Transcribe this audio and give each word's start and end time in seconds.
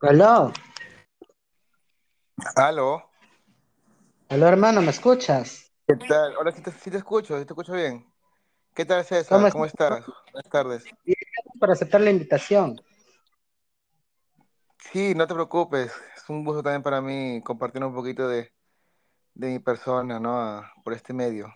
Aló, 0.00 0.52
Aló, 2.56 3.10
aló 4.28 4.46
hermano, 4.46 4.80
¿me 4.80 4.90
escuchas? 4.90 5.72
¿qué 5.86 5.96
tal? 5.96 6.34
Ahora 6.36 6.52
sí 6.52 6.62
te, 6.62 6.70
sí 6.70 6.90
te 6.90 6.98
escucho, 6.98 7.38
sí 7.38 7.44
te 7.44 7.52
escucho 7.52 7.72
bien. 7.72 8.06
¿Qué 8.74 8.84
tal, 8.84 9.04
¿Cómo 9.28 9.46
César? 9.46 9.52
¿Cómo 9.52 9.66
estás? 9.66 9.98
estás? 10.00 10.14
Buenas 10.32 10.50
tardes. 10.50 10.84
Bien, 11.04 11.16
gracias 11.34 11.58
por 11.58 11.70
aceptar 11.72 12.00
la 12.00 12.10
invitación. 12.10 12.80
Sí, 14.92 15.14
no 15.16 15.26
te 15.26 15.34
preocupes, 15.34 15.92
es 16.16 16.30
un 16.30 16.44
gusto 16.44 16.62
también 16.62 16.82
para 16.82 17.00
mí 17.00 17.42
compartir 17.42 17.82
un 17.84 17.92
poquito 17.94 18.28
de, 18.28 18.52
de 19.34 19.48
mi 19.48 19.58
persona, 19.58 20.20
¿no? 20.20 20.40
A- 20.40 20.72
por 20.84 20.92
este 20.94 21.12
medio. 21.12 21.52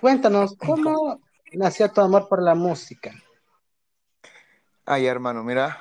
Cuéntanos, 0.00 0.56
¿cómo 0.56 1.20
nació 1.52 1.90
tu 1.90 2.00
amor 2.00 2.28
por 2.28 2.42
la 2.42 2.54
música? 2.54 3.12
Ay, 4.86 5.06
hermano, 5.06 5.42
mira, 5.42 5.78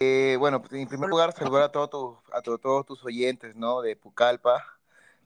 eh, 0.00 0.36
bueno, 0.38 0.60
pues, 0.62 0.72
en 0.74 0.88
primer 0.88 1.08
lugar, 1.10 1.32
saludar 1.32 1.62
a, 1.64 1.72
todos 1.72 1.90
tus- 1.90 2.34
a 2.34 2.42
to- 2.42 2.58
todos 2.58 2.86
tus 2.86 3.04
oyentes, 3.04 3.56
¿no? 3.56 3.80
De 3.82 3.96
Pucallpa, 3.96 4.64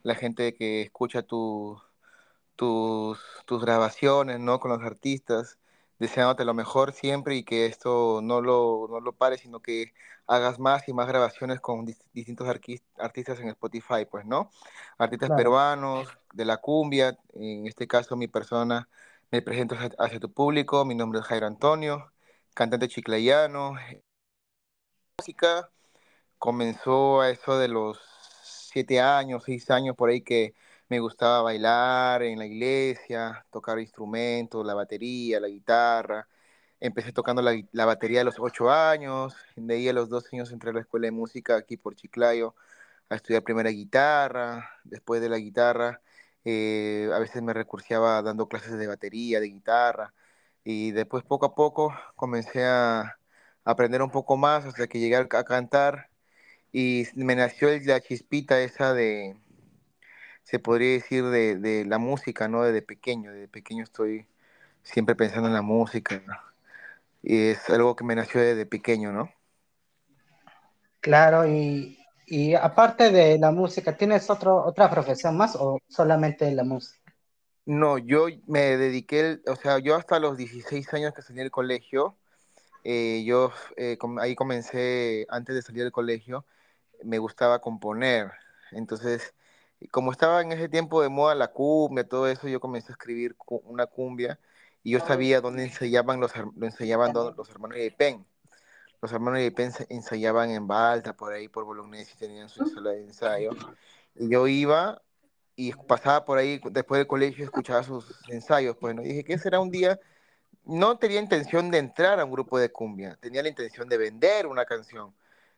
la 0.02 0.14
gente 0.14 0.54
que 0.54 0.82
escucha 0.82 1.22
tu, 1.22 1.80
tus, 2.56 3.20
tus 3.46 3.62
grabaciones, 3.64 4.40
¿no? 4.40 4.60
Con 4.60 4.70
los 4.72 4.82
artistas, 4.82 5.58
deseándote 5.98 6.44
lo 6.44 6.54
mejor 6.54 6.92
siempre 6.92 7.36
y 7.36 7.44
que 7.44 7.66
esto 7.66 8.20
no 8.22 8.40
lo, 8.42 8.88
no 8.90 9.00
lo 9.00 9.12
pares, 9.14 9.40
sino 9.42 9.60
que 9.62 9.92
hagas 10.26 10.58
más 10.60 10.88
y 10.88 10.92
más 10.94 11.08
grabaciones 11.08 11.60
con 11.60 11.86
dis- 11.86 12.04
distintos 12.14 12.48
artistas 12.48 13.40
en 13.40 13.48
Spotify, 13.48 14.06
pues, 14.10 14.24
¿no? 14.26 14.50
Artistas 14.98 15.30
Claro, 15.30 15.32
peruanos, 15.32 16.08
de 16.34 16.44
la 16.46 16.58
cumbia, 16.58 17.18
en 17.34 17.66
este 17.66 17.86
caso 17.88 18.16
mi 18.16 18.28
persona, 18.28 18.88
me 19.30 19.42
presento 19.42 19.74
hacia, 19.76 19.90
hacia 19.98 20.20
tu 20.20 20.32
público, 20.32 20.84
mi 20.84 20.94
nombre 20.94 21.20
es 21.20 21.26
Jairo 21.26 21.46
Antonio, 21.46 22.12
cantante 22.54 22.88
chiclayano, 22.88 23.74
música, 25.18 25.70
comenzó 26.38 27.20
a 27.20 27.30
eso 27.30 27.58
de 27.58 27.68
los 27.68 27.98
siete 28.42 29.00
años, 29.00 29.44
seis 29.46 29.70
años 29.70 29.96
por 29.96 30.10
ahí 30.10 30.22
que 30.22 30.54
me 30.88 31.00
gustaba 31.00 31.42
bailar 31.42 32.22
en 32.22 32.38
la 32.38 32.46
iglesia, 32.46 33.46
tocar 33.50 33.78
instrumentos, 33.78 34.66
la 34.66 34.74
batería, 34.74 35.40
la 35.40 35.48
guitarra. 35.48 36.28
Empecé 36.80 37.12
tocando 37.12 37.42
la, 37.42 37.52
la 37.72 37.84
batería 37.86 38.22
a 38.22 38.24
los 38.24 38.36
ocho 38.40 38.70
años, 38.70 39.34
de 39.56 39.74
ahí 39.74 39.88
a 39.88 39.92
los 39.92 40.08
dos 40.08 40.24
años 40.32 40.52
entré 40.52 40.70
a 40.70 40.74
la 40.74 40.80
escuela 40.80 41.06
de 41.06 41.12
música 41.12 41.56
aquí 41.56 41.76
por 41.76 41.94
Chiclayo 41.96 42.54
a 43.08 43.16
estudiar 43.16 43.44
primera 43.44 43.70
guitarra, 43.70 44.70
después 44.84 45.20
de 45.22 45.28
la 45.28 45.38
guitarra 45.38 46.00
eh, 46.44 47.10
a 47.14 47.18
veces 47.18 47.42
me 47.42 47.52
recurseaba 47.54 48.22
dando 48.22 48.48
clases 48.48 48.78
de 48.78 48.86
batería, 48.88 49.40
de 49.40 49.48
guitarra, 49.48 50.14
y 50.64 50.92
después 50.92 51.24
poco 51.24 51.46
a 51.46 51.54
poco 51.54 51.94
comencé 52.16 52.64
a 52.64 53.18
aprender 53.64 54.02
un 54.02 54.10
poco 54.10 54.36
más 54.36 54.64
hasta 54.64 54.86
que 54.88 55.00
llegué 55.00 55.16
a, 55.16 55.28
cantar 55.28 56.08
y 56.72 57.06
me 57.14 57.36
nació 57.36 57.68
la 57.84 58.00
chispita 58.00 58.60
esa 58.60 58.94
de, 58.94 59.36
se 60.44 60.58
podría 60.58 60.92
decir, 60.94 61.24
de, 61.24 61.56
de 61.56 61.84
la 61.84 61.98
música, 61.98 62.48
¿no? 62.48 62.62
Desde 62.64 62.82
pequeño, 62.82 63.32
desde 63.32 63.48
pequeño 63.48 63.84
estoy 63.84 64.26
siempre 64.82 65.14
pensando 65.14 65.48
en 65.48 65.54
la 65.54 65.62
música, 65.62 66.20
¿no? 66.26 66.34
y 67.22 67.50
es 67.50 67.70
algo 67.70 67.94
que 67.94 68.04
me 68.04 68.16
nació 68.16 68.40
desde 68.40 68.66
pequeño, 68.66 69.12
¿no? 69.12 69.30
claro, 71.00 71.46
y, 71.46 71.98
y 72.26 72.54
aparte 72.54 73.10
de 73.10 73.38
la 73.38 73.50
música, 73.50 73.96
¿tienes 73.96 74.28
otro, 74.30 74.64
otra 74.64 74.90
profesión 74.90 75.36
más 75.36 75.56
o 75.56 75.78
solamente 75.88 76.50
la 76.52 76.64
música? 76.64 76.98
No, 77.64 77.98
yo 77.98 78.26
me 78.46 78.76
dediqué, 78.76 79.40
o 79.46 79.56
sea, 79.56 79.78
yo 79.78 79.94
hasta 79.94 80.18
los 80.18 80.36
16 80.36 80.92
años 80.94 81.14
que 81.14 81.22
salí 81.22 81.38
del 81.38 81.50
colegio, 81.50 82.16
eh, 82.84 83.22
yo 83.24 83.52
eh, 83.76 83.96
com- 83.98 84.18
ahí 84.18 84.34
comencé, 84.34 85.26
antes 85.30 85.54
de 85.54 85.62
salir 85.62 85.82
del 85.82 85.92
colegio, 85.92 86.44
me 87.04 87.18
gustaba 87.18 87.60
componer. 87.60 88.32
Entonces, 88.70 89.34
como 89.90 90.12
estaba 90.12 90.40
en 90.42 90.52
ese 90.52 90.68
tiempo 90.68 91.02
de 91.02 91.08
moda 91.08 91.34
la 91.34 91.48
cumbia, 91.48 92.08
todo 92.08 92.28
eso, 92.28 92.48
yo 92.48 92.60
comencé 92.60 92.92
a 92.92 92.94
escribir 92.94 93.36
cu- 93.36 93.62
una 93.64 93.86
cumbia 93.86 94.38
y 94.82 94.92
yo 94.92 95.00
sabía 95.00 95.40
dónde 95.40 95.64
ensayaban 95.64 96.20
los, 96.20 96.32
lo 96.36 96.66
ensayaban 96.66 97.12
los 97.12 97.48
hermanos 97.50 97.76
de 97.78 97.90
Pen. 97.90 98.24
Los 99.00 99.12
hermanos 99.12 99.40
de 99.40 99.50
Pen 99.50 99.72
ensayaban 99.88 100.50
en 100.50 100.66
Balta, 100.68 101.12
por 101.16 101.32
ahí, 101.32 101.48
por 101.48 101.64
Bolognesi, 101.64 102.16
tenían 102.16 102.48
su 102.48 102.64
sala 102.66 102.90
de 102.90 103.02
ensayo. 103.02 103.50
Y 104.14 104.28
yo 104.28 104.46
iba 104.46 105.02
y 105.56 105.72
pasaba 105.72 106.24
por 106.24 106.38
ahí 106.38 106.60
después 106.70 106.98
del 106.98 107.06
colegio 107.06 107.44
escuchaba 107.44 107.82
sus 107.82 108.06
ensayos. 108.28 108.76
Pues, 108.80 108.94
¿no? 108.94 109.02
Y 109.02 109.08
dije, 109.08 109.24
¿qué 109.24 109.38
será 109.38 109.58
un 109.60 109.70
día? 109.70 109.98
No 110.64 110.98
tenía 110.98 111.20
intención 111.20 111.70
de 111.70 111.78
entrar 111.78 112.20
a 112.20 112.24
un 112.24 112.30
grupo 112.32 112.58
de 112.58 112.70
cumbia, 112.70 113.16
tenía 113.20 113.42
la 113.42 113.48
intención 113.48 113.88
de 113.88 113.98
vender 113.98 114.46
una 114.46 114.64
canción. 114.64 115.14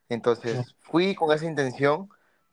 Entonces 0.09 0.77
fui 0.81 1.15
con 1.15 1.33
esa 1.33 1.47
intención, 1.47 2.09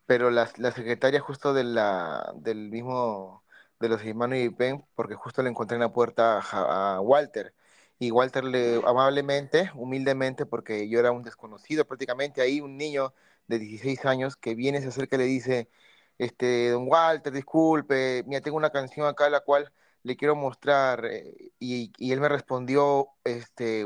pero 0.06 0.30
la, 0.32 0.50
la 0.58 0.72
secretaria 0.72 1.20
justo 1.20 1.54
de 1.54 1.64
la, 1.64 2.34
del 2.36 2.70
mismo, 2.70 3.44
de 3.80 3.90
los 3.90 4.04
hermanos 4.04 4.40
y 4.40 4.50
pen, 4.50 4.86
porque 4.96 5.16
justo 5.16 5.44
le 5.44 5.50
encontré 5.50 5.76
en 5.76 5.82
la 5.82 5.94
puerta 5.94 6.40
a 6.42 7.02
Walter. 7.02 7.54
Y 8.00 8.12
Walter 8.12 8.44
le 8.44 8.78
amablemente, 8.86 9.72
humildemente, 9.76 10.46
porque 10.46 10.90
yo 10.90 11.00
era 11.00 11.12
un 11.12 11.24
desconocido 11.24 11.86
prácticamente, 11.86 12.42
ahí 12.42 12.60
un 12.62 12.78
niño 12.78 13.14
de 13.48 13.60
16 13.60 14.06
años 14.06 14.36
que 14.36 14.56
viene, 14.56 14.82
se 14.82 14.88
acerca 14.88 15.16
y 15.18 15.20
le 15.20 15.26
dice, 15.26 15.70
este, 16.18 16.70
don 16.72 16.88
Walter, 16.88 17.32
disculpe, 17.34 18.24
mira, 18.28 18.42
tengo 18.42 18.58
una 18.58 18.72
canción 18.72 19.08
acá 19.08 19.30
la 19.30 19.42
cual 19.42 19.72
le 20.04 20.16
quiero 20.18 20.36
mostrar. 20.36 21.06
eh, 21.06 21.52
y, 21.60 21.92
y 21.98 22.12
él 22.14 22.20
me 22.22 22.30
respondió 22.30 23.10
este, 23.24 23.86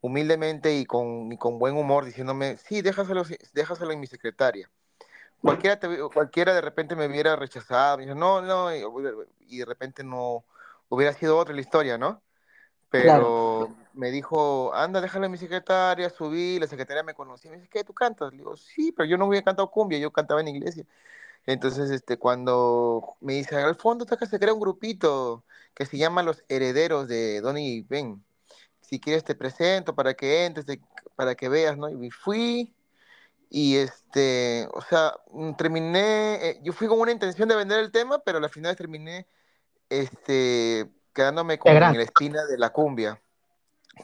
humildemente 0.00 0.74
y 0.76 0.84
con, 0.86 1.32
y 1.32 1.38
con 1.38 1.58
buen 1.58 1.76
humor, 1.76 2.04
diciéndome, 2.04 2.56
sí, 2.58 2.82
déjaselo, 2.82 3.24
déjaselo 3.54 3.92
en 3.92 4.00
mi 4.00 4.06
secretaria. 4.06 4.70
Cualquiera, 5.42 5.78
te- 5.78 5.88
cualquiera 6.12 6.54
de 6.54 6.60
repente 6.60 6.96
me 6.96 7.06
hubiera 7.06 7.36
rechazado, 7.36 7.98
me 7.98 8.04
dice, 8.04 8.14
no, 8.16 8.42
no, 8.42 8.74
y, 8.74 8.82
y 9.40 9.58
de 9.58 9.64
repente 9.64 10.04
no 10.04 10.44
hubiera 10.88 11.12
sido 11.14 11.38
otra 11.38 11.54
la 11.54 11.60
historia, 11.62 11.98
¿no? 11.98 12.22
Claro, 12.96 13.30
Pero 13.30 13.76
me 13.92 14.10
dijo, 14.10 14.74
anda, 14.74 15.00
déjalo 15.00 15.26
en 15.26 15.32
mi 15.32 15.38
secretaria, 15.38 16.10
subí, 16.10 16.58
la 16.58 16.66
secretaria 16.66 17.02
me 17.04 17.14
conocía, 17.14 17.50
me 17.50 17.58
dice, 17.58 17.68
¿qué, 17.70 17.84
tú 17.84 17.94
cantas? 17.94 18.32
Le 18.32 18.38
digo, 18.38 18.56
sí, 18.56 18.92
pero 18.92 19.08
yo 19.08 19.16
no 19.18 19.26
había 19.26 19.42
cantado 19.42 19.70
cumbia, 19.70 19.98
yo 19.98 20.12
cantaba 20.12 20.40
en 20.40 20.48
iglesia. 20.48 20.84
Entonces, 21.46 21.90
este, 21.90 22.18
cuando 22.18 23.16
me 23.20 23.34
dice, 23.34 23.56
al 23.56 23.76
fondo 23.76 24.06
que 24.06 24.26
se 24.26 24.38
crea 24.38 24.54
un 24.54 24.60
grupito 24.60 25.44
que 25.74 25.86
se 25.86 25.98
llama 25.98 26.22
Los 26.22 26.44
Herederos 26.48 27.08
de 27.08 27.40
Donny 27.40 27.82
Ben. 27.82 28.24
Si 28.80 29.00
quieres 29.00 29.24
te 29.24 29.34
presento 29.34 29.94
para 29.94 30.14
que 30.14 30.46
entres, 30.46 30.66
te- 30.66 30.80
para 31.16 31.34
que 31.34 31.48
veas, 31.48 31.76
¿no? 31.78 31.88
Y 31.90 32.10
fui 32.10 32.74
y 33.50 33.76
este, 33.76 34.68
o 34.72 34.80
sea, 34.82 35.14
mm, 35.32 35.54
terminé, 35.54 36.50
eh, 36.50 36.60
yo 36.62 36.72
fui 36.72 36.86
con 36.88 37.00
una 37.00 37.12
intención 37.12 37.48
de 37.48 37.56
vender 37.56 37.80
el 37.80 37.90
tema, 37.92 38.20
pero 38.20 38.38
al 38.38 38.48
final 38.50 38.76
terminé, 38.76 39.26
este, 39.88 40.90
quedándome 41.14 41.58
con 41.58 41.74
la 41.74 42.02
espina 42.02 42.44
de 42.46 42.58
la 42.58 42.70
cumbia. 42.70 43.20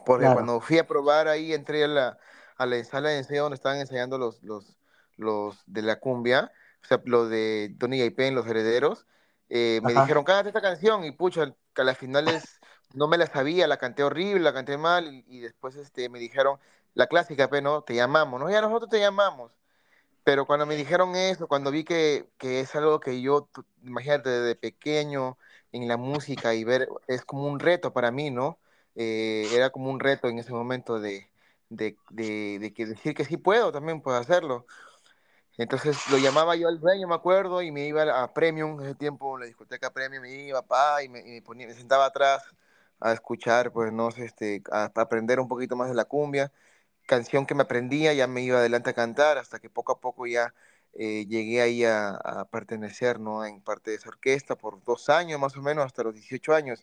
Porque 0.04 0.22
claro, 0.25 0.34
cuando 0.36 0.60
fui 0.60 0.78
a 0.78 0.86
probar 0.86 1.28
ahí, 1.28 1.52
entré 1.52 1.84
a 1.84 1.88
la, 1.88 2.19
a 2.56 2.66
la 2.66 2.82
sala 2.84 3.10
de 3.10 3.19
ensayo 3.19 3.42
donde 3.44 3.56
estaban 3.56 3.78
ensayando 3.78 4.19
los, 4.19 4.42
los, 4.42 4.76
los 5.16 5.62
de 5.66 5.82
la 5.82 5.96
cumbia, 6.00 6.52
o 6.86 6.88
sea, 6.88 7.02
los 7.04 7.28
de 7.28 7.74
Tony 7.78 8.00
y 8.02 8.10
Pen, 8.10 8.34
los 8.34 8.47
herederos, 8.47 9.06
eh, 9.48 9.80
me 9.82 9.92
dijeron, 9.92 10.24
cántate 10.24 10.50
esta 10.50 10.60
canción, 10.62 11.04
y 11.04 11.10
pucha, 11.12 11.54
a 11.74 11.84
las 11.84 11.98
finales 11.98 12.60
no 12.94 13.08
me 13.08 13.19
la 13.19 13.26
sabía, 13.26 13.66
la 13.66 13.76
canté 13.78 14.04
horrible, 14.04 14.41
la 14.41 14.54
canté 14.54 14.78
mal, 14.78 15.12
y, 15.12 15.25
y 15.28 15.41
después 15.41 15.76
este, 15.76 16.08
me 16.08 16.19
dijeron, 16.20 16.58
la 16.94 17.06
clásica, 17.08 17.48
pero 17.50 17.62
no, 17.62 17.82
te 17.82 17.94
llamamos, 17.94 18.41
no, 18.41 18.50
ya 18.50 18.60
nosotros 18.60 18.91
te 18.91 19.00
llamamos. 19.00 19.52
Pero 20.25 20.46
cuando 20.46 20.66
me 20.66 20.76
dijeron 20.76 21.14
eso, 21.16 21.48
cuando 21.48 21.70
vi 21.70 21.84
que, 21.84 22.28
que 22.38 22.60
es 22.60 22.75
algo 22.75 23.00
que 23.00 23.20
yo, 23.22 23.48
imagínate, 23.82 24.30
desde 24.30 24.56
pequeño 24.56 25.38
en 25.72 25.88
la 25.88 25.96
música 25.96 26.54
y 26.54 26.64
ver, 26.64 26.88
es 27.06 27.25
como 27.25 27.46
un 27.46 27.60
reto 27.60 27.92
para 27.92 28.10
mí, 28.10 28.30
¿no? 28.30 28.58
Eh, 28.96 29.49
era 29.52 29.70
como 29.70 29.90
un 29.90 30.00
reto 30.00 30.28
en 30.28 30.38
ese 30.38 30.52
momento 30.52 31.00
de, 31.00 31.31
de, 31.69 31.96
de, 32.11 32.58
de 32.61 32.75
que 32.75 32.87
decir 32.87 33.14
que 33.14 33.25
sí 33.25 33.37
puedo, 33.37 33.72
también 33.72 34.00
puedo 34.02 34.16
hacerlo. 34.19 34.66
Entonces 35.58 35.97
lo 36.11 36.19
llamaba 36.19 36.56
yo 36.56 36.69
al 36.69 36.81
dueño, 36.81 37.08
me 37.08 37.14
acuerdo, 37.14 37.62
y 37.62 37.70
me 37.73 37.87
iba 37.87 38.23
a 38.23 38.32
Premium, 38.35 38.81
en 38.81 38.87
ese 38.87 38.94
tiempo, 38.97 39.38
la 39.38 39.47
discoteca 39.47 39.93
Premium, 39.93 40.23
me 40.23 40.32
iba, 40.47 40.62
pa, 40.62 41.03
y 41.03 41.08
me, 41.08 41.20
y 41.20 41.32
me 41.32 41.43
ponía, 41.43 41.67
me 41.67 41.75
sentaba 41.75 42.06
atrás 42.06 42.43
a 43.00 43.12
escuchar, 43.12 43.73
pues, 43.73 43.93
no 43.93 44.11
sé, 44.11 44.25
este, 44.26 44.62
a, 44.70 44.85
a 44.94 45.00
aprender 45.00 45.41
un 45.41 45.49
poquito 45.49 45.76
más 45.76 45.88
de 45.88 45.94
la 45.94 46.05
cumbia 46.06 46.53
canción 47.06 47.47
que 47.47 47.55
me 47.55 47.62
aprendía, 47.62 48.12
ya 48.14 48.26
me 48.26 48.43
iba 48.43 48.58
adelante 48.58 48.91
a 48.91 48.94
cantar, 48.94 49.38
hasta 49.38 49.58
que 49.61 49.70
poco 49.70 49.93
a 49.93 50.00
poco 50.00 50.26
ya 50.26 50.55
eh, 50.94 51.26
llegué 51.26 51.61
ahí 51.62 51.85
a, 51.85 52.11
a 52.11 52.47
pertenecer, 52.50 53.20
¿no? 53.20 53.44
En 53.44 53.61
parte 53.62 53.91
de 53.91 53.97
esa 53.99 54.09
orquesta 54.09 54.56
por 54.56 54.82
dos 54.85 55.09
años 55.09 55.41
más 55.41 55.56
o 55.56 55.62
menos, 55.62 55.85
hasta 55.85 56.02
los 56.05 56.14
18 56.14 56.55
años. 56.55 56.82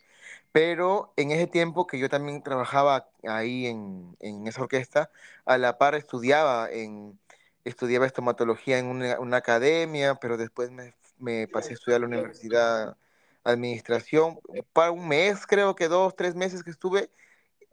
Pero 0.51 1.13
en 1.17 1.31
ese 1.31 1.47
tiempo 1.47 1.87
que 1.87 1.99
yo 1.99 2.09
también 2.09 2.43
trabajaba 2.43 3.09
ahí 3.27 3.67
en, 3.67 4.15
en 4.19 4.47
esa 4.47 4.61
orquesta, 4.61 5.09
a 5.45 5.57
la 5.57 5.77
par 5.77 5.95
estudiaba, 5.95 6.69
en, 6.71 7.19
estudiaba 7.65 8.05
estomatología 8.05 8.77
en 8.79 8.87
una, 8.87 9.19
una 9.19 9.37
academia, 9.37 10.15
pero 10.15 10.37
después 10.37 10.71
me, 10.71 10.93
me 11.17 11.47
pasé 11.47 11.71
a 11.71 11.73
estudiar 11.73 11.97
a 11.97 12.01
la 12.01 12.07
universidad 12.07 12.97
administración, 13.43 14.39
para 14.71 14.91
un 14.91 15.07
mes, 15.07 15.45
creo 15.45 15.75
que 15.75 15.87
dos, 15.87 16.15
tres 16.15 16.35
meses 16.35 16.63
que 16.63 16.71
estuve, 16.71 17.09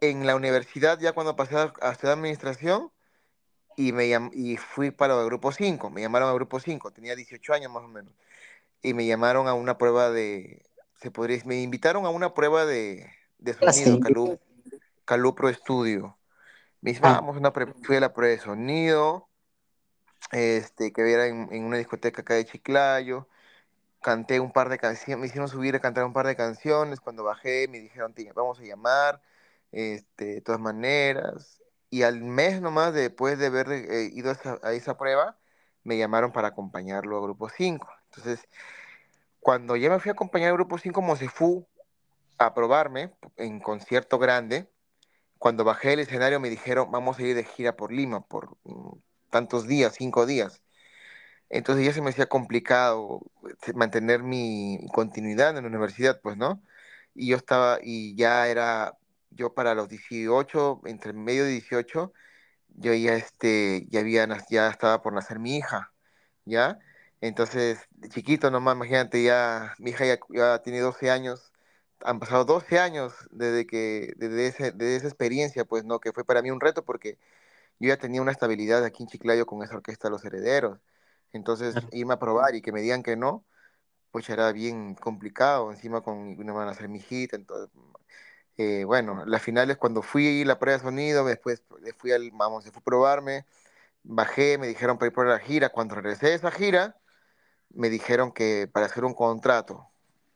en 0.01 0.27
la 0.27 0.35
universidad, 0.35 0.99
ya 0.99 1.13
cuando 1.13 1.37
pasé 1.37 1.57
a, 1.57 1.73
a 1.81 1.93
estudiar 1.93 2.17
administración, 2.17 2.91
y, 3.77 3.93
me 3.93 4.11
y 4.33 4.57
fui 4.57 4.91
para 4.91 5.19
el 5.19 5.25
grupo 5.27 5.53
5 5.53 5.91
me 5.91 6.01
llamaron 6.03 6.29
al 6.29 6.35
grupo 6.35 6.59
5 6.59 6.91
tenía 6.91 7.15
18 7.15 7.55
años 7.55 7.73
más 7.73 7.85
o 7.85 7.89
menos, 7.89 8.13
y 8.83 8.95
me 8.95 9.07
llamaron 9.07 9.47
a 9.47 9.55
una 9.55 9.79
prueba 9.79 10.11
de, 10.11 10.63
se 11.01 11.11
podría, 11.11 11.41
me 11.45 11.63
invitaron 11.63 12.05
a 12.05 12.11
una 12.11 12.35
prueba 12.35 12.67
de, 12.67 13.11
de 13.39 13.55
sonido, 13.55 13.99
Casting. 13.99 14.01
Calu, 14.01 14.41
Calupro 15.05 15.49
Estudio. 15.49 16.19
Me 16.83 16.93
dice, 16.93 17.03
Ah, 17.05 17.21
vamos, 17.21 17.37
una 17.37 17.53
fui 17.53 17.97
a 17.97 18.01
la 18.01 18.13
prueba 18.13 18.33
de 18.33 18.41
sonido, 18.41 19.29
este, 20.33 20.93
que 20.93 21.13
era 21.13 21.27
en, 21.27 21.65
una 21.65 21.79
discoteca 21.79 22.23
acá 22.23 22.35
de 22.35 22.45
Chiclayo, 22.47 23.29
canté 24.03 24.41
un 24.41 24.53
par 24.53 24.69
de 24.71 24.79
canciones, 24.79 25.21
me 25.21 25.27
hicieron 25.27 25.49
subir 25.49 25.77
a 25.77 25.81
cantar 25.81 26.05
un 26.05 26.13
par 26.13 26.27
de 26.27 26.37
canciones, 26.37 27.01
cuando 27.01 27.25
bajé 27.25 27.69
me 27.69 27.81
dijeron, 27.81 28.15
"Te 28.15 28.33
vamos 28.33 28.61
a 28.61 28.63
llamar, 28.65 29.23
este, 29.73 30.27
de 30.27 30.41
todas 30.43 30.61
maneras, 30.61 31.61
y 31.91 32.03
al 32.05 32.23
mes 32.23 32.61
nomás 32.61 32.95
después 32.95 33.39
de 33.39 33.47
haber 33.47 33.71
eh, 33.73 34.11
ido 34.13 34.31
a 34.31 34.73
esa, 34.73 34.93
a 34.93 34.99
prueba, 34.99 35.39
me 35.85 35.99
llamaron 35.99 36.33
para 36.33 36.49
acompañarlo 36.49 37.19
a 37.19 37.23
Grupo 37.23 37.49
5. 37.49 37.89
Entonces, 38.07 38.49
cuando 39.41 39.77
ya 39.77 39.91
me 39.91 40.01
fui 40.01 40.11
a 40.11 40.13
acompañar 40.13 40.51
al 40.51 40.57
Grupo 40.57 40.79
5 40.79 41.03
Mosefú 41.03 41.67
a 42.39 42.55
probarme 42.55 43.13
en 43.37 43.61
concierto 43.61 44.19
grande, 44.19 44.69
cuando 45.39 45.65
bajé 45.65 45.91
del 45.91 46.01
escenario 46.01 46.41
me 46.41 46.51
dijeron, 46.51 46.91
vamos 46.91 47.19
a 47.19 47.23
ir 47.23 47.35
de 47.37 47.45
gira 47.45 47.77
por 47.77 47.93
Lima 47.93 48.21
por 48.23 48.57
mm, 48.65 48.93
tantos 49.31 49.67
días, 49.69 49.95
cinco 49.97 50.27
días. 50.27 50.63
Entonces 51.51 51.85
ya 51.87 51.93
se 51.93 52.03
me 52.03 52.11
hacía 52.11 52.27
complicado 52.29 53.23
eh, 53.67 53.73
mantener 53.75 54.23
mi 54.23 54.79
continuidad 54.93 55.57
en 55.57 55.65
la 55.65 55.69
universidad, 55.69 56.21
pues, 56.23 56.37
¿no? 56.37 56.63
Y 57.15 57.29
yo 57.31 57.37
estaba, 57.37 57.79
y 57.83 58.15
ya 58.17 58.49
era, 58.49 58.97
yo 59.31 59.55
para 59.55 59.75
los 59.75 59.89
18, 59.89 60.81
entre 60.87 61.13
medio 61.13 61.45
de 61.45 61.51
18, 61.53 62.13
yo 62.71 62.95
ya, 62.95 63.15
este, 63.17 63.87
ya 63.91 64.01
había, 64.01 64.29
ya 64.51 64.69
estaba 64.71 65.03
por 65.03 65.13
nacer 65.15 65.39
mi 65.41 65.57
hija, 65.59 65.93
¿ya? 66.45 66.79
Entonces, 67.21 67.81
chiquito 68.11 68.51
nomás, 68.51 68.77
imagínate, 68.77 69.23
ya, 69.23 69.75
mi 69.79 69.91
hija 69.91 70.07
ya, 70.07 70.19
ya 70.31 70.63
tiene 70.63 70.81
12 70.81 71.11
años, 71.11 71.53
han 72.05 72.19
pasado 72.21 72.45
12 72.45 72.79
años 72.79 73.13
desde 73.31 73.67
que, 73.67 74.15
desde 74.17 74.47
ese, 74.47 74.73
desde 74.73 74.97
esa 74.97 75.09
experiencia, 75.09 75.65
pues, 75.65 75.85
¿no? 75.85 76.01
Que 76.01 76.13
fue 76.13 76.25
para 76.25 76.43
mí 76.43 76.51
un 76.51 76.61
reto 76.61 76.85
porque 76.85 77.19
yo 77.81 77.89
ya 77.89 77.97
tenía 77.97 78.23
una 78.23 78.33
estabilidad 78.33 78.85
aquí 78.85 79.03
en 79.03 79.09
Chiclayo 79.09 79.47
con 79.47 79.63
esa 79.63 79.75
orquesta 79.75 80.11
Los 80.11 80.25
Herederos. 80.25 80.79
Entonces, 81.33 81.73
claro. 81.73 81.89
irme 81.93 82.15
a 82.15 82.19
probar 82.19 82.55
y 82.55 82.63
que 82.63 82.73
me 82.73 82.83
digan 82.83 83.03
que 83.03 83.17
no, 83.17 83.47
pues 84.11 84.29
era 84.31 84.53
bien 84.53 84.95
complicado. 84.95 85.73
Encima 85.73 86.03
con 86.03 86.37
no 86.37 86.55
van 86.55 86.69
a 86.69 86.73
hacer 86.73 86.89
mi 86.89 87.01
hit. 87.01 87.33
Entonces, 87.35 87.71
eh, 88.59 88.85
bueno, 88.85 89.25
las 89.27 89.43
finales 89.43 89.79
cuando 89.79 90.03
fui 90.03 90.43
a 90.43 90.47
la 90.47 90.59
prueba 90.59 90.79
de 90.79 90.85
sonido, 90.85 91.25
después 91.25 91.63
fui 91.99 92.13
al, 92.13 92.31
vamos, 92.33 92.65
se 92.65 92.71
fue 92.71 92.81
a 92.81 92.85
probarme, 92.85 93.47
bajé, 94.03 94.59
me 94.59 94.67
dijeron 94.69 94.99
para 94.99 95.09
ir 95.09 95.15
por 95.15 95.27
la 95.27 95.39
gira. 95.39 95.71
Cuando 95.71 95.95
regresé 95.95 96.29
de 96.29 96.35
esa 96.35 96.51
gira, 96.51 96.99
me 97.71 97.89
dijeron 97.91 98.33
que 98.33 98.69
para 98.73 98.87
hacer 98.87 99.05
un 99.05 99.15
contrato 99.15 99.89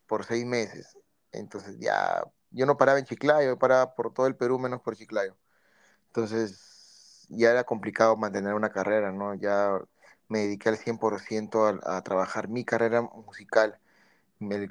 por 0.07 0.25
seis 0.25 0.45
meses. 0.45 0.97
Entonces 1.31 1.77
ya, 1.79 2.23
yo 2.51 2.65
no 2.65 2.77
paraba 2.77 2.99
en 2.99 3.05
Chiclayo, 3.05 3.49
yo 3.49 3.59
paraba 3.59 3.95
por 3.95 4.13
todo 4.13 4.27
el 4.27 4.35
Perú 4.35 4.59
menos 4.59 4.81
por 4.81 4.95
Chiclayo. 4.95 5.37
Entonces 6.07 6.74
ya 7.29 7.51
era 7.51 7.63
complicado 7.65 8.15
mantener 8.17 8.53
una 8.53 8.71
carrera, 8.71 9.11
¿no? 9.11 9.35
Ya 9.35 9.79
me 10.29 10.39
dediqué 10.39 10.69
al 10.69 10.77
100% 10.77 11.65
a, 11.67 11.97
a 11.97 12.01
trabajar 12.03 12.47
mi 12.49 12.65
carrera 12.65 13.01
musical. 13.01 13.79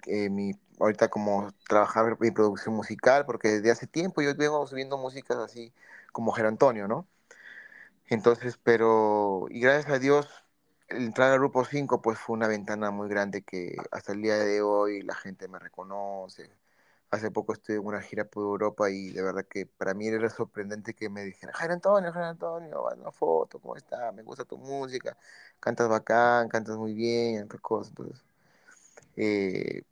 Eh, 0.07 0.31
mi, 0.31 0.53
ahorita 0.79 1.09
como 1.09 1.53
trabajar 1.69 2.17
mi 2.21 2.31
producción 2.31 2.75
musical, 2.77 3.25
porque 3.27 3.49
desde 3.49 3.71
hace 3.71 3.87
tiempo 3.87 4.23
yo 4.23 4.35
vengo 4.37 4.67
subiendo 4.67 4.99
músicas 4.99 5.39
así 5.39 5.73
como 6.13 6.33
Ger 6.33 6.47
Antonio, 6.47 6.87
¿no? 6.89 7.09
Entonces, 8.07 8.59
pero, 8.63 9.47
y 9.51 9.61
gracias 9.61 9.93
a 9.93 9.99
Dios, 9.99 10.29
entrar 10.89 11.33
al 11.33 11.39
Grupo 11.39 11.65
5 11.65 12.03
pues 12.03 12.19
fue 12.19 12.35
una 12.37 12.49
ventana 12.49 12.91
muy 12.91 13.09
grande 13.09 13.43
que 13.43 13.77
hasta 13.93 14.13
el 14.13 14.23
día 14.23 14.37
de 14.39 14.63
hoy 14.63 15.03
la 15.03 15.15
gente 15.15 15.49
me 15.49 15.59
reconoce. 15.59 16.51
Hace 17.15 17.31
poco 17.31 17.53
estuve 17.53 17.77
en 17.77 17.87
una 17.87 18.01
gira 18.01 18.25
por 18.25 18.43
Europa 18.43 18.91
y 18.91 19.11
de 19.11 19.23
verdad 19.23 19.45
que 19.49 19.67
para 19.67 19.95
mí 19.95 20.09
era 20.09 20.29
sorprendente 20.31 20.95
que 20.95 21.09
me 21.09 21.23
dijeran, 21.23 21.55
Jairo 21.55 21.75
Antonio, 21.75 22.13
Jairo 22.13 22.29
Antonio, 22.29 22.85
una 22.97 23.13
foto, 23.13 23.61
¿cómo 23.61 23.77
está? 23.77 24.11
Me 24.11 24.23
gusta 24.23 24.45
tu 24.45 24.59
música, 24.59 25.17
cantas 25.61 25.89
bacán, 25.89 26.49
cantas 26.49 26.77
muy 26.77 26.93
bien, 26.93 27.45
otras 27.45 27.61
cosas. 27.61 27.95
Eh, 29.17 29.83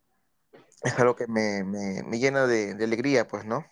es 0.83 0.99
algo 0.99 1.15
que 1.15 1.27
me, 1.27 1.63
me, 1.63 2.03
me 2.03 2.19
llena 2.19 2.45
de, 2.45 2.71
alegría, 2.83 3.25
pues, 3.25 3.45
¿no? 3.45 3.65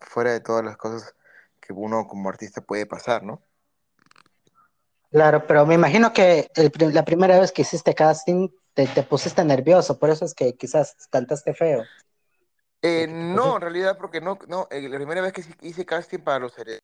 Fuera 0.00 0.32
de 0.32 0.40
todas 0.40 0.62
las 0.62 0.76
cosas 0.76 1.14
que 1.60 1.72
uno 1.72 2.06
como 2.06 2.28
artista 2.28 2.60
puede 2.60 2.84
pasar, 2.84 3.22
¿no? 3.22 3.40
Claro, 5.10 5.46
pero 5.46 5.64
me 5.64 5.74
imagino 5.74 6.12
que 6.12 6.50
la 6.92 7.04
primera 7.06 7.40
vez 7.40 7.52
que 7.52 7.62
hiciste 7.62 7.94
casting 7.94 8.50
te 8.74 9.02
pusiste 9.02 9.42
nervioso, 9.44 9.98
por 9.98 10.10
eso 10.10 10.26
es 10.26 10.34
que 10.34 10.54
quizás 10.56 10.94
cantaste 11.10 11.54
feo, 11.54 11.84
Eh, 12.82 13.06
no, 13.08 13.56
en 13.56 13.60
realidad, 13.62 13.98
porque 13.98 14.20
no, 14.20 14.38
no, 14.46 14.68
eh, 14.70 14.88
la 14.88 14.96
primera 14.96 15.20
vez 15.20 15.32
que 15.32 15.42
hice 15.62 15.84
casting 15.84 16.20
para 16.20 16.38
los 16.38 16.56
Hered- 16.56 16.78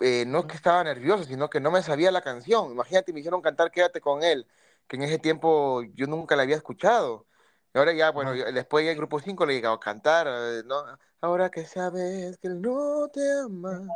eh, 0.00 0.24
no 0.26 0.40
es 0.40 0.46
que 0.46 0.56
estaba 0.56 0.82
nervioso, 0.82 1.24
sino 1.24 1.48
que 1.48 1.60
no 1.60 1.70
me 1.70 1.82
sabía 1.82 2.10
la 2.10 2.22
canción. 2.22 2.72
Imagínate, 2.72 3.12
me 3.12 3.20
hicieron 3.20 3.40
cantar 3.42 3.70
Quédate 3.70 4.00
con 4.00 4.22
él, 4.24 4.46
que 4.88 4.96
en 4.96 5.02
ese 5.02 5.18
tiempo 5.18 5.82
yo 5.94 6.06
nunca 6.06 6.34
la 6.36 6.42
había 6.42 6.56
escuchado. 6.56 7.26
Y 7.74 7.78
ahora 7.78 7.92
ya, 7.92 8.10
bueno, 8.10 8.34
yo- 8.34 8.50
después 8.52 8.84
ya 8.84 8.90
en 8.92 8.98
Grupo 8.98 9.20
5 9.20 9.46
le 9.46 9.52
he 9.52 9.56
llegado 9.56 9.74
a 9.76 9.80
cantar, 9.80 10.26
¿no? 10.64 10.98
Ahora 11.20 11.50
que 11.50 11.64
sabes 11.66 12.36
que 12.38 12.48
él 12.48 12.60
no 12.60 13.08
te 13.12 13.20
ama, 13.44 13.86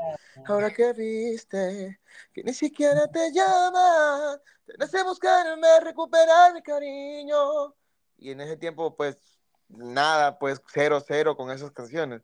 ahora 0.46 0.70
que 0.72 0.92
viste 0.92 1.98
que 2.32 2.44
ni 2.44 2.54
siquiera 2.54 3.08
te 3.08 3.32
llama, 3.32 4.40
tenés 4.64 4.90
que 4.92 5.02
buscarme, 5.02 5.80
recuperar 5.80 6.54
mi 6.54 6.62
cariño. 6.62 7.74
Y 8.16 8.30
en 8.30 8.40
ese 8.40 8.56
tiempo, 8.56 8.94
pues, 8.96 9.35
nada, 9.68 10.38
pues, 10.38 10.60
cero, 10.72 11.02
cero 11.06 11.36
con 11.36 11.50
esas 11.50 11.70
canciones. 11.72 12.22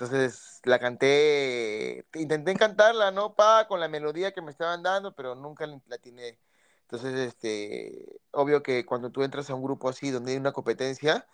Entonces 0.00 0.60
la 0.64 0.78
canté, 0.78 2.06
intenté 2.14 2.54
cantarla, 2.56 3.10
¿no? 3.10 3.34
Pa, 3.34 3.66
con 3.68 3.80
la 3.80 3.88
melodía 3.88 4.32
que 4.32 4.40
me 4.42 4.50
estaban 4.50 4.82
dando, 4.82 5.14
pero 5.14 5.34
nunca 5.34 5.66
la 5.66 5.78
atiné. 5.92 6.38
Entonces, 6.82 7.14
este, 7.20 8.20
obvio 8.32 8.62
que 8.62 8.86
cuando 8.86 9.10
tú 9.10 9.22
entras 9.22 9.50
a 9.50 9.54
un 9.54 9.62
grupo 9.62 9.88
así 9.88 10.10
donde 10.10 10.32
hay 10.32 10.38
una 10.38 10.52
competencia, 10.52 11.26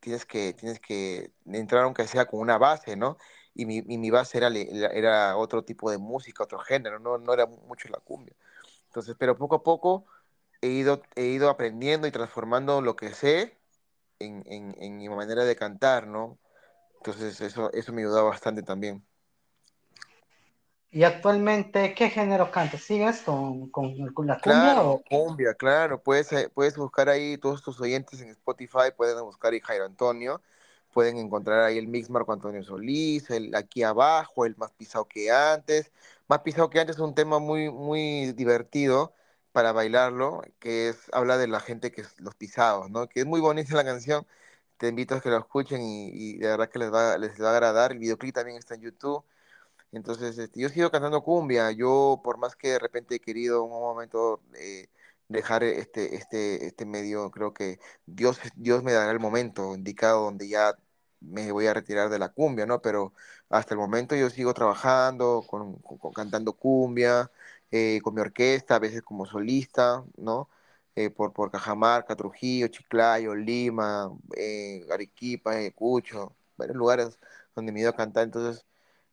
tienes 0.00 0.26
que, 0.26 0.52
tienes 0.54 0.80
que 0.80 1.32
entrar 1.46 1.84
aunque 1.84 2.06
sea 2.08 2.26
con 2.26 2.40
una 2.40 2.58
base, 2.58 2.96
¿no? 2.96 3.18
Y 3.54 3.66
mi, 3.66 3.78
y 3.78 3.98
mi 3.98 4.10
base 4.10 4.38
era, 4.38 4.48
era 4.48 5.36
otro 5.36 5.64
tipo 5.64 5.90
de 5.90 5.98
música, 5.98 6.44
otro 6.44 6.58
género, 6.60 6.98
no, 6.98 7.18
no 7.18 7.32
era 7.34 7.46
mucho 7.46 7.88
la 7.88 7.98
cumbia. 8.00 8.34
Entonces, 8.86 9.16
pero 9.18 9.36
poco 9.38 9.56
a 9.56 9.62
poco 9.62 10.06
he 10.60 10.68
ido, 10.68 11.02
he 11.16 11.26
ido 11.26 11.50
aprendiendo 11.50 12.06
y 12.06 12.12
transformando 12.12 12.82
lo 12.82 12.96
que 12.96 13.14
sé 13.14 13.56
en, 14.26 14.42
en, 14.46 14.74
en 14.78 14.96
mi 14.98 15.08
manera 15.08 15.44
de 15.44 15.56
cantar, 15.56 16.06
¿no? 16.06 16.38
Entonces 16.98 17.40
eso, 17.40 17.72
eso 17.72 17.92
me 17.92 18.02
ayudó 18.02 18.26
bastante 18.26 18.62
también. 18.64 19.04
Y 20.92 21.02
actualmente, 21.02 21.92
¿qué 21.92 22.08
género 22.08 22.52
cantas? 22.52 22.82
¿Sigues 22.82 23.22
con, 23.22 23.68
con, 23.70 24.12
con 24.14 24.26
la 24.28 24.40
cumbia 24.40 24.80
Claro, 24.80 25.00
o...? 25.00 25.02
cumbia, 25.08 25.54
claro. 25.54 26.02
Puedes, 26.02 26.32
eh, 26.32 26.50
puedes 26.52 26.76
buscar 26.76 27.08
ahí 27.08 27.38
todos 27.38 27.62
tus 27.62 27.80
oyentes 27.80 28.20
en 28.20 28.28
Spotify, 28.30 28.90
pueden 28.96 29.20
buscar 29.24 29.52
ahí 29.52 29.60
Jairo 29.60 29.84
Antonio, 29.84 30.42
pueden 30.92 31.16
encontrar 31.18 31.60
ahí 31.62 31.78
el 31.78 31.86
mix 31.86 32.10
Marco 32.10 32.32
Antonio 32.32 32.62
Solís, 32.64 33.30
el 33.30 33.54
aquí 33.54 33.82
abajo, 33.84 34.44
el 34.44 34.56
más 34.56 34.72
pisado 34.72 35.06
que 35.06 35.30
antes. 35.30 35.92
Más 36.28 36.40
pisado 36.40 36.70
que 36.70 36.80
antes 36.80 36.96
es 36.96 37.02
un 37.02 37.14
tema 37.14 37.38
muy, 37.38 37.70
muy 37.70 38.32
divertido 38.32 39.14
para 39.52 39.72
bailarlo, 39.72 40.42
que 40.58 40.88
es, 40.88 40.98
habla 41.12 41.38
de 41.38 41.46
la 41.48 41.60
gente 41.60 41.92
que 41.92 42.02
es 42.02 42.20
los 42.20 42.34
pisados, 42.34 42.90
¿no? 42.90 43.08
Que 43.08 43.20
es 43.20 43.26
muy 43.26 43.40
bonita 43.40 43.74
la 43.76 43.84
canción. 43.84 44.26
Te 44.78 44.88
invito 44.88 45.14
a 45.14 45.20
que 45.20 45.30
lo 45.30 45.38
escuchen 45.38 45.80
y, 45.82 46.38
de 46.38 46.48
verdad 46.48 46.68
que 46.70 46.78
les 46.80 46.92
va, 46.92 47.18
les 47.18 47.40
va 47.40 47.50
a 47.50 47.52
agradar. 47.52 47.92
El 47.92 47.98
videoclip 47.98 48.34
también 48.34 48.58
está 48.58 48.74
en 48.74 48.82
YouTube. 48.82 49.24
Entonces, 49.92 50.38
este, 50.38 50.60
yo 50.60 50.68
sigo 50.68 50.90
cantando 50.90 51.22
cumbia. 51.22 51.70
Yo, 51.72 52.20
por 52.24 52.38
más 52.38 52.56
que 52.56 52.70
de 52.70 52.78
repente 52.78 53.16
he 53.16 53.20
querido 53.20 53.64
en 53.66 53.72
un 53.72 53.80
momento 53.80 54.42
eh, 54.54 54.88
dejar 55.28 55.64
este, 55.64 56.14
este, 56.16 56.66
este 56.66 56.86
medio, 56.86 57.30
creo 57.30 57.52
que 57.54 57.78
Dios, 58.06 58.38
Dios 58.56 58.82
me 58.82 58.92
dará 58.92 59.10
el 59.12 59.20
momento 59.20 59.74
indicado 59.74 60.24
donde 60.24 60.48
ya 60.48 60.76
me 61.20 61.52
voy 61.52 61.66
a 61.66 61.74
retirar 61.74 62.08
de 62.10 62.18
la 62.18 62.30
cumbia, 62.30 62.66
¿no? 62.66 62.80
Pero 62.82 63.12
hasta 63.48 63.74
el 63.74 63.78
momento 63.80 64.16
yo 64.16 64.30
sigo 64.30 64.54
trabajando, 64.54 65.44
con- 65.46 65.76
con- 65.82 66.12
cantando 66.12 66.54
cumbia, 66.54 67.30
eh, 67.72 68.00
con 68.02 68.14
mi 68.14 68.20
orquesta, 68.20 68.76
a 68.76 68.78
veces 68.78 69.02
como 69.02 69.26
solista, 69.26 70.04
¿no? 70.16 70.48
Eh, 70.94 71.10
por, 71.10 71.32
por 71.32 71.50
Cajamarca, 71.50 72.16
Trujillo, 72.16 72.68
Chiclayo, 72.68 73.34
Lima, 73.34 74.12
eh, 74.36 74.86
Arequipa, 74.92 75.54
Cucho, 75.74 76.36
varios 76.56 76.76
lugares 76.76 77.18
donde 77.54 77.72
me 77.72 77.80
he 77.80 77.82
ido 77.82 77.90
a 77.90 77.96
cantar. 77.96 78.24
Entonces, 78.24 78.66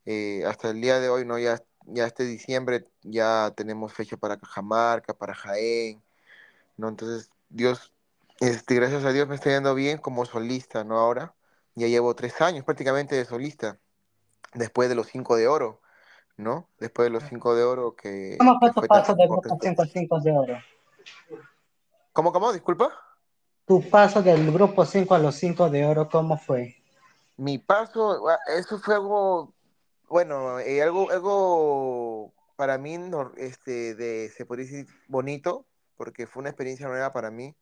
eh, 0.05 0.43
hasta 0.45 0.69
el 0.71 0.81
día 0.81 0.99
de 0.99 1.09
hoy, 1.09 1.25
¿no? 1.25 1.39
Ya, 1.39 1.63
ya 1.85 2.05
este 2.05 2.25
diciembre 2.25 2.87
ya 3.03 3.53
tenemos 3.55 3.93
fecha 3.93 4.17
para 4.17 4.37
Cajamarca, 4.37 5.13
para 5.13 5.33
Jaén, 5.35 6.01
¿no? 6.77 6.89
Entonces, 6.89 7.31
Dios, 7.49 7.93
este, 8.39 8.75
gracias 8.75 9.05
a 9.05 9.11
Dios 9.13 9.27
me 9.27 9.35
está 9.35 9.49
yendo 9.51 9.75
bien 9.75 9.97
como 9.99 10.25
solista, 10.25 10.83
¿no? 10.83 10.97
Ahora 10.99 11.35
ya 11.75 11.87
llevo 11.87 12.15
tres 12.15 12.41
años 12.41 12.65
prácticamente 12.65 13.15
de 13.15 13.25
solista. 13.25 13.79
después 14.53 14.89
de 14.89 14.95
los 14.95 15.07
cinco 15.07 15.35
de 15.37 15.47
oro, 15.47 15.81
¿no? 16.39 16.69
Después 16.79 17.08
de 17.08 17.10
los 17.12 17.24
cinco 17.24 17.53
de 17.53 17.63
oro 17.63 17.96
que, 17.96 18.38
¿Cómo 18.39 18.58
fue 18.60 18.72
tu 18.72 18.81
paso 18.88 19.13
del 19.13 19.27
importante. 19.27 19.67
grupo 19.67 19.86
5 19.86 20.15
a 20.15 20.19
5 20.19 20.19
de 20.22 20.31
oro? 20.31 20.58
¿Cómo, 22.13 22.31
cómo? 22.31 22.53
Disculpa. 22.53 22.91
Tu 23.65 23.88
paso 23.89 24.24
del 24.24 24.51
grupo 24.51 24.86
5 24.86 25.13
a 25.13 25.19
los 25.19 25.36
5 25.36 25.69
de 25.69 25.86
oro, 25.86 26.10
¿cómo 26.10 26.38
fue? 26.38 26.77
Mi 27.38 27.58
paso, 27.58 28.27
ah, 28.29 28.39
eso 28.58 28.79
fue 28.79 28.96
algo, 28.96 29.53
bueno, 30.08 30.60
eh, 30.60 30.81
algo, 30.81 31.12
algo 31.12 32.34
para 32.55 32.77
mí, 32.77 32.98
este, 33.38 33.96
de, 33.96 34.29
se 34.29 34.46
podría 34.46 34.65
decir 34.65 34.88
bonito, 35.08 35.65
porque 35.98 36.25
fue 36.25 36.41
una 36.41 36.50
experiencia 36.50 36.88
nueva 36.88 37.12
para 37.12 37.31
mí 37.31 37.55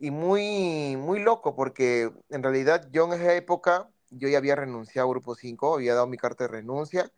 y 0.00 0.10
muy, 0.10 0.96
muy 0.96 1.20
loco, 1.20 1.54
porque 1.56 2.12
en 2.30 2.42
realidad 2.42 2.88
yo 2.90 3.06
en 3.06 3.20
esa 3.20 3.34
época, 3.34 3.88
yo 4.10 4.28
ya 4.28 4.38
había 4.38 4.56
renunciado 4.56 5.08
a 5.08 5.10
Grupo 5.10 5.34
5, 5.34 5.74
había 5.74 5.94
dado 5.94 6.06
mi 6.06 6.16
carta 6.16 6.44
de 6.44 6.48
renuncia 6.48 7.10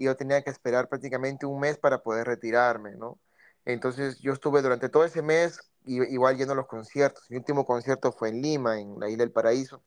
y 0.00 0.06
yo 0.06 0.16
tenía 0.16 0.40
que 0.42 0.48
esperar 0.48 0.88
prácticamente 0.88 1.44
un 1.44 1.60
mes 1.60 1.76
para 1.76 2.02
poder 2.02 2.26
retirarme, 2.26 2.92
¿no? 2.96 3.18
Entonces 3.66 4.18
yo 4.20 4.32
estuve 4.32 4.62
durante 4.62 4.88
todo 4.88 5.04
ese 5.04 5.20
mes 5.20 5.60
i- 5.84 6.02
igual 6.14 6.38
yendo 6.38 6.54
a 6.54 6.56
los 6.56 6.66
conciertos. 6.66 7.30
Mi 7.30 7.36
último 7.36 7.66
concierto 7.66 8.10
fue 8.10 8.30
en 8.30 8.40
Lima, 8.40 8.80
en 8.80 8.98
la 8.98 9.10
Isla 9.10 9.24
del 9.24 9.30
Paraíso. 9.32 9.82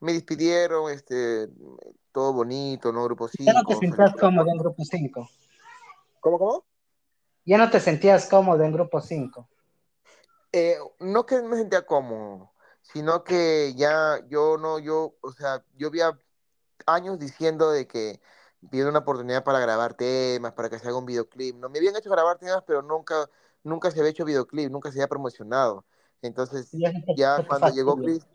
Me 0.00 0.14
despidieron, 0.14 0.90
este, 0.90 1.46
todo 2.10 2.32
bonito, 2.32 2.90
¿no? 2.90 3.04
Grupo 3.04 3.28
¿Ya 3.38 3.52
no 3.52 3.64
te 3.66 3.74
5, 3.74 3.80
sentías 3.80 4.14
la 4.14 4.20
cómodo 4.22 4.50
en 4.50 4.58
grupo 4.58 4.82
5? 4.82 5.28
¿Cómo, 6.20 6.38
cómo? 6.38 6.64
¿Ya 7.44 7.58
no 7.58 7.68
te 7.68 7.80
sentías 7.80 8.26
cómodo 8.26 8.62
en 8.64 8.72
grupo 8.72 9.02
5? 9.02 9.46
Eh, 10.52 10.78
no 11.00 11.26
que 11.26 11.42
me 11.42 11.58
sentía 11.58 11.84
cómodo, 11.84 12.52
sino 12.80 13.24
que 13.24 13.74
ya 13.76 14.20
yo 14.26 14.56
no, 14.56 14.78
yo, 14.78 15.16
o 15.20 15.32
sea, 15.32 15.62
yo 15.74 15.88
había 15.88 16.18
años 16.86 17.18
diciendo 17.18 17.70
de 17.70 17.86
que 17.86 18.20
pidiendo 18.70 18.90
una 18.90 19.00
oportunidad 19.00 19.44
para 19.44 19.58
grabar 19.58 19.94
temas, 19.94 20.52
para 20.52 20.70
que 20.70 20.78
se 20.78 20.88
haga 20.88 20.98
un 20.98 21.06
videoclip. 21.06 21.56
No 21.56 21.68
me 21.68 21.78
habían 21.78 21.96
hecho 21.96 22.10
grabar 22.10 22.38
temas, 22.38 22.62
pero 22.66 22.82
nunca, 22.82 23.28
nunca 23.62 23.90
se 23.90 24.00
había 24.00 24.10
hecho 24.10 24.24
videoclip, 24.24 24.70
nunca 24.70 24.90
se 24.90 24.98
había 24.98 25.08
promocionado. 25.08 25.84
Entonces, 26.22 26.70
ya 27.16 27.44
cuando 27.46 27.70
llegó. 27.70 27.96
Chris, 27.96 28.26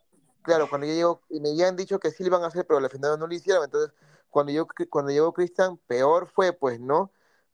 claro, 0.44 0.70
cuando 0.70 0.88
ya 0.88 0.94
llegó, 0.94 1.22
me 1.30 1.50
habían 1.50 1.76
dicho 1.76 2.00
que 2.00 2.12
sí 2.12 2.24
lo 2.24 2.28
iban 2.28 2.44
a 2.44 2.48
hacer, 2.48 2.66
pero 2.66 2.80
al 2.80 2.90
final 2.90 3.20
no 3.20 3.28
lo 3.28 3.34
hicieron. 3.34 3.64
Entonces, 3.64 3.94
cuando 4.30 4.52
llegó, 4.52 4.68
cuando 4.90 5.12
llegó 5.12 5.34
Cristian, 5.34 5.78
peor 5.88 6.28
fue, 6.28 6.54
pues, 6.54 6.80
¿no? 6.80 7.12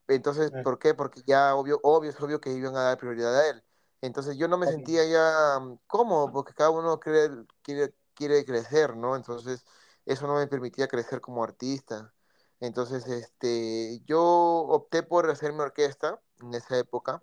Entonces, 0.08 0.52
¿por 0.64 0.78
qué? 0.78 0.94
Porque 0.94 1.22
ya 1.26 1.56
obvio, 1.56 1.80
obvio, 1.84 2.12
es 2.12 2.22
obvio 2.22 2.40
que 2.40 2.52
iban 2.52 2.76
a 2.76 2.84
dar 2.84 2.98
prioridad 2.98 3.36
a 3.36 3.50
él. 3.50 3.64
Entonces 4.02 4.38
yo 4.38 4.48
no 4.48 4.58
me 4.58 4.68
sentía 4.68 5.04
ya 5.06 5.60
mm, 5.60 5.80
cómodo 5.88 6.32
porque 6.32 6.54
cada 6.54 6.70
uno 6.70 7.00
quiere, 7.00 7.30
quiere, 7.64 7.94
quiere 8.14 8.46
crecer, 8.46 8.96
¿no? 8.96 9.16
Entonces 9.16 9.66
eso 10.06 10.28
no 10.28 10.36
me 10.36 10.48
permitía 10.48 10.88
crecer 10.88 11.22
como 11.22 11.44
artista. 11.44 12.14
Entonces, 12.60 13.08
este, 13.08 14.02
yo 14.06 14.22
opté 14.24 15.04
por 15.04 15.30
hacer 15.30 15.54
mi 15.54 15.62
orquesta 15.62 16.22
en 16.42 16.54
esa 16.54 16.78
época. 16.78 17.22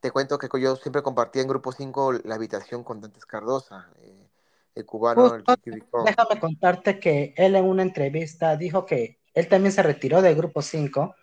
Te 0.00 0.10
cuento 0.10 0.38
que 0.38 0.48
yo 0.60 0.76
siempre 0.76 1.02
compartía 1.02 1.42
en 1.42 1.48
Grupo 1.48 1.72
5 1.72 2.12
la 2.12 2.34
habitación 2.34 2.84
con 2.84 3.00
Dantes 3.00 3.26
Cardosa, 3.26 3.90
eh, 4.00 4.28
el 4.74 4.86
cubano, 4.86 5.34
el 5.34 5.44
Justo, 5.44 5.56
Ricón. 5.66 6.04
déjame 6.04 6.38
contarte 6.40 7.00
que 7.00 7.32
él 7.36 7.56
en 7.56 7.64
una 7.64 7.82
entrevista 7.82 8.56
dijo 8.56 8.84
que 8.86 9.18
él 9.34 9.48
también 9.48 9.72
se 9.72 9.82
retiró 9.82 10.20
del 10.22 10.34
grupo 10.36 10.62
5 10.62 11.14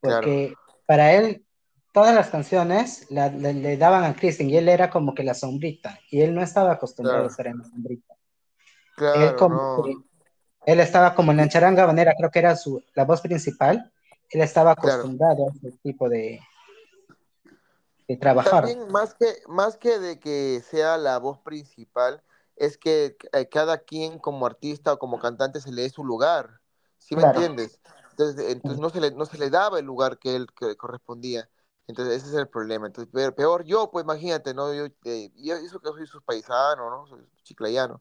Claro, 0.00 0.32
porque 0.36 0.54
para 0.86 1.14
él 1.14 1.46
todas 1.92 2.14
las 2.14 2.30
canciones 2.30 3.06
la- 3.10 3.28
le, 3.30 3.54
le 3.54 3.76
daban 3.78 4.04
a 4.04 4.16
Kristen 4.16 4.50
y 4.50 4.56
él 4.56 4.68
era 4.68 4.90
como 4.90 5.14
que 5.14 5.24
la 5.24 5.34
sombrita 5.34 6.00
y 6.10 6.22
él 6.22 6.34
no 6.34 6.42
estaba 6.42 6.72
acostumbrado 6.72 7.24
a 7.26 7.28
estar 7.28 7.46
en 7.48 7.58
la 7.58 7.64
sombrita. 7.64 8.14
Él 9.12 9.34
claro, 9.34 9.36
como 9.36 9.58
no, 9.58 9.82
que, 9.82 10.05
él 10.66 10.80
estaba 10.80 11.14
como 11.14 11.30
en 11.30 11.38
la 11.38 11.48
charanga 11.48 11.84
habanera, 11.84 12.14
creo 12.18 12.30
que 12.30 12.40
era 12.40 12.56
su, 12.56 12.82
la 12.94 13.04
voz 13.04 13.20
principal, 13.20 13.92
él 14.30 14.40
estaba 14.40 14.74
claro. 14.74 14.98
acostumbrado 14.98 15.46
a 15.46 15.52
ese 15.52 15.78
tipo 15.78 16.08
de, 16.08 16.40
de 18.08 18.16
trabajar. 18.16 18.64
También 18.64 18.90
más 18.90 19.14
que, 19.14 19.32
más 19.46 19.76
que 19.76 20.00
de 20.00 20.18
que 20.18 20.60
sea 20.68 20.98
la 20.98 21.18
voz 21.18 21.38
principal, 21.38 22.20
es 22.56 22.76
que 22.78 23.16
eh, 23.32 23.48
cada 23.48 23.78
quien 23.78 24.18
como 24.18 24.44
artista 24.44 24.92
o 24.92 24.98
como 24.98 25.20
cantante 25.20 25.60
se 25.60 25.70
le 25.70 25.82
dé 25.82 25.90
su 25.90 26.04
lugar, 26.04 26.60
¿sí 26.98 27.14
me 27.14 27.22
Claro. 27.22 27.38
entiendes? 27.38 27.80
Entonces, 28.10 28.50
entonces 28.50 28.80
no, 28.80 28.90
se 28.90 29.00
le, 29.00 29.12
no 29.12 29.24
se 29.24 29.38
le 29.38 29.50
daba 29.50 29.78
el 29.78 29.84
lugar 29.84 30.18
que 30.18 30.34
él 30.34 30.48
que 30.58 30.76
correspondía. 30.76 31.48
Entonces 31.86 32.16
ese 32.16 32.30
es 32.30 32.34
el 32.34 32.48
problema. 32.48 32.88
Entonces, 32.88 33.12
peor, 33.12 33.34
peor 33.36 33.64
yo, 33.64 33.88
pues 33.92 34.02
imagínate, 34.02 34.52
¿no? 34.52 34.74
Yo, 34.74 34.86
eh, 35.04 35.30
y 35.36 35.50
eso 35.52 35.78
que 35.78 35.90
soy 35.90 36.08
sus 36.08 36.24
paisanos, 36.24 36.90
¿no? 36.90 37.06
Soy 37.06 37.24
chiclayano 37.44 38.00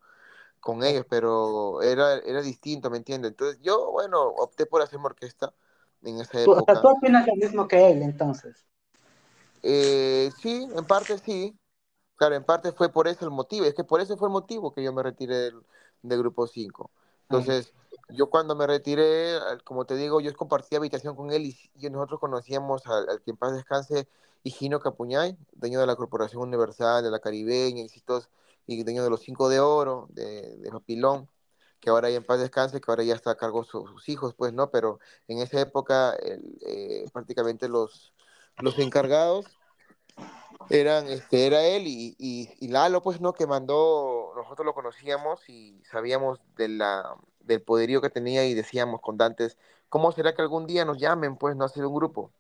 con 0.66 0.84
ellos, 0.84 1.06
pero 1.10 1.82
era, 1.84 2.16
era 2.20 2.42
distinto, 2.42 2.90
¿me 2.90 2.98
entiendes? 2.98 3.32
Entonces 3.34 3.62
yo, 3.62 3.92
bueno, 3.92 4.24
opté 4.24 4.66
por 4.66 4.82
hacer 4.82 5.00
orquesta 5.00 5.54
en 6.04 6.20
esa 6.20 6.42
Tú, 6.44 6.52
o 6.52 6.64
sea, 6.66 6.80
tú 6.82 6.88
época. 6.88 6.90
opinas 6.90 7.28
lo 7.28 7.36
mismo 7.36 7.68
que 7.68 7.92
él, 7.92 8.02
entonces. 8.02 8.66
Eh, 9.64 10.32
sí, 10.42 10.68
en 10.76 10.86
parte 10.86 11.18
sí, 11.20 11.58
Claro, 12.18 12.36
en 12.36 12.46
parte 12.46 12.72
fue 12.74 12.90
por 12.92 13.08
eso 13.10 13.26
el 13.26 13.32
motivo, 13.32 13.66
es 13.66 13.76
que 13.76 13.84
por 13.84 14.02
eso 14.02 14.18
fue 14.18 14.28
el 14.30 14.34
motivo 14.34 14.74
que 14.74 14.84
yo 14.84 14.94
me 14.94 15.04
retiré 15.04 15.36
del, 15.38 15.64
del 16.04 16.20
grupo 16.20 16.48
5. 16.48 16.92
Mm, 17.32 17.42
Entonces, 17.42 17.74
yo 18.10 18.30
cuando 18.30 18.56
me 18.56 18.68
retiré, 18.68 19.38
como 19.66 19.86
te 19.86 19.96
digo, 19.98 20.22
yo 20.22 20.34
compartí 20.36 20.76
habitación 20.78 21.16
con 21.16 21.32
él 21.34 21.48
y, 21.48 21.58
y 21.76 21.90
nosotros 21.92 22.20
conocíamos 22.22 22.88
al, 22.88 23.10
al 23.10 23.22
que 23.24 23.32
en 23.32 23.38
paz 23.38 23.54
descanse, 23.56 24.08
Higino 24.44 24.80
Capuñay, 24.82 25.38
dueño 25.54 25.80
de 25.82 25.88
la 25.88 25.96
Corporación 25.98 26.44
Universal, 26.44 27.04
de 27.04 27.12
la 27.12 27.20
Caribeña, 27.20 27.84
éxitos, 27.84 28.30
y 28.68 28.84
dueño 28.84 29.04
de 29.04 29.10
los 29.10 29.22
Cinco 29.22 29.50
de 29.50 29.60
Oro, 29.60 30.08
de, 30.12 30.58
de 30.58 30.72
Papilón, 30.72 31.30
que 31.80 31.90
ahora 31.90 32.10
ya 32.10 32.18
en 32.18 32.24
paz 32.26 32.40
descanse, 32.40 32.82
que 32.82 32.92
ahora 32.92 33.04
ya 33.04 33.14
está 33.14 33.32
a 33.32 33.38
cargo 33.38 33.62
de 33.62 33.68
sus, 33.68 34.10
hijos, 34.10 34.34
pues, 34.36 34.54
¿no? 34.54 34.72
Pero 34.72 35.00
en 35.28 35.40
esa 35.40 35.60
época, 35.62 36.16
eh, 36.22 37.06
prácticamente 37.14 37.70
los, 37.70 38.14
los 38.60 38.80
encargados 38.80 39.46
eran, 40.70 41.08
este, 41.08 41.46
era 41.46 41.64
él 41.64 41.84
y, 41.86 42.16
y, 42.18 42.50
y 42.60 42.68
Lalo, 42.70 43.02
pues, 43.02 43.22
¿no? 43.22 43.34
Que 43.34 43.46
mandó, 43.46 44.34
nosotros 44.36 44.66
lo 44.66 44.74
conocíamos 44.74 45.48
y 45.50 45.84
sabíamos 45.92 46.40
de 46.56 46.70
la, 46.70 47.16
del 47.42 47.62
poderío 47.62 48.02
que 48.02 48.10
tenía 48.10 48.46
y 48.46 48.54
decíamos 48.54 49.02
con 49.02 49.18
Dantes, 49.18 49.58
¿cómo 49.90 50.12
será 50.12 50.34
que 50.34 50.42
algún 50.42 50.66
día 50.66 50.86
nos 50.86 50.98
llamen, 50.98 51.38
pues, 51.38 51.56
no 51.56 51.66
hacer 51.66 51.86
un 51.86 51.94
grupo? 51.94 52.32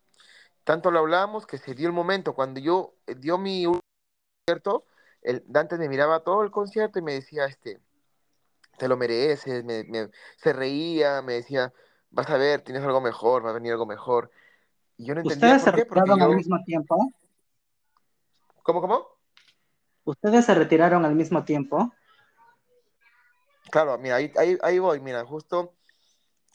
Tanto 0.63 0.89
lo 0.89 0.99
hablamos 0.99 1.45
que 1.45 1.59
se 1.59 1.75
dio 1.75 1.87
el 1.87 1.93
momento, 1.93 2.33
cuando 2.33 2.59
yo 2.59 2.95
eh, 3.05 3.15
dio 3.15 3.37
mi 3.37 3.65
concierto, 4.47 4.85
el 5.25 5.43
Dantes 5.47 5.79
me 5.79 5.89
miraba 5.89 6.21
todo 6.21 6.43
el 6.43 6.51
concierto 6.51 6.99
y 6.99 7.01
me 7.01 7.13
decía, 7.13 7.45
este, 7.45 7.79
te 8.77 8.87
lo 8.87 8.97
mereces, 8.97 9.63
me, 9.65 9.83
me- 9.85 10.09
se 10.37 10.53
reía, 10.53 11.21
me 11.21 11.33
decía, 11.35 11.73
vas 12.11 12.29
a 12.29 12.37
ver, 12.37 12.61
tienes 12.61 12.83
algo 12.83 13.01
mejor, 13.01 13.45
va 13.45 13.51
a 13.51 13.53
venir 13.53 13.71
algo 13.73 13.85
mejor. 13.85 14.31
Y 14.97 15.05
yo 15.05 15.15
no 15.15 15.21
entendía 15.21 15.55
¿Ustedes 15.55 15.63
se 15.63 15.71
qué, 15.71 15.83
retiraron 15.83 16.21
al 16.21 16.35
mismo 16.35 16.63
tiempo? 16.63 17.13
¿cómo, 18.63 18.81
cómo? 18.81 19.07
¿Ustedes 20.05 20.45
se 20.45 20.53
retiraron 20.55 21.05
al 21.05 21.15
mismo 21.15 21.43
tiempo? 21.43 21.91
Claro, 23.71 23.97
mira, 23.97 24.15
ahí, 24.15 24.31
ahí, 24.37 24.57
ahí 24.61 24.79
voy, 24.79 24.99
mira, 24.99 25.25
justo 25.25 25.73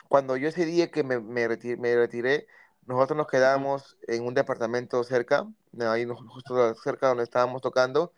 cuando 0.09 0.37
yo 0.37 0.49
ese 0.49 0.67
día 0.67 0.91
que 0.91 1.05
me, 1.05 1.21
me 1.21 1.49
retiré, 1.49 1.77
me 1.77 1.95
retiré, 1.97 2.47
nosotros 2.87 3.17
nos 3.17 3.29
quedamos 3.29 3.99
en 4.09 4.25
un 4.27 4.35
departamento 4.35 5.03
cerca, 5.05 5.47
ahí 5.81 6.07
justo 6.07 6.75
cerca 6.77 7.09
donde 7.09 7.25
estábamos 7.25 7.62
tocando, 7.62 8.12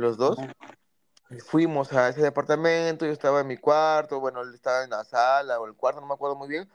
los 0.00 0.16
dos. 0.16 0.38
Fuimos 1.46 1.92
a 1.92 2.08
ese 2.08 2.22
departamento, 2.22 3.06
yo 3.06 3.12
estaba 3.12 3.40
en 3.40 3.46
mi 3.46 3.56
cuarto, 3.56 4.18
bueno, 4.18 4.42
él 4.42 4.52
estaba 4.52 4.82
en 4.82 4.90
la 4.90 5.04
sala 5.04 5.60
o 5.60 5.66
el 5.66 5.74
cuarto, 5.74 6.00
no 6.00 6.06
me 6.06 6.14
acuerdo 6.14 6.34
muy 6.34 6.48
bien. 6.48 6.68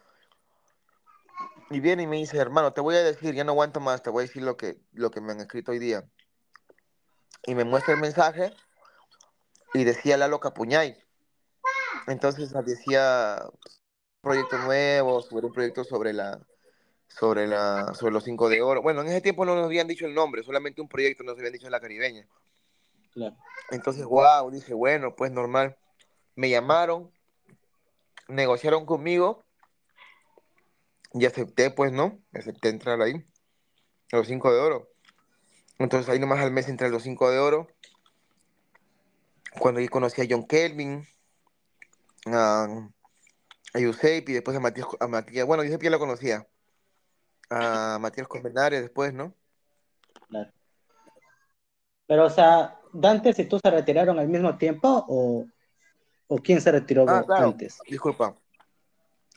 Y 1.69 1.79
viene 1.79 2.03
y 2.03 2.07
me 2.07 2.17
dice, 2.17 2.37
hermano, 2.37 2.71
te 2.71 2.79
voy 2.79 2.95
a 2.95 3.03
decir, 3.03 3.33
ya 3.33 3.43
no 3.43 3.51
aguanto 3.51 3.79
más, 3.79 4.01
te 4.01 4.09
voy 4.09 4.23
a 4.23 4.27
decir 4.27 4.43
lo 4.43 4.55
que, 4.55 4.77
lo 4.93 5.11
que 5.11 5.19
me 5.19 5.33
han 5.33 5.41
escrito 5.41 5.71
hoy 5.71 5.79
día. 5.79 6.05
Y 7.45 7.55
me 7.55 7.65
muestra 7.65 7.95
el 7.95 7.99
mensaje 7.99 8.53
y 9.73 9.83
decía 9.83 10.17
Lalo 10.17 10.39
Capuñay. 10.39 10.97
Entonces 12.07 12.53
decía 12.65 13.43
proyecto 14.21 14.57
nuevo, 14.59 15.21
sobre 15.21 15.47
un 15.47 15.53
proyecto 15.53 15.83
sobre 15.83 16.13
la, 16.13 16.39
sobre, 17.07 17.45
la, 17.47 17.93
sobre 17.93 18.13
los 18.13 18.23
cinco 18.23 18.49
de 18.49 18.61
oro. 18.61 18.81
Bueno, 18.81 19.01
en 19.01 19.07
ese 19.07 19.21
tiempo 19.21 19.45
no 19.45 19.55
nos 19.55 19.65
habían 19.65 19.87
dicho 19.87 20.05
el 20.05 20.13
nombre, 20.13 20.43
solamente 20.43 20.81
un 20.81 20.87
proyecto 20.87 21.23
nos 21.23 21.37
habían 21.37 21.53
dicho 21.53 21.67
en 21.67 21.71
la 21.71 21.79
caribeña. 21.79 22.27
Claro. 23.15 23.35
Entonces, 23.71 24.05
wow, 24.05 24.51
dije, 24.51 24.73
bueno, 24.73 25.15
pues 25.15 25.31
normal. 25.31 25.75
Me 26.35 26.49
llamaron, 26.49 27.11
negociaron 28.27 28.85
conmigo 28.85 29.43
y 31.13 31.25
acepté, 31.25 31.71
pues, 31.71 31.91
¿no? 31.91 32.19
Acepté 32.33 32.69
entrar 32.69 33.01
ahí, 33.01 33.25
a 34.11 34.17
los 34.17 34.27
cinco 34.27 34.53
de 34.53 34.59
oro. 34.59 34.89
Entonces 35.79 36.09
ahí 36.09 36.19
nomás 36.19 36.39
al 36.39 36.51
mes 36.51 36.67
entré 36.67 36.87
a 36.87 36.91
los 36.91 37.03
cinco 37.03 37.31
de 37.31 37.39
oro. 37.39 37.67
Cuando 39.59 39.79
ahí 39.79 39.87
conocí 39.87 40.21
a 40.21 40.27
John 40.29 40.45
Kelvin, 40.45 41.07
a, 42.25 42.67
a 43.73 43.79
Yusepi, 43.79 44.33
después 44.33 44.57
a 44.57 44.59
Matías, 44.59 44.87
a 44.99 45.07
Matías, 45.07 45.47
bueno, 45.47 45.63
Yusepi 45.63 45.85
ya 45.85 45.91
lo 45.91 45.99
conocía, 45.99 46.45
a 47.49 47.97
Matías 47.99 48.27
Colmenares 48.27 48.81
después, 48.81 49.13
¿no? 49.13 49.33
claro. 50.27 50.51
Pero, 52.07 52.25
o 52.25 52.29
sea, 52.29 52.79
¿Dantes 52.99 53.37
y 53.39 53.45
tú 53.45 53.59
se 53.59 53.69
retiraron 53.69 54.17
al 54.19 54.27
mismo 54.27 54.57
tiempo 54.57 55.05
o, 55.07 55.45
o 56.27 56.37
quién 56.37 56.61
se 56.61 56.69
Ah, 56.69 56.73
retiró 56.73 57.05
claro, 57.05 57.49
antes? 57.49 57.77
disculpa. 57.89 58.35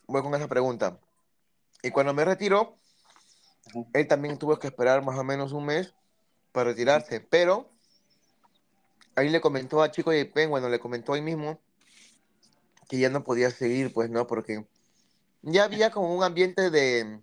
voy 0.07 0.23
con 0.23 0.35
esa 0.35 0.49
pregunta. 0.49 0.99
Y 1.83 1.91
cuando 1.91 2.15
me 2.15 2.25
retiró, 2.25 2.75
él 3.93 4.07
también 4.09 4.39
tuvo 4.39 4.59
que 4.59 4.69
esperar 4.69 5.05
más 5.05 5.19
o 5.19 5.25
menos 5.25 5.53
un 5.53 5.67
mes 5.67 5.93
para 6.53 6.71
retirarse, 6.71 7.21
pero 7.21 7.69
ahí 9.17 9.29
le 9.29 9.41
comentó 9.41 9.83
a 9.83 9.91
Chico 9.91 10.13
y 10.13 10.25
Pen, 10.25 10.51
bueno, 10.51 10.69
le 10.69 10.79
comentó 10.79 11.13
ahí 11.13 11.21
mismo 11.23 11.59
que 12.89 12.99
ya 12.99 13.11
no 13.11 13.23
podía 13.23 13.51
seguir, 13.51 13.93
pues 13.93 14.09
no, 14.09 14.27
porque 14.27 14.65
ya 15.43 15.65
había 15.65 15.91
como 15.91 16.15
un 16.17 16.23
ambiente 16.25 16.71
de, 16.71 17.21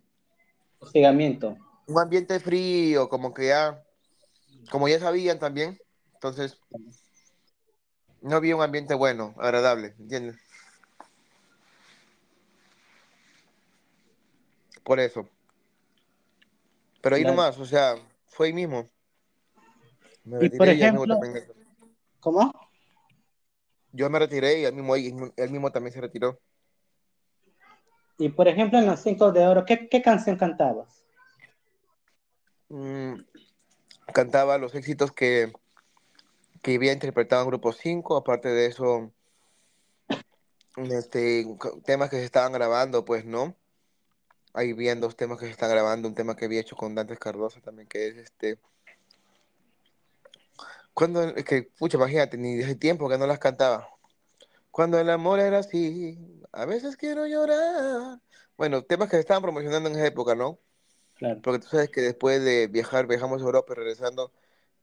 Hostigamiento. 0.79 1.57
un 1.87 1.99
ambiente 1.99 2.39
frío, 2.39 3.09
como 3.09 3.33
que 3.33 3.47
ya, 3.47 3.81
como 4.69 4.87
ya 4.87 4.99
sabían 4.99 5.39
también, 5.39 5.79
entonces 6.27 6.59
no 8.21 8.35
había 8.35 8.55
un 8.55 8.63
ambiente 8.63 8.95
bueno, 8.95 9.35
agradable, 9.37 9.93
¿entiendes? 9.99 10.35
Por 14.83 14.99
eso. 14.99 15.29
Pero 17.01 17.15
ahí 17.15 17.21
Claro. 17.21 17.37
nomás, 17.37 17.59
o 17.59 17.65
sea, 17.65 17.95
fue 18.27 18.47
ahí 18.47 18.53
mismo. 18.53 18.89
Me 20.23 20.45
Y 20.45 20.49
por 20.49 20.67
y 20.67 20.71
ejemplo. 20.71 21.19
¿cómo? 22.19 22.51
Yo 23.91 24.09
me 24.09 24.17
retiré 24.17 24.61
y 24.61 24.65
él 24.65 24.73
mismo, 24.73 24.95
él 24.95 25.51
mismo 25.51 25.71
también 25.71 25.93
se 25.93 26.01
retiró. 26.01 26.39
Y 28.17 28.29
por 28.29 28.47
ejemplo, 28.47 28.79
en 28.79 28.87
los 28.87 28.99
cinco 28.99 29.31
de 29.31 29.45
oro, 29.45 29.63
¿qué, 29.65 29.87
qué 29.87 30.01
canción 30.01 30.37
cantabas? 30.37 31.05
Mm, 32.69 33.21
cantaba 34.13 34.57
los 34.57 34.73
éxitos 34.73 35.11
que, 35.11 35.53
que 36.65 36.73
había 36.73 36.93
interpretado 36.93 37.43
en 37.43 37.49
Grupo 37.49 37.73
5, 37.73 38.17
aparte 38.17 38.49
de 38.49 38.65
eso, 38.65 39.11
este, 40.77 41.45
temas 41.85 42.09
que 42.09 42.15
se 42.15 42.25
estaban 42.25 42.53
grabando, 42.53 43.05
pues, 43.05 43.23
¿no? 43.23 43.55
Ahí 44.51 44.71
habían 44.71 44.99
dos 44.99 45.15
temas 45.15 45.37
que 45.37 45.45
se 45.45 45.51
están 45.51 45.69
grabando, 45.69 46.07
un 46.07 46.15
tema 46.15 46.35
que 46.35 46.45
había 46.45 46.61
hecho 46.61 46.75
con 46.75 46.95
Dantes 46.95 47.19
Cardoso 47.19 47.61
también, 47.61 47.87
que 47.87 48.07
es 48.07 48.17
este... 48.17 48.57
Cuando, 50.95 51.21
es 51.21 51.45
que, 51.45 51.69
pucha, 51.77 51.97
imagínate, 51.97 52.35
ni 52.35 52.59
hace 52.63 52.73
tiempo 52.73 53.07
que 53.07 53.19
no 53.19 53.27
las 53.27 53.37
cantaba. 53.37 53.87
Cuando 54.71 54.97
el 54.97 55.11
amor 55.11 55.39
era 55.39 55.59
así, 55.59 56.17
a 56.51 56.65
veces 56.65 56.97
quiero 56.97 57.27
llorar. 57.27 58.19
Bueno, 58.57 58.81
temas 58.81 59.07
que 59.07 59.17
se 59.17 59.21
estaban 59.21 59.43
promocionando 59.43 59.87
en 59.87 59.97
esa 59.97 60.07
época, 60.07 60.33
¿no? 60.33 60.57
Claro. 61.13 61.41
Porque 61.43 61.59
tú 61.59 61.67
sabes 61.67 61.91
que 61.91 62.01
después 62.01 62.43
de 62.43 62.65
viajar, 62.65 63.05
viajamos 63.05 63.43
a 63.43 63.45
Europa 63.45 63.73
y 63.73 63.75
regresando, 63.75 64.31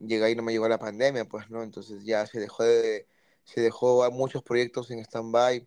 llega 0.06 0.26
ahí 0.26 0.34
no 0.34 0.42
me 0.42 0.52
llegó 0.52 0.68
la 0.68 0.78
pandemia, 0.78 1.24
pues, 1.24 1.50
¿no? 1.50 1.62
Entonces 1.62 2.04
ya 2.04 2.26
se 2.26 2.40
dejó 2.40 2.64
de, 2.64 3.06
se 3.44 3.60
dejó 3.60 4.04
a 4.04 4.10
muchos 4.10 4.42
proyectos 4.42 4.90
en 4.90 4.98
stand-by, 5.00 5.66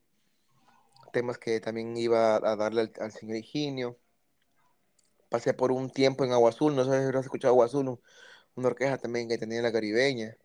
temas 1.12 1.38
que 1.38 1.60
también 1.60 1.96
iba 1.98 2.36
a 2.36 2.56
darle 2.56 2.82
al, 2.82 2.94
al 3.00 3.12
señor 3.12 3.38
Higinio. 3.38 3.98
Pasé 5.30 5.54
por 5.54 5.72
un 5.72 5.90
tiempo 5.90 6.24
en 6.24 6.32
Agua 6.32 6.50
Azul, 6.50 6.76
no 6.76 6.86
sé 6.86 6.92
si 6.92 7.18
has 7.18 7.26
escuchado 7.26 7.54
Agua 7.54 7.66
Azul, 7.66 8.00
una 8.56 8.68
orquesta 8.68 8.98
también 8.98 9.28
que 9.28 9.38
tenía 9.38 9.58
en 9.58 9.64
la 9.64 9.72
caribeña. 9.72 10.36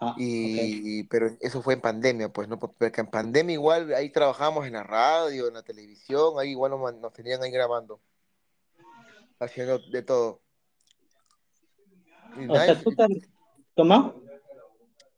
Ah. 0.00 0.14
Y, 0.18 1.04
pero 1.04 1.30
eso 1.40 1.62
fue 1.62 1.74
en 1.74 1.80
pandemia, 1.80 2.28
pues, 2.28 2.48
¿no? 2.48 2.58
Porque 2.58 3.00
en 3.00 3.06
pandemia 3.06 3.54
igual 3.54 3.94
ahí 3.94 4.10
trabajamos 4.10 4.66
en 4.66 4.74
la 4.74 4.82
radio, 4.82 5.48
en 5.48 5.54
la 5.54 5.62
televisión, 5.62 6.34
ahí 6.38 6.50
igual 6.50 6.72
nos, 6.72 6.94
nos 6.96 7.12
tenían 7.12 7.42
ahí 7.42 7.50
grabando, 7.50 8.00
haciendo 9.38 9.78
de 9.78 10.02
todo. 10.02 10.42
Y 12.38 12.46
O 12.48 12.54
sea, 12.56 12.80
tú 12.82 12.90
nadie, 12.92 13.20
te... 13.20 13.28
¿Cómo? 13.76 14.22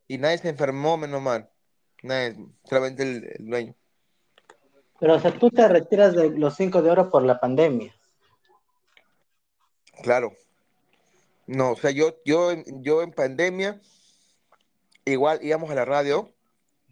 y 0.07 0.19
nadie 0.19 0.39
se 0.39 0.49
enfermó, 0.49 0.97
menos 0.97 1.21
mal. 1.21 1.49
Nadie, 2.03 2.37
solamente 2.65 3.03
el, 3.03 3.25
el 3.39 3.47
dueño. 3.47 3.75
Pero, 5.01 5.15
o 5.15 5.21
sea, 5.21 5.33
tú 5.33 5.51
te 5.51 5.67
retiras 5.69 6.15
de 6.15 6.31
los 6.31 6.55
cinco 6.57 6.83
de 6.83 6.91
oro 6.91 7.11
por 7.11 7.23
la 7.25 7.39
pandemia. 7.39 7.95
Claro. 10.03 10.33
No, 11.47 11.73
o 11.73 11.77
sea, 11.77 11.91
yo, 11.91 12.17
yo, 12.25 12.51
en- 12.53 12.65
yo 12.83 13.03
en 13.03 13.13
pandemia 13.13 13.81
igual 15.05 15.41
íbamos 15.43 15.71
a 15.71 15.75
la 15.75 15.85
radio, 15.85 16.33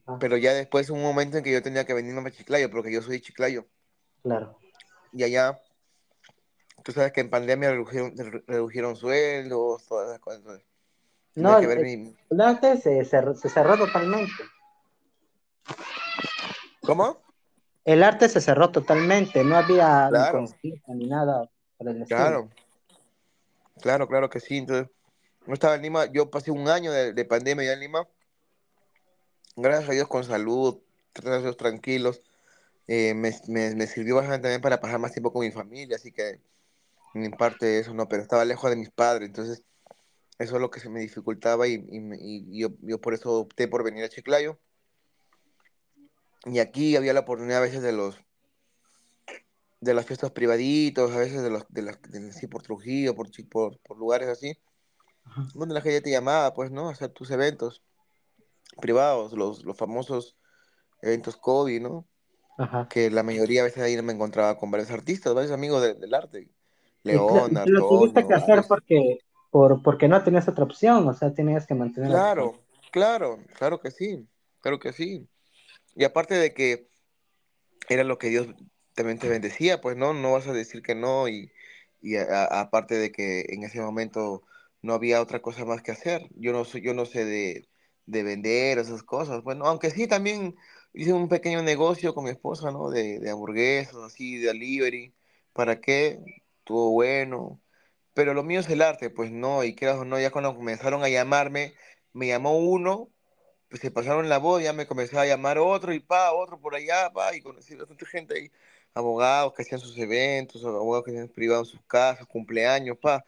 Ah, 0.08 0.18
pero 0.20 0.36
ya 0.36 0.54
después 0.54 0.88
un 0.88 1.02
momento 1.02 1.36
en 1.36 1.42
que 1.42 1.50
yo 1.52 1.60
tenía 1.62 1.84
que 1.84 1.92
venirme 1.92 2.28
a 2.28 2.30
Chiclayo, 2.32 2.70
porque 2.70 2.92
yo 2.92 3.02
soy 3.02 3.14
de 3.16 3.22
Chiclayo. 3.22 3.66
claro. 4.22 4.56
Y 5.12 5.24
allá, 5.24 5.60
tú 6.86 6.92
sabes 6.92 7.10
que 7.10 7.20
en 7.20 7.30
pandemia 7.30 7.72
redujeron, 7.72 8.16
re- 8.16 8.44
redujeron 8.46 8.94
sueldos, 8.94 9.84
todas 9.86 10.08
esas 10.08 10.20
cosas. 10.20 10.62
No, 11.34 11.58
que 11.58 11.64
el, 11.64 11.68
ver 11.68 12.80
se 12.80 13.04
cerró, 13.04 13.34
se 13.34 13.48
cerró 13.48 13.76
totalmente. 13.76 14.32
¿Cómo? 16.82 17.20
El 17.84 18.04
arte 18.04 18.28
se 18.28 18.40
cerró 18.40 18.70
totalmente, 18.70 19.42
no 19.42 19.56
había 19.56 20.06
ni 20.06 20.10
Claro, 20.12 20.46
ni 20.86 21.06
nada 21.08 21.50
por 21.76 21.88
el 21.88 22.04
claro, 22.06 22.48
claro, 23.80 24.06
claro 24.06 24.30
que 24.30 24.38
sí. 24.38 24.58
Entonces, 24.58 24.88
no 25.44 25.54
estaba 25.54 25.74
en 25.74 25.82
Lima, 25.82 26.06
yo 26.06 26.30
pasé 26.30 26.52
un 26.52 26.68
año 26.68 26.92
de, 26.92 27.12
de 27.12 27.24
pandemia 27.24 27.64
ya 27.64 27.72
en 27.72 27.80
Lima, 27.80 28.06
gracias 29.56 29.90
a 29.90 29.92
Dios 29.92 30.06
con 30.06 30.22
salud, 30.22 30.78
gracias 31.14 31.38
a 31.38 31.42
Dios 31.42 31.56
tranquilos. 31.56 32.22
Eh, 32.86 33.12
me, 33.14 33.32
me, 33.48 33.74
me 33.74 33.86
sirvió 33.88 34.14
bastante 34.14 34.42
también 34.42 34.60
para 34.60 34.80
pasar 34.80 35.00
más 35.00 35.10
tiempo 35.10 35.32
con 35.32 35.44
mi 35.44 35.50
familia, 35.50 35.96
así 35.96 36.12
que 36.12 36.40
en 37.14 37.30
parte 37.32 37.66
de 37.66 37.78
eso 37.80 37.94
no, 37.94 38.08
pero 38.08 38.22
estaba 38.22 38.44
lejos 38.44 38.70
de 38.70 38.76
mis 38.76 38.90
padres, 38.90 39.28
entonces 39.28 39.62
eso 40.38 40.54
es 40.56 40.60
lo 40.60 40.70
que 40.70 40.80
se 40.80 40.88
me 40.90 41.00
dificultaba 41.00 41.66
y, 41.66 41.74
y, 41.90 42.00
me- 42.00 42.18
y 42.20 42.58
yo, 42.58 42.68
yo 42.82 43.00
por 43.00 43.14
eso 43.14 43.32
opté 43.40 43.68
por 43.68 43.82
venir 43.84 44.04
a 44.04 44.08
Chiclayo. 44.08 44.58
Y 46.44 46.58
aquí 46.58 46.94
había 46.96 47.12
la 47.14 47.20
oportunidad 47.20 47.58
a 47.58 47.62
veces 47.62 47.82
de 47.82 47.92
los 47.92 48.18
de 49.80 49.94
las 49.94 50.06
fiestas 50.06 50.30
privaditos, 50.30 51.12
a 51.12 51.18
veces 51.18 51.42
de 51.42 51.50
los 51.50 51.64
de 51.68 51.82
las 51.82 52.00
de- 52.02 52.32
sí, 52.32 52.46
por 52.46 52.62
Trujillo, 52.62 53.14
por, 53.14 53.28
por, 53.48 53.78
por 53.80 53.98
lugares 53.98 54.28
así, 54.28 54.58
Ajá, 55.24 55.46
donde 55.54 55.74
la 55.74 55.80
gente 55.80 56.00
te 56.00 56.10
llamaba, 56.10 56.52
pues, 56.54 56.70
¿no? 56.70 56.88
A 56.88 56.92
hacer 56.92 57.10
tus 57.10 57.30
eventos 57.30 57.82
privados, 58.80 59.32
los, 59.32 59.64
los 59.64 59.76
famosos 59.76 60.36
eventos 61.02 61.36
COVID, 61.36 61.80
¿no? 61.82 62.06
ajá. 62.58 62.88
Que 62.88 63.10
la 63.10 63.22
mayoría 63.22 63.62
a 63.62 63.64
veces 63.64 63.82
ahí 63.82 64.00
me 64.02 64.12
encontraba 64.12 64.58
con 64.58 64.70
varios 64.70 64.90
artistas, 64.90 65.34
varios 65.34 65.52
amigos 65.52 65.82
de- 65.82 65.94
del 65.94 66.14
arte. 66.14 66.50
Cla- 67.06 67.48
León, 67.48 67.62
y 67.64 67.70
lo 67.70 67.86
tuviste 67.86 68.26
que 68.26 68.34
hacer 68.34 68.48
varios. 68.48 68.66
porque, 68.66 69.18
por, 69.50 69.82
porque 69.82 70.08
no 70.08 70.22
tenías 70.22 70.48
otra 70.48 70.64
opción, 70.64 71.08
o 71.08 71.14
sea, 71.14 71.32
tenías 71.32 71.66
que 71.66 71.74
mantener. 71.74 72.10
Claro, 72.10 72.54
claro, 72.92 73.38
claro 73.58 73.80
que 73.80 73.90
sí, 73.90 74.26
claro 74.60 74.78
que 74.78 74.92
sí. 74.92 75.26
Y 75.94 76.04
aparte 76.04 76.34
de 76.34 76.52
que 76.52 76.88
era 77.88 78.04
lo 78.04 78.18
que 78.18 78.28
Dios 78.28 78.48
también 78.94 79.18
te 79.18 79.28
bendecía, 79.28 79.80
pues 79.80 79.96
no, 79.96 80.14
no 80.14 80.32
vas 80.32 80.46
a 80.46 80.52
decir 80.52 80.82
que 80.82 80.94
no 80.94 81.28
y, 81.28 81.50
y 82.02 82.16
aparte 82.16 82.96
de 82.96 83.12
que 83.12 83.46
en 83.48 83.62
ese 83.62 83.80
momento 83.80 84.42
no 84.82 84.94
había 84.94 85.20
otra 85.20 85.40
cosa 85.42 85.64
más 85.64 85.82
que 85.82 85.92
hacer. 85.92 86.28
Yo 86.36 86.52
no 86.52 86.64
soy, 86.64 86.82
yo 86.82 86.94
no 86.94 87.06
sé 87.06 87.24
de, 87.24 87.68
de 88.06 88.22
vender 88.22 88.78
esas 88.78 89.02
cosas. 89.02 89.42
Bueno, 89.42 89.66
aunque 89.66 89.90
sí 89.90 90.06
también 90.06 90.56
hice 90.92 91.12
un 91.12 91.28
pequeño 91.28 91.62
negocio 91.62 92.14
con 92.14 92.24
mi 92.24 92.30
esposa, 92.30 92.70
¿no? 92.70 92.90
De, 92.90 93.18
de 93.20 93.30
hamburguesas, 93.30 93.96
así, 93.96 94.38
de 94.38 94.48
delivery. 94.48 95.14
¿Para 95.52 95.80
qué? 95.80 96.20
Estuvo 96.66 96.90
bueno. 96.90 97.60
Pero 98.14 98.34
lo 98.34 98.42
mío 98.42 98.60
es 98.60 98.68
el 98.70 98.82
arte, 98.82 99.10
pues 99.10 99.30
no, 99.30 99.62
y 99.64 99.74
quieras 99.76 99.98
o 99.98 100.04
no, 100.04 100.18
ya 100.18 100.30
cuando 100.30 100.56
comenzaron 100.56 101.04
a 101.04 101.08
llamarme, 101.08 101.74
me 102.12 102.28
llamó 102.28 102.58
uno 102.58 103.10
pues 103.68 103.80
se 103.80 103.90
pasaron 103.90 104.28
la 104.28 104.38
voz, 104.38 104.62
ya 104.62 104.72
me 104.72 104.86
comenzaba 104.86 105.22
a 105.22 105.26
llamar 105.26 105.58
otro 105.58 105.92
y 105.92 106.00
pa, 106.00 106.32
otro 106.32 106.60
por 106.60 106.74
allá, 106.74 107.10
pa, 107.12 107.34
y 107.34 107.40
conocí 107.40 107.74
bastante 107.76 108.06
gente 108.06 108.34
ahí, 108.34 108.52
abogados 108.94 109.54
que 109.54 109.62
hacían 109.62 109.80
sus 109.80 109.96
eventos, 109.98 110.64
abogados 110.64 111.04
que 111.04 111.10
hacían 111.12 111.28
privados 111.28 111.68
sus 111.70 111.82
casas, 111.86 112.26
cumpleaños, 112.26 112.98
pa, 112.98 113.24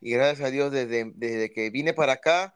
y 0.00 0.12
gracias 0.12 0.48
a 0.48 0.50
Dios 0.50 0.72
desde, 0.72 1.12
desde 1.14 1.50
que 1.52 1.70
vine 1.70 1.94
para 1.94 2.14
acá, 2.14 2.54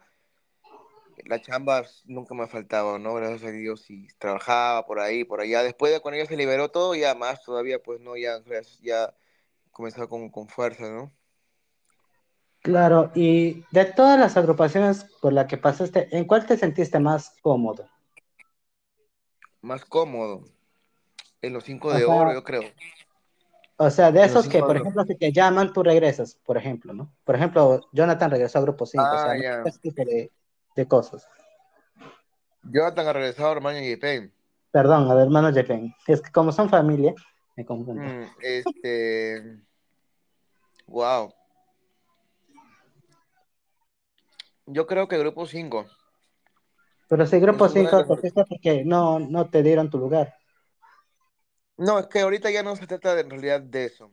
la 1.25 1.41
chamba 1.41 1.85
nunca 2.05 2.35
me 2.35 2.45
ha 2.45 2.49
faltado, 2.49 2.99
¿no? 2.99 3.15
Gracias 3.15 3.45
a 3.45 3.51
Dios 3.53 3.89
y 3.91 4.09
trabajaba 4.19 4.87
por 4.87 5.01
ahí, 5.01 5.25
por 5.25 5.41
allá, 5.41 5.63
después 5.63 5.93
de 5.93 6.01
cuando 6.01 6.19
ya 6.19 6.27
se 6.27 6.37
liberó 6.37 6.71
todo, 6.71 6.95
ya 6.95 7.15
más 7.15 7.43
todavía, 7.43 7.83
pues 7.83 8.01
no, 8.01 8.17
ya, 8.17 8.43
ya 8.81 9.15
comenzaba 9.73 10.09
con, 10.09 10.29
con 10.31 10.49
fuerza, 10.49 10.89
¿no? 10.91 11.13
Claro, 12.63 13.11
y 13.15 13.65
de 13.73 13.87
todas 13.87 14.19
las 14.21 14.37
agrupaciones 14.37 15.05
por 15.21 15.33
las 15.33 15.47
que 15.47 15.57
pasaste, 15.57 16.09
¿en 16.17 16.25
cuál 16.27 16.47
te 16.47 16.57
sentiste 16.57 17.01
más 17.01 17.35
cómodo? 17.43 17.89
Más 19.63 19.85
cómodo, 19.85 20.45
en 21.41 21.53
los 21.53 21.65
cinco 21.65 21.89
O 21.89 21.95
de 21.95 22.05
oro, 22.05 22.33
yo 22.33 22.45
creo, 22.45 22.63
o 23.79 23.91
sea, 23.91 24.13
de 24.13 24.23
esos 24.23 24.47
que, 24.47 24.61
por 24.61 24.77
ejemplo, 24.77 25.03
si 25.05 25.17
te 25.17 25.33
llaman, 25.33 25.73
tú 25.73 25.83
regresas, 25.83 26.39
por 26.45 26.57
ejemplo, 26.57 26.93
¿no? 26.93 27.13
Por 27.25 27.35
ejemplo, 27.35 27.81
Jonathan 27.93 28.31
regresó 28.31 28.59
a 28.59 28.63
Grupo 28.63 28.87
5, 28.87 29.03
o 29.03 29.07
Ah, 29.09 29.19
sea, 29.19 29.35
no 29.59 29.69
ese 29.69 29.79
tipo 29.81 30.05
de, 30.05 30.31
de 30.77 30.87
cosas. 30.89 31.27
Jonathan 32.63 33.09
ha 33.09 33.13
regresado, 33.13 33.53
hermano, 33.53 33.81
y 33.81 33.97
Pen. 33.97 34.33
Perdón, 34.71 35.11
a 35.11 35.21
hermano 35.21 35.53
Jepen, 35.53 35.93
es 36.07 36.23
que 36.23 36.31
como 36.31 36.53
son 36.53 36.69
familia, 36.71 37.15
me 37.57 37.65
confundo. 37.65 38.03
Mm, 38.03 38.25
este, 38.43 39.63
wow. 40.87 41.33
Yo 44.67 44.87
creo 44.87 45.09
que 45.09 45.19
grupo 45.19 45.47
5 45.47 45.87
Pero 47.09 47.27
si 47.27 47.39
Grupo 47.41 47.67
es 47.67 47.75
un 47.75 47.85
gran 47.85 47.91
5 47.91 48.05
te 48.05 48.09
refer- 48.09 48.21
fuiste 48.21 48.45
porque 48.49 48.85
no, 48.85 49.19
no 49.19 49.51
te 49.51 49.63
dieron 49.63 49.91
tu 49.91 49.99
lugar. 49.99 50.35
No, 51.77 51.99
es 51.99 52.07
que 52.07 52.21
ahorita 52.21 52.51
ya 52.51 52.63
no 52.63 52.77
se 52.77 52.87
trata 52.87 53.15
de, 53.15 53.23
en 53.23 53.31
realidad 53.31 53.61
de 53.61 53.87
eso, 53.87 54.13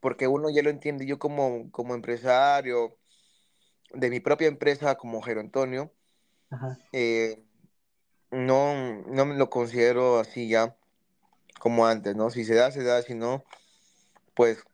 porque 0.00 0.26
uno 0.28 0.50
ya 0.50 0.62
lo 0.62 0.70
entiende, 0.70 1.06
yo 1.06 1.18
como, 1.18 1.70
como 1.70 1.94
empresario 1.94 2.98
de 3.94 4.10
mi 4.10 4.20
propia 4.20 4.48
empresa 4.48 4.96
como 4.96 5.22
Jairo 5.22 5.40
Antonio, 5.40 5.92
Ajá. 6.50 6.78
eh, 6.92 7.42
no, 8.30 9.02
no 9.06 9.24
me 9.26 9.36
lo 9.36 9.48
considero 9.48 10.18
así 10.18 10.48
ya 10.48 10.76
como 11.60 11.86
antes, 11.86 12.16
¿no? 12.16 12.30
Si 12.30 12.44
se 12.44 12.54
da, 12.54 12.72
se 12.72 12.82
da, 12.82 13.02
si 13.02 13.14
no, 13.14 13.44
pues 14.34 14.64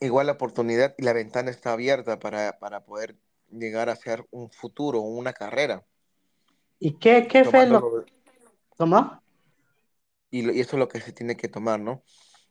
igual 0.00 0.26
la 0.26 0.34
oportunidad 0.34 0.94
y 0.98 1.02
la 1.02 1.14
ventana 1.14 1.50
está 1.50 1.72
abierta 1.72 2.20
para, 2.20 2.58
para 2.60 2.84
poder 2.84 3.16
llegar 3.50 3.88
a 3.88 3.96
ser 3.96 4.24
un 4.30 4.50
futuro, 4.50 5.00
una 5.00 5.32
carrera, 5.32 5.84
¿Y 6.78 6.98
qué, 6.98 7.26
qué 7.28 7.44
fue 7.44 7.66
lo 7.66 8.04
tomó? 8.76 9.22
y, 10.30 10.50
y 10.50 10.60
eso 10.60 10.76
es 10.76 10.80
lo 10.80 10.88
que 10.88 11.00
se 11.00 11.12
tiene 11.12 11.36
que 11.36 11.48
tomar, 11.48 11.78
¿no? 11.78 12.02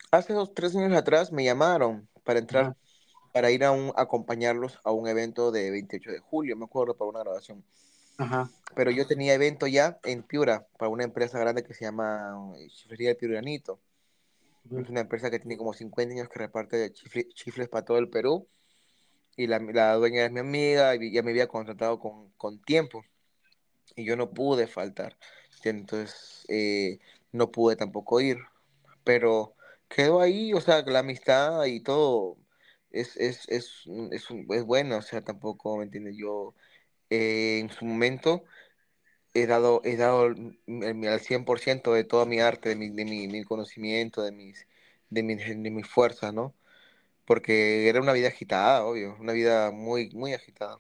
Hace 0.10 0.34
dos, 0.34 0.54
tres 0.54 0.76
años 0.76 0.94
atrás 0.98 1.32
me 1.32 1.44
llamaron 1.44 2.08
para 2.24 2.40
entrar, 2.40 2.76
para 3.34 3.52
ir 3.52 3.64
a 3.64 3.72
un, 3.72 3.92
acompañarlos 3.96 4.80
a 4.84 4.92
un 4.92 5.08
evento 5.08 5.52
de 5.52 5.70
28 5.70 6.12
de 6.12 6.20
julio, 6.20 6.56
me 6.56 6.66
acuerdo, 6.66 6.96
para 6.96 7.10
una 7.10 7.20
grabación. 7.20 7.64
Ajá, 8.22 8.50
Pero 8.76 8.92
yo 8.92 9.06
tenía 9.08 9.34
evento 9.34 9.68
ya 9.68 10.00
en 10.04 10.24
Piura, 10.24 10.68
para 10.78 10.90
una 10.90 11.04
empresa 11.04 11.40
grande 11.40 11.64
que 11.64 11.74
se 11.74 11.86
llama 11.86 12.54
eh, 12.58 12.68
Chiflería 12.70 13.10
del 13.10 13.18
Piuranito. 13.18 13.80
Es 14.72 14.90
una 14.90 15.02
empresa 15.02 15.30
que 15.30 15.40
tiene 15.40 15.58
como 15.58 15.74
50 15.74 16.14
años 16.14 16.30
que 16.30 16.40
reparte 16.40 16.94
chifle- 16.94 17.28
chifles 17.34 17.68
para 17.70 17.86
todo 17.86 17.98
el 17.98 18.10
Perú. 18.10 18.48
Y 19.36 19.48
la, 19.48 19.60
la 19.60 19.96
dueña 19.96 20.26
es 20.26 20.32
mi 20.32 20.40
amiga 20.42 20.96
y 20.96 21.12
ya 21.12 21.24
me 21.24 21.32
había 21.32 21.48
contratado 21.48 22.00
con, 22.00 22.32
con 22.38 22.62
tiempo. 22.62 23.04
Y 23.96 24.06
yo 24.06 24.16
no 24.16 24.32
pude 24.32 24.68
faltar. 24.68 25.18
Entonces, 25.64 26.46
eh, 26.50 27.00
no 27.32 27.52
pude 27.52 27.76
tampoco 27.76 28.22
ir. 28.22 28.38
Pero 29.04 29.56
quedó 29.90 30.22
ahí, 30.22 30.54
o 30.54 30.62
sea, 30.62 30.84
la 30.84 31.00
amistad 31.00 31.66
y 31.66 31.82
todo 31.82 32.38
es, 32.92 33.18
es, 33.18 33.48
es, 33.50 33.84
es, 34.12 34.30
un- 34.32 34.48
es 34.54 34.64
bueno. 34.64 34.98
O 34.98 35.02
sea, 35.02 35.22
tampoco, 35.24 35.78
¿me 35.78 35.84
entiendes? 35.86 36.16
Yo 36.18 36.56
eh, 37.12 37.60
en 37.60 37.70
su 37.72 37.86
momento 37.86 38.44
he 39.34 39.48
dado, 39.48 39.82
he 39.86 39.98
dado 39.98 40.28
el- 40.28 40.60
el- 40.68 41.08
al 41.08 41.20
100% 41.22 41.94
de 41.94 42.04
toda 42.04 42.26
mi 42.26 42.40
arte, 42.40 42.70
de 42.70 42.76
mi, 42.76 42.90
de 42.90 43.06
mi, 43.06 43.28
mi 43.28 43.44
conocimiento, 43.44 44.24
de 44.24 44.32
mis, 44.32 44.68
de 45.10 45.24
mis, 45.24 45.46
de 45.48 45.72
mis 45.72 45.88
fuerzas, 45.88 46.34
¿no? 46.34 46.56
Porque 47.26 47.88
era 47.90 48.02
una 48.02 48.14
vida 48.14 48.30
agitada, 48.30 48.86
obvio, 48.86 49.16
una 49.20 49.34
vida 49.34 49.72
muy, 49.72 50.10
muy 50.12 50.34
agitada. 50.34 50.80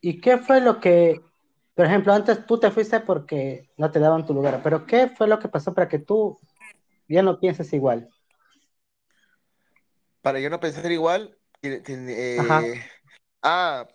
¿Y 0.00 0.20
qué 0.20 0.38
fue 0.38 0.60
lo 0.60 0.80
que, 0.80 1.20
por 1.74 1.86
ejemplo, 1.86 2.12
antes 2.12 2.46
tú 2.46 2.58
te 2.58 2.70
fuiste 2.70 3.00
porque 3.00 3.70
no 3.76 3.90
te 3.90 4.00
daban 4.00 4.26
tu 4.26 4.34
lugar, 4.34 4.60
pero 4.62 4.86
qué 4.86 5.08
fue 5.08 5.28
lo 5.28 5.38
que 5.38 5.48
pasó 5.48 5.74
para 5.74 5.88
que 5.88 5.98
tú 5.98 6.38
ya 7.08 7.22
no 7.22 7.38
pienses 7.38 7.72
igual? 7.72 8.08
Para 10.22 10.40
yo 10.40 10.50
no 10.50 10.60
pensar 10.60 10.90
igual, 10.92 11.36
eh, 11.62 12.82
ah, 13.42 13.86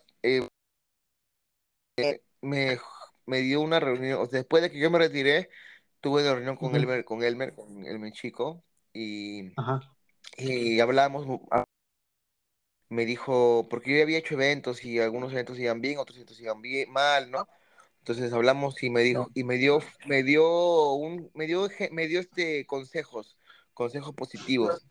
me, 2.41 2.77
me 3.25 3.39
dio 3.41 3.61
una 3.61 3.79
reunión, 3.79 4.19
o 4.21 4.25
sea, 4.27 4.39
después 4.39 4.61
de 4.63 4.71
que 4.71 4.79
yo 4.79 4.89
me 4.91 4.99
retiré, 4.99 5.49
tuve 6.01 6.21
una 6.23 6.33
reunión 6.35 6.57
con 6.57 6.75
ujú, 6.75 6.75
Elmer, 6.75 7.05
con 7.05 7.23
Elmer, 7.23 7.55
con 7.55 7.85
Elmer 7.85 8.11
Chico, 8.13 8.63
y, 8.93 9.51
ajá, 9.55 9.79
y 10.37 10.79
hablamos, 10.79 11.25
me 12.89 13.05
dijo, 13.05 13.67
porque 13.69 13.91
yo 13.91 13.97
ya 13.97 14.03
había 14.03 14.17
hecho 14.19 14.35
eventos 14.35 14.83
y 14.85 14.99
algunos 14.99 15.31
eventos 15.33 15.59
iban 15.59 15.81
bien, 15.81 15.97
otros 15.99 16.17
eventos 16.17 16.39
iban 16.39 16.61
bien, 16.61 16.91
mal, 16.91 17.31
¿no? 17.31 17.47
Entonces 17.99 18.31
hablamos 18.33 18.81
y 18.83 18.89
me 18.91 19.01
dijo, 19.01 19.31
y 19.33 19.43
me 19.43 19.57
dio, 19.57 19.79
me 20.07 20.23
dio 20.23 20.93
un, 20.93 21.31
me 21.33 21.47
dio, 21.47 21.67
me 21.91 22.07
dio 22.07 22.19
este 22.19 22.65
consejos, 22.67 23.37
consejos 23.73 24.13
positivos, 24.15 24.87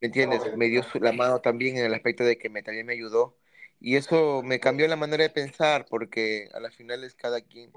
¿me 0.00 0.06
entiendes? 0.08 0.42
Me 0.54 0.68
dio 0.68 0.82
su- 0.84 1.00
la 1.00 1.12
mano 1.12 1.40
también 1.40 1.76
en 1.78 1.86
el 1.86 1.94
aspecto 1.94 2.24
de 2.24 2.38
que 2.38 2.50
me, 2.50 2.62
también 2.62 2.86
me 2.86 2.94
ayudó. 2.94 3.36
Y 3.80 3.96
eso 3.96 4.42
me 4.42 4.60
cambió 4.60 4.88
la 4.88 4.96
manera 4.96 5.22
de 5.24 5.30
pensar, 5.30 5.86
porque 5.88 6.48
a 6.54 6.60
la 6.60 6.70
final 6.70 7.04
es 7.04 7.14
cada 7.14 7.40
quien 7.40 7.72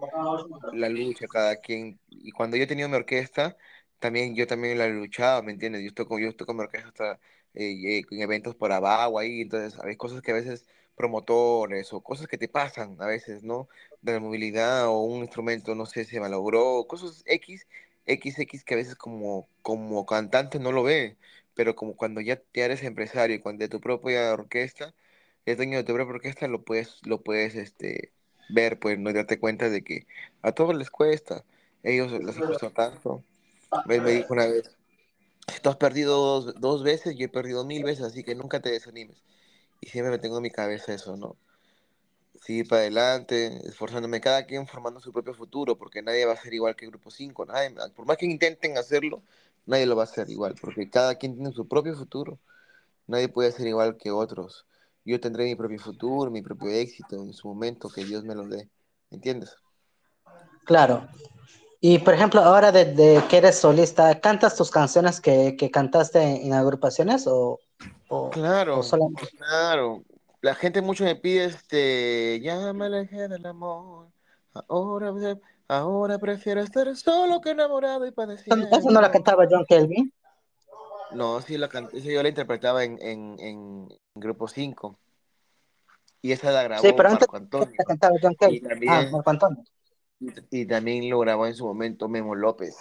la 0.73 0.89
lucha 0.89 1.27
cada 1.27 1.57
quien. 1.57 1.99
Y 2.09 2.31
cuando 2.31 2.57
yo 2.57 2.63
he 2.63 2.67
tenido 2.67 2.89
mi 2.89 2.95
orquesta, 2.95 3.57
también 3.99 4.35
yo 4.35 4.47
también 4.47 4.77
la 4.77 4.85
he 4.85 4.89
luchado, 4.89 5.43
¿me 5.43 5.51
entiendes? 5.51 5.83
Yo 5.83 5.93
toco, 5.93 6.19
yo 6.19 6.35
toco 6.35 6.53
mi 6.53 6.61
orquesta 6.61 6.89
hasta 6.89 7.19
eh, 7.53 7.99
eh, 7.99 8.03
en 8.11 8.21
eventos 8.21 8.55
por 8.55 8.71
abajo 8.71 9.19
ahí, 9.19 9.41
entonces 9.41 9.79
hay 9.83 9.95
cosas 9.97 10.21
que 10.21 10.31
a 10.31 10.35
veces 10.35 10.65
promotores 10.95 11.93
o 11.93 12.01
cosas 12.01 12.27
que 12.27 12.37
te 12.37 12.47
pasan 12.47 12.97
a 12.99 13.07
veces, 13.07 13.43
¿no? 13.43 13.67
De 14.01 14.13
la 14.13 14.19
movilidad 14.19 14.87
o 14.87 15.01
un 15.01 15.21
instrumento, 15.21 15.75
no 15.75 15.85
sé, 15.85 16.05
se 16.05 16.19
malogró, 16.19 16.85
cosas 16.87 17.23
X, 17.25 17.67
X, 18.05 18.39
X 18.39 18.63
que 18.63 18.73
a 18.75 18.77
veces 18.77 18.95
como, 18.95 19.47
como 19.61 20.05
cantante 20.05 20.59
no 20.59 20.71
lo 20.71 20.83
ve, 20.83 21.17
pero 21.53 21.75
como 21.75 21.95
cuando 21.95 22.21
ya, 22.21 22.41
ya 22.53 22.65
eres 22.65 22.83
empresario 22.83 23.35
y 23.35 23.39
cuando 23.39 23.63
de 23.63 23.69
tu 23.69 23.79
propia 23.81 24.33
orquesta, 24.33 24.93
es 25.45 25.57
dueño 25.57 25.77
de 25.77 25.83
tu 25.83 25.93
propia 25.93 26.15
orquesta, 26.15 26.47
lo 26.47 26.63
puedes, 26.63 26.99
lo 27.05 27.21
puedes, 27.21 27.55
este, 27.55 28.11
ver, 28.49 28.79
pues, 28.79 28.99
no 28.99 29.11
darte 29.13 29.39
cuenta 29.39 29.69
de 29.69 29.83
que 29.83 30.07
a 30.41 30.51
todos 30.51 30.75
les 30.75 30.89
cuesta. 30.89 31.43
Ellos 31.83 32.11
les 32.11 32.35
costado 32.35 32.71
tanto. 32.71 33.23
Él 33.89 34.01
me 34.01 34.11
dijo 34.11 34.33
una 34.33 34.45
vez, 34.45 34.69
tú 35.61 35.69
has 35.69 35.77
perdido 35.77 36.17
dos, 36.17 36.59
dos 36.59 36.83
veces, 36.83 37.15
yo 37.15 37.25
he 37.25 37.29
perdido 37.29 37.65
mil 37.65 37.83
veces, 37.83 38.05
así 38.05 38.23
que 38.23 38.35
nunca 38.35 38.59
te 38.59 38.69
desanimes. 38.71 39.23
Y 39.79 39.87
siempre 39.87 40.11
me 40.11 40.19
tengo 40.19 40.37
en 40.37 40.43
mi 40.43 40.51
cabeza 40.51 40.93
eso, 40.93 41.17
¿no? 41.17 41.35
Seguir 42.39 42.67
para 42.67 42.81
adelante, 42.81 43.67
esforzándome, 43.67 44.21
cada 44.21 44.45
quien 44.45 44.67
formando 44.67 44.99
su 44.99 45.11
propio 45.11 45.33
futuro, 45.33 45.77
porque 45.77 46.01
nadie 46.01 46.25
va 46.25 46.33
a 46.33 46.37
ser 46.37 46.53
igual 46.53 46.75
que 46.75 46.85
el 46.85 46.91
Grupo 46.91 47.11
5. 47.11 47.45
Nadie, 47.45 47.75
por 47.95 48.05
más 48.05 48.17
que 48.17 48.25
intenten 48.25 48.77
hacerlo, 48.77 49.21
nadie 49.65 49.85
lo 49.85 49.95
va 49.95 50.03
a 50.03 50.05
hacer 50.05 50.29
igual, 50.29 50.55
porque 50.59 50.89
cada 50.89 51.15
quien 51.15 51.35
tiene 51.35 51.51
su 51.51 51.67
propio 51.67 51.95
futuro. 51.95 52.39
Nadie 53.07 53.27
puede 53.27 53.51
ser 53.51 53.67
igual 53.67 53.97
que 53.97 54.11
otros. 54.11 54.65
Yo 55.03 55.19
tendré 55.19 55.45
mi 55.45 55.55
propio 55.55 55.79
futuro, 55.79 56.29
mi 56.29 56.41
propio 56.41 56.69
éxito 56.69 57.15
en 57.15 57.33
su 57.33 57.47
momento, 57.47 57.89
que 57.89 58.05
Dios 58.05 58.23
me 58.23 58.35
lo 58.35 58.47
dé. 58.47 58.69
¿Entiendes? 59.09 59.55
Claro. 60.65 61.07
Y 61.79 61.97
por 61.99 62.13
ejemplo, 62.13 62.41
ahora 62.41 62.71
de, 62.71 62.85
de 62.93 63.23
que 63.27 63.37
eres 63.37 63.57
solista, 63.57 64.19
¿cantas 64.19 64.55
tus 64.55 64.69
canciones 64.69 65.19
que, 65.19 65.55
que 65.57 65.71
cantaste 65.71 66.21
en, 66.21 66.45
en 66.47 66.53
agrupaciones 66.53 67.25
o, 67.25 67.59
o, 68.09 68.17
o 68.17 68.29
Claro, 68.29 68.83
solamente? 68.83 69.27
claro. 69.37 70.03
La 70.41 70.55
gente 70.55 70.81
mucho 70.81 71.03
me 71.03 71.15
pide 71.15 71.45
este, 71.45 72.39
ya 72.41 72.73
me 72.73 72.85
alejé 72.85 73.27
del 73.27 73.45
amor. 73.45 74.09
Ahora, 74.67 75.11
ahora 75.67 76.17
prefiero 76.19 76.61
estar 76.61 76.95
solo 76.95 77.41
que 77.41 77.51
enamorado 77.51 78.05
y 78.05 78.09
Eso 78.09 78.55
eso 78.71 78.91
no 78.91 79.01
la 79.01 79.11
cantaba 79.11 79.45
John 79.49 79.65
Kelvin. 79.67 80.13
No, 81.11 81.41
sí, 81.41 81.57
la 81.57 81.67
canté, 81.67 81.97
esa 81.97 82.09
yo 82.09 82.23
la 82.23 82.29
interpretaba 82.29 82.83
en, 82.83 82.97
en, 83.01 83.35
en 83.39 83.87
Grupo 84.15 84.47
5 84.47 84.97
y 86.21 86.31
esa 86.31 86.51
la 86.51 86.61
Sí, 86.61 86.65
grabó 86.67 86.95
pero 86.95 87.09
antes 87.09 87.27
Marco 87.27 87.37
Antonio. 87.37 87.75
la 87.77 87.83
cantaba 87.85 88.15
John 88.21 88.33
Y 88.33 88.35
Kelvin. 88.37 88.65
Ah, 88.65 88.69
también, 88.69 89.11
Marco 89.11 89.29
Antonio. 89.29 89.63
y 90.51 90.65
también 90.65 91.09
lo 91.09 91.19
grabó 91.19 91.47
en 91.47 91.55
su 91.55 91.65
momento 91.65 92.07
Memo 92.07 92.35
López. 92.35 92.75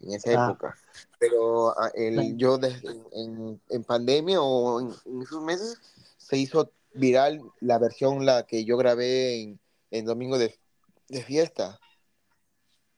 en 0.00 0.12
esa 0.14 0.30
Ah, 0.36 0.50
época. 0.50 0.76
Pero 1.18 1.70
ah, 1.78 1.90
el, 1.94 2.36
yo 2.36 2.58
desde, 2.58 2.88
en, 3.12 3.60
en 3.68 3.84
pandemia 3.84 4.40
o 4.40 4.80
en, 4.80 4.92
en 5.06 5.22
esos 5.22 5.42
meses 5.42 5.80
se 6.16 6.36
hizo 6.36 6.70
viral 6.94 7.42
la 7.60 7.78
versión 7.78 8.24
la 8.24 8.44
que 8.46 8.64
yo 8.64 8.76
grabé 8.76 9.40
en, 9.42 9.60
en 9.90 10.04
Domingo 10.04 10.38
de, 10.38 10.58
de 11.08 11.22
Fiesta 11.22 11.78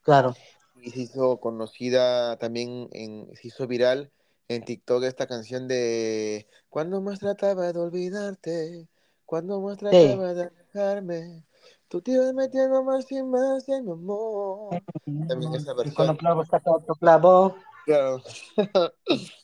claro. 0.02 0.34
y 0.80 0.90
se 0.90 1.00
hizo 1.00 1.38
conocida 1.38 2.36
también, 2.38 2.88
en, 2.92 3.28
se 3.36 3.48
hizo 3.48 3.66
viral 3.66 4.10
en 4.48 4.64
TikTok 4.64 5.04
esta 5.04 5.26
canción 5.26 5.68
de 5.68 6.46
Cuando 6.68 7.00
más 7.00 7.18
trataba 7.18 7.72
de 7.72 7.78
olvidarte, 7.78 8.88
cuando 9.24 9.60
más 9.60 9.78
Sí. 9.78 9.86
trataba 9.88 10.34
de 10.34 10.42
alejarme, 10.44 11.44
tú 11.88 12.00
te 12.00 12.12
ibas 12.12 12.32
metiendo 12.34 12.82
más 12.84 13.10
y 13.10 13.22
más 13.22 13.68
en 13.68 13.84
mi 13.84 13.92
amor. 13.92 14.80
También 15.28 15.54
esa 15.54 15.72
Y 15.72 15.74
cuando 15.74 16.14
versión. 16.14 16.16
clavo 16.16 16.44
saca 16.44 16.70
otro 16.70 16.94
clavo. 16.94 17.56
Claro. 17.84 18.22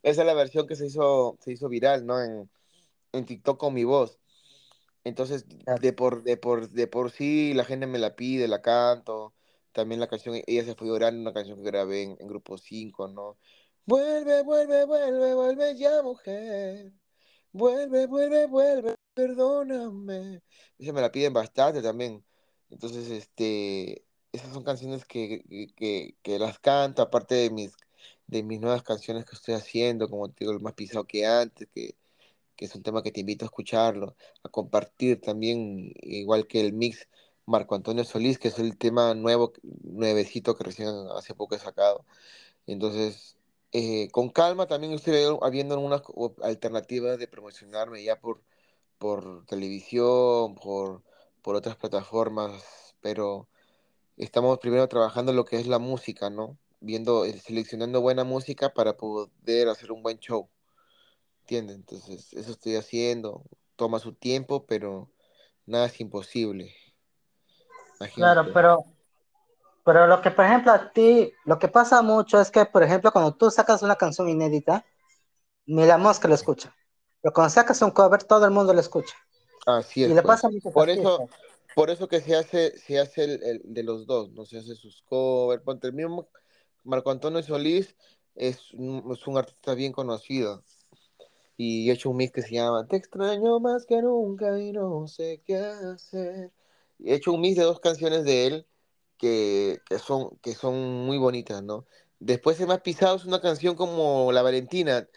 Esa 0.03 0.23
es 0.23 0.27
la 0.27 0.35
versión 0.35 0.67
que 0.67 0.75
se 0.77 0.87
hizo, 0.87 1.37
se 1.41 1.53
hizo 1.53 1.69
viral, 1.69 2.05
¿no? 2.07 2.21
En, 2.21 2.51
en 3.13 3.27
TikTok 3.27 3.59
con 3.59 3.75
mi 3.75 3.85
voz. 3.85 4.19
Entonces, 5.05 5.47
de 5.81 5.93
por, 5.93 6.23
de 6.23 6.37
por, 6.37 6.69
de 6.69 6.87
por 6.87 7.11
sí, 7.11 7.55
la 7.55 7.65
gente 7.65 7.87
me 7.87 7.99
la 7.99 8.15
pide, 8.15 8.47
la 8.49 8.63
canto. 8.63 9.35
También 9.73 10.01
la 10.01 10.07
canción, 10.07 10.41
ella 10.47 10.65
se 10.65 10.75
fue 10.75 10.89
llorando, 10.89 11.21
una 11.21 11.33
canción 11.33 11.59
que 11.59 11.65
grabé 11.65 12.03
en, 12.03 12.17
en 12.21 12.29
Grupo 12.29 12.59
5, 12.59 13.09
¿no? 13.09 13.37
Vuelve, 13.87 14.43
vuelve, 14.43 14.85
vuelve, 14.87 15.35
vuelve 15.35 15.77
ya, 15.77 16.03
mujer. 16.03 16.93
Vuelve, 17.53 18.07
vuelve, 18.07 18.47
vuelve, 18.47 18.97
perdóname. 19.15 20.43
Esa 20.79 20.93
me 20.93 21.01
la 21.01 21.13
piden 21.13 21.33
bastante 21.33 21.83
también. 21.83 22.25
Entonces, 22.71 23.11
este, 23.11 24.05
esas 24.33 24.53
son 24.55 24.65
canciones 24.65 25.05
que, 25.05 25.45
que, 25.77 26.17
que- 26.23 26.39
las 26.39 26.59
canto, 26.59 27.03
aparte 27.03 27.35
de 27.37 27.51
mis, 27.51 27.73
de 28.27 28.43
mis 28.43 28.61
nuevas 28.61 28.83
canciones 28.83 29.25
que 29.27 29.37
estoy 29.37 29.55
haciendo, 29.55 30.09
como 30.09 30.29
te 30.31 30.45
digo, 30.45 30.53
el 30.53 30.61
más 30.61 30.75
pisado 30.75 31.05
que 31.07 31.27
antes, 31.27 31.69
que, 31.75 31.97
que 32.57 32.67
es 32.67 32.75
un 32.75 32.83
tema 32.83 33.03
que 33.03 33.13
te 33.13 33.21
invito 33.21 33.45
a 33.45 33.49
escucharlo, 33.49 34.17
a 34.45 34.49
compartir 34.51 35.21
también, 35.21 35.93
igual 36.03 36.47
que 36.47 36.61
el 36.61 36.73
mix 36.75 37.09
Marco 37.47 37.75
Antonio 37.75 38.05
Solís, 38.05 38.39
que 38.39 38.49
es 38.49 38.59
el 38.59 38.79
tema 38.79 39.15
nuevo, 39.15 39.53
nuevecito 39.85 40.57
que 40.57 40.65
recién 40.65 40.89
hace 41.17 41.35
poco 41.35 41.57
he 41.57 41.59
sacado. 41.59 42.07
Entonces, 42.67 43.37
eh, 43.73 44.09
con 44.11 44.29
calma 44.29 44.67
también 44.67 44.93
estoy 44.93 45.17
habiendo 45.41 45.75
algunas 45.75 46.03
alternativas 46.43 47.19
de 47.19 47.27
promocionarme 47.27 48.05
ya 48.05 48.21
por, 48.21 48.43
por 48.99 49.47
televisión, 49.47 50.55
por, 50.55 51.03
por 51.43 51.57
otras 51.57 51.77
plataformas, 51.77 52.95
pero 53.01 53.49
estamos 54.17 54.59
primero 54.59 54.89
trabajando 54.89 55.33
lo 55.33 55.45
que 55.45 55.57
es 55.57 55.67
la 55.67 55.79
música, 55.79 56.31
¿no? 56.31 56.59
Viendo, 56.81 57.25
eh, 57.25 57.39
seleccionando 57.39 58.01
buena 58.01 58.25
música 58.25 58.75
para 58.75 58.97
poder 58.97 59.69
hacer 59.69 59.93
un 59.93 60.03
buen 60.03 60.19
show. 60.19 60.49
¿Entiendes? 61.41 61.77
Entonces, 61.77 62.33
eso 62.35 62.53
estoy 62.53 62.77
haciendo. 62.77 63.43
Toma 63.77 63.99
su 63.99 64.13
tiempo, 64.13 64.67
pero 64.67 65.11
nada 65.67 65.87
es 65.87 66.01
imposible. 66.01 66.75
Claro, 68.15 68.53
pero, 68.53 68.85
pero 69.85 70.07
lo 70.07 70.21
que, 70.23 70.31
por 70.31 70.45
ejemplo, 70.45 70.73
a 70.73 70.93
ti, 70.93 71.33
lo 71.45 71.59
que 71.59 71.69
pasa 71.69 72.03
mucho 72.03 72.41
es 72.41 72.51
que, 72.51 72.65
por 72.67 72.83
ejemplo, 72.83 73.11
cuando 73.13 73.35
tú 73.35 73.51
sacas 73.51 73.83
una 73.83 73.97
canción 73.97 74.29
inédita, 74.29 74.85
ni 75.67 75.85
la 75.85 75.99
mosca 75.99 76.29
lo 76.29 76.35
escucha. 76.35 76.75
Pero 77.21 77.33
cuando 77.33 77.51
sacas 77.51 77.83
un 77.83 77.91
cover, 77.91 78.23
todo 78.23 78.45
el 78.45 78.53
mundo 78.53 78.73
lo 78.73 78.81
escucha. 78.81 79.15
Así 79.67 80.05
es. 80.05 80.11
Y 80.11 80.15
le 80.15 80.23
pues. 80.23 80.37
pasa 80.37 80.49
mucho 80.49 80.71
por 80.71 80.89
eso, 80.89 81.29
por 81.75 81.91
eso 81.91 82.09
que 82.09 82.21
se 82.21 82.37
hace, 82.37 82.77
se 82.79 82.99
hace 83.01 83.25
el, 83.25 83.63
de 83.65 83.83
los 83.83 84.07
dos, 84.07 84.31
no 84.33 84.45
se 84.45 84.59
hace 84.59 84.75
sus 84.75 85.03
covers. 85.03 85.63
Ponte 85.63 85.89
el 85.89 85.95
mismo 85.95 86.29
Marco 86.85 87.11
Antonio 87.11 87.43
Solís 87.43 87.97
es 88.35 88.73
un, 88.75 89.13
es 89.13 89.27
un 89.27 89.37
artista 89.37 89.75
bien 89.75 89.93
conocido. 89.93 90.63
Y 91.57 91.91
he 91.91 91.93
hecho 91.93 92.11
un 92.11 92.17
mix 92.17 92.33
que 92.33 92.43
se 92.43 92.55
llama 92.55 92.87
Te 92.87 92.97
extraño 92.97 93.61
más 93.61 93.85
que 93.85 94.01
nunca 94.01 94.59
y 94.61 94.73
no 94.73 95.07
sé 95.07 95.43
qué 95.45 95.57
hacer. 95.57 96.53
He 97.05 97.15
hecho 97.15 97.33
un 97.33 97.41
mix 97.41 97.57
de 97.57 97.65
dos 97.65 97.81
canciones 97.81 98.25
de 98.25 98.47
él 98.47 98.67
que, 99.23 99.81
que 99.89 100.01
son, 100.01 100.37
que 100.43 100.53
son 100.53 101.07
muy 101.07 101.17
bonitas, 101.17 101.63
¿no? 101.63 101.87
Después 102.19 102.57
se 102.57 102.67
me 102.67 102.75
ha 102.75 102.83
pisado 102.83 103.15
es 103.15 103.25
una 103.25 103.41
canción 103.41 103.77
como 103.77 104.33
La 104.33 104.43
Valentina. 104.43 105.09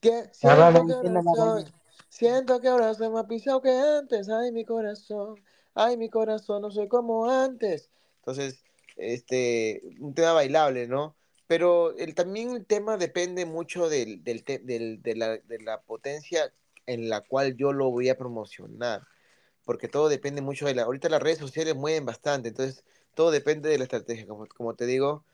Que 0.00 0.30
siento, 0.32 1.00
que 1.00 1.08
ahora 1.08 1.22
soy, 1.36 1.64
siento 2.08 2.60
que 2.60 2.66
ahora 2.66 2.92
soy 2.92 3.10
más 3.10 3.26
pisado 3.26 3.62
que 3.62 3.70
antes. 3.70 4.28
Ay, 4.28 4.50
mi 4.50 4.64
corazón, 4.64 5.36
ay, 5.74 5.96
mi 5.96 6.10
corazón, 6.10 6.62
no 6.62 6.72
soy 6.72 6.88
como 6.88 7.30
antes. 7.30 7.88
Entonces, 8.16 8.64
este, 8.96 9.80
un 10.00 10.12
tema 10.12 10.32
bailable, 10.32 10.88
¿no? 10.88 11.14
Pero 11.46 11.96
el, 11.96 12.16
también 12.16 12.50
el 12.50 12.66
tema 12.66 12.96
depende 12.96 13.46
mucho 13.46 13.88
del, 13.88 14.24
del, 14.24 14.42
del, 14.42 15.02
de, 15.02 15.14
la, 15.14 15.36
de 15.36 15.60
la 15.60 15.82
potencia 15.82 16.52
en 16.86 17.08
la 17.08 17.20
cual 17.20 17.54
yo 17.54 17.72
lo 17.72 17.92
voy 17.92 18.08
a 18.08 18.18
promocionar 18.18 19.06
porque 19.64 19.88
todo 19.88 20.08
depende 20.08 20.42
mucho 20.42 20.66
de 20.66 20.74
la... 20.74 20.82
Ahorita 20.82 21.08
las 21.08 21.22
redes 21.22 21.38
sociales 21.38 21.74
mueven 21.74 22.04
bastante, 22.04 22.48
entonces 22.50 22.84
todo 23.14 23.30
depende 23.30 23.68
de 23.68 23.78
la 23.78 23.84
estrategia. 23.84 24.26
Como, 24.26 24.46
como 24.46 24.74
te 24.74 24.86
digo, 24.86 25.24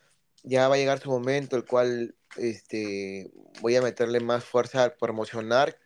ya 0.43 0.69
va 0.69 0.75
a 0.75 0.79
llegar 0.79 1.01
su 1.01 1.11
momento, 1.11 1.57
el 1.57 1.65
cual 1.65 2.15
este, 2.37 3.31
voy 3.61 3.77
a 3.77 3.83
meterle 3.83 4.21
más 4.21 4.45
fuerza 4.45 4.85
a 4.85 4.95
promocionar. 4.95 5.79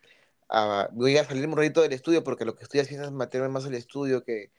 A, 0.49 0.89
voy 0.91 1.17
a 1.17 1.25
salir 1.25 1.47
un 1.47 1.57
ratito 1.57 1.81
del 1.81 1.93
estudio 1.93 2.23
porque 2.23 2.45
lo 2.45 2.55
que 2.55 2.63
estoy 2.63 2.79
haciendo 2.79 3.05
es 3.05 3.11
meterme 3.11 3.49
más 3.49 3.65
al 3.65 3.73
estudio 3.73 4.23
que, 4.23 4.51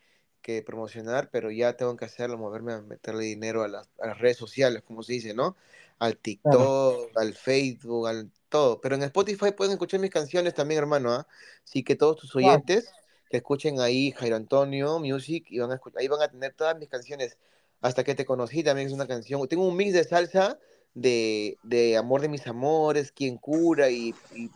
que 0.42 0.62
promocionar, 0.62 1.31
pero 1.31 1.51
ya 1.51 1.77
tengo 1.77 1.96
que 1.96 2.05
hacerlo, 2.05 2.38
moverme 2.38 2.72
a 2.72 2.83
meterle 2.83 3.25
dinero 3.25 3.62
a 3.62 3.68
las, 3.68 3.88
a 4.01 4.09
las 4.09 4.18
redes 4.18 4.37
sociales, 4.37 4.83
como 4.83 5.03
se 5.03 5.14
dice, 5.14 5.35
¿no? 5.35 5.57
Al 5.99 6.18
TikTok, 6.18 6.53
claro. 6.53 7.11
al 7.14 7.35
Facebook, 7.35 8.09
al 8.09 8.31
todo. 8.49 8.81
Pero 8.81 8.96
en 8.96 9.03
Spotify 9.05 9.53
pueden 9.53 9.72
escuchar 9.72 10.01
mis 10.01 10.11
canciones 10.11 10.55
también, 10.55 10.79
hermano, 10.79 11.12
¿ah? 11.12 11.27
¿eh? 11.29 11.33
Así 11.64 11.83
que 11.83 11.96
todos 11.96 12.16
tus 12.16 12.35
oyentes... 12.37 12.90
que 13.29 13.39
escuchen 13.39 13.81
ahí 13.81 14.12
Jairo 14.12 14.37
Antonio 14.37 14.99
Music 14.99 15.47
y 15.49 15.59
van 15.59 15.73
a 15.73 15.75
escuchar, 15.75 16.01
ahí 16.01 16.09
van 16.09 16.23
a 16.23 16.29
tener 16.29 16.55
todas 16.55 16.79
mis 16.79 16.89
canciones. 16.89 17.39
Hasta 17.81 18.05
que 18.05 18.15
te 18.15 18.25
conocí 18.25 18.62
también 18.62 18.89
es 18.89 18.95
una 18.95 19.07
canción. 19.07 19.47
Tengo 19.49 19.67
un 19.67 19.77
mix 19.77 19.93
de 19.93 20.05
salsa 20.05 20.59
de, 20.95 21.59
de 21.62 21.97
Amor 21.97 22.23
de 22.23 22.29
mis 22.29 22.47
amores, 22.47 23.12
Quien 23.12 23.37
cura 23.37 23.91
y, 23.91 24.15
y, 24.35 24.51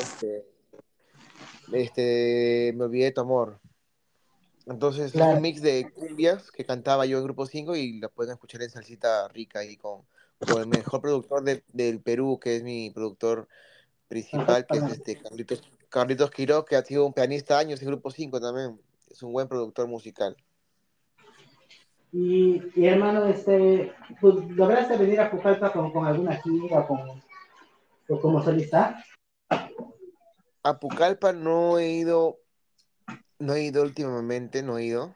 este, 0.00 0.44
este, 1.72 2.72
Me 2.74 2.84
olvidé 2.84 3.04
de 3.04 3.12
tu 3.12 3.20
amor. 3.20 3.60
Entonces 4.66 5.12
claro. 5.12 5.30
es 5.30 5.36
un 5.36 5.42
mix 5.42 5.62
de 5.62 5.92
cumbias 5.92 6.50
que 6.50 6.64
cantaba 6.64 7.06
yo 7.06 7.18
en 7.18 7.24
Grupo 7.24 7.46
5 7.46 7.76
y 7.76 8.00
la 8.00 8.08
pueden 8.08 8.32
escuchar 8.32 8.62
en 8.62 8.70
Salsita 8.70 9.28
Rica 9.28 9.64
y 9.64 9.76
con, 9.76 10.02
con 10.40 10.60
el 10.60 10.66
mejor 10.66 11.00
productor 11.00 11.44
de, 11.44 11.62
del 11.72 12.00
Perú, 12.00 12.40
que 12.40 12.56
es 12.56 12.64
mi 12.64 12.90
productor 12.90 13.46
principal, 14.08 14.66
que 14.66 14.78
es 14.78 14.84
este 14.84 15.22
Carlitos, 15.22 15.62
Carlitos 15.96 16.30
Quiroz, 16.30 16.66
que 16.66 16.76
ha 16.76 16.84
sido 16.84 17.06
un 17.06 17.14
pianista 17.14 17.58
años 17.58 17.80
en 17.80 17.88
Grupo 17.88 18.10
5 18.10 18.38
también. 18.38 18.78
Es 19.10 19.22
un 19.22 19.32
buen 19.32 19.48
productor 19.48 19.88
musical. 19.88 20.36
Y, 22.12 22.60
y 22.74 22.86
hermano, 22.86 23.24
este, 23.24 23.94
pues, 24.20 24.34
¿lograste 24.50 24.98
venir 24.98 25.22
a 25.22 25.30
Pucallpa 25.30 25.72
con, 25.72 25.90
con 25.92 26.04
alguna 26.04 26.36
gira 26.36 26.86
con, 26.86 27.22
o 28.10 28.20
como 28.20 28.44
solista? 28.44 29.02
A 30.62 30.78
Pucallpa 30.78 31.32
no 31.32 31.78
he 31.78 31.88
ido, 31.88 32.40
no 33.38 33.54
he 33.54 33.62
ido 33.62 33.82
últimamente, 33.82 34.62
no 34.62 34.76
he 34.76 34.84
ido. 34.84 35.14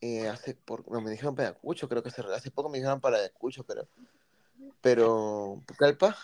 Eh, 0.00 0.26
hace 0.26 0.54
por, 0.54 0.90
no, 0.90 1.02
me 1.02 1.10
dijeron 1.10 1.34
para 1.34 1.50
Ayacucho, 1.50 1.86
creo 1.86 2.02
que 2.02 2.08
hace, 2.08 2.22
hace 2.34 2.50
poco 2.50 2.70
me 2.70 2.78
dijeron 2.78 3.02
para 3.02 3.18
Ayacucho, 3.18 3.62
pero, 3.62 3.86
pero 4.80 5.60
Pucallpa, 5.66 6.16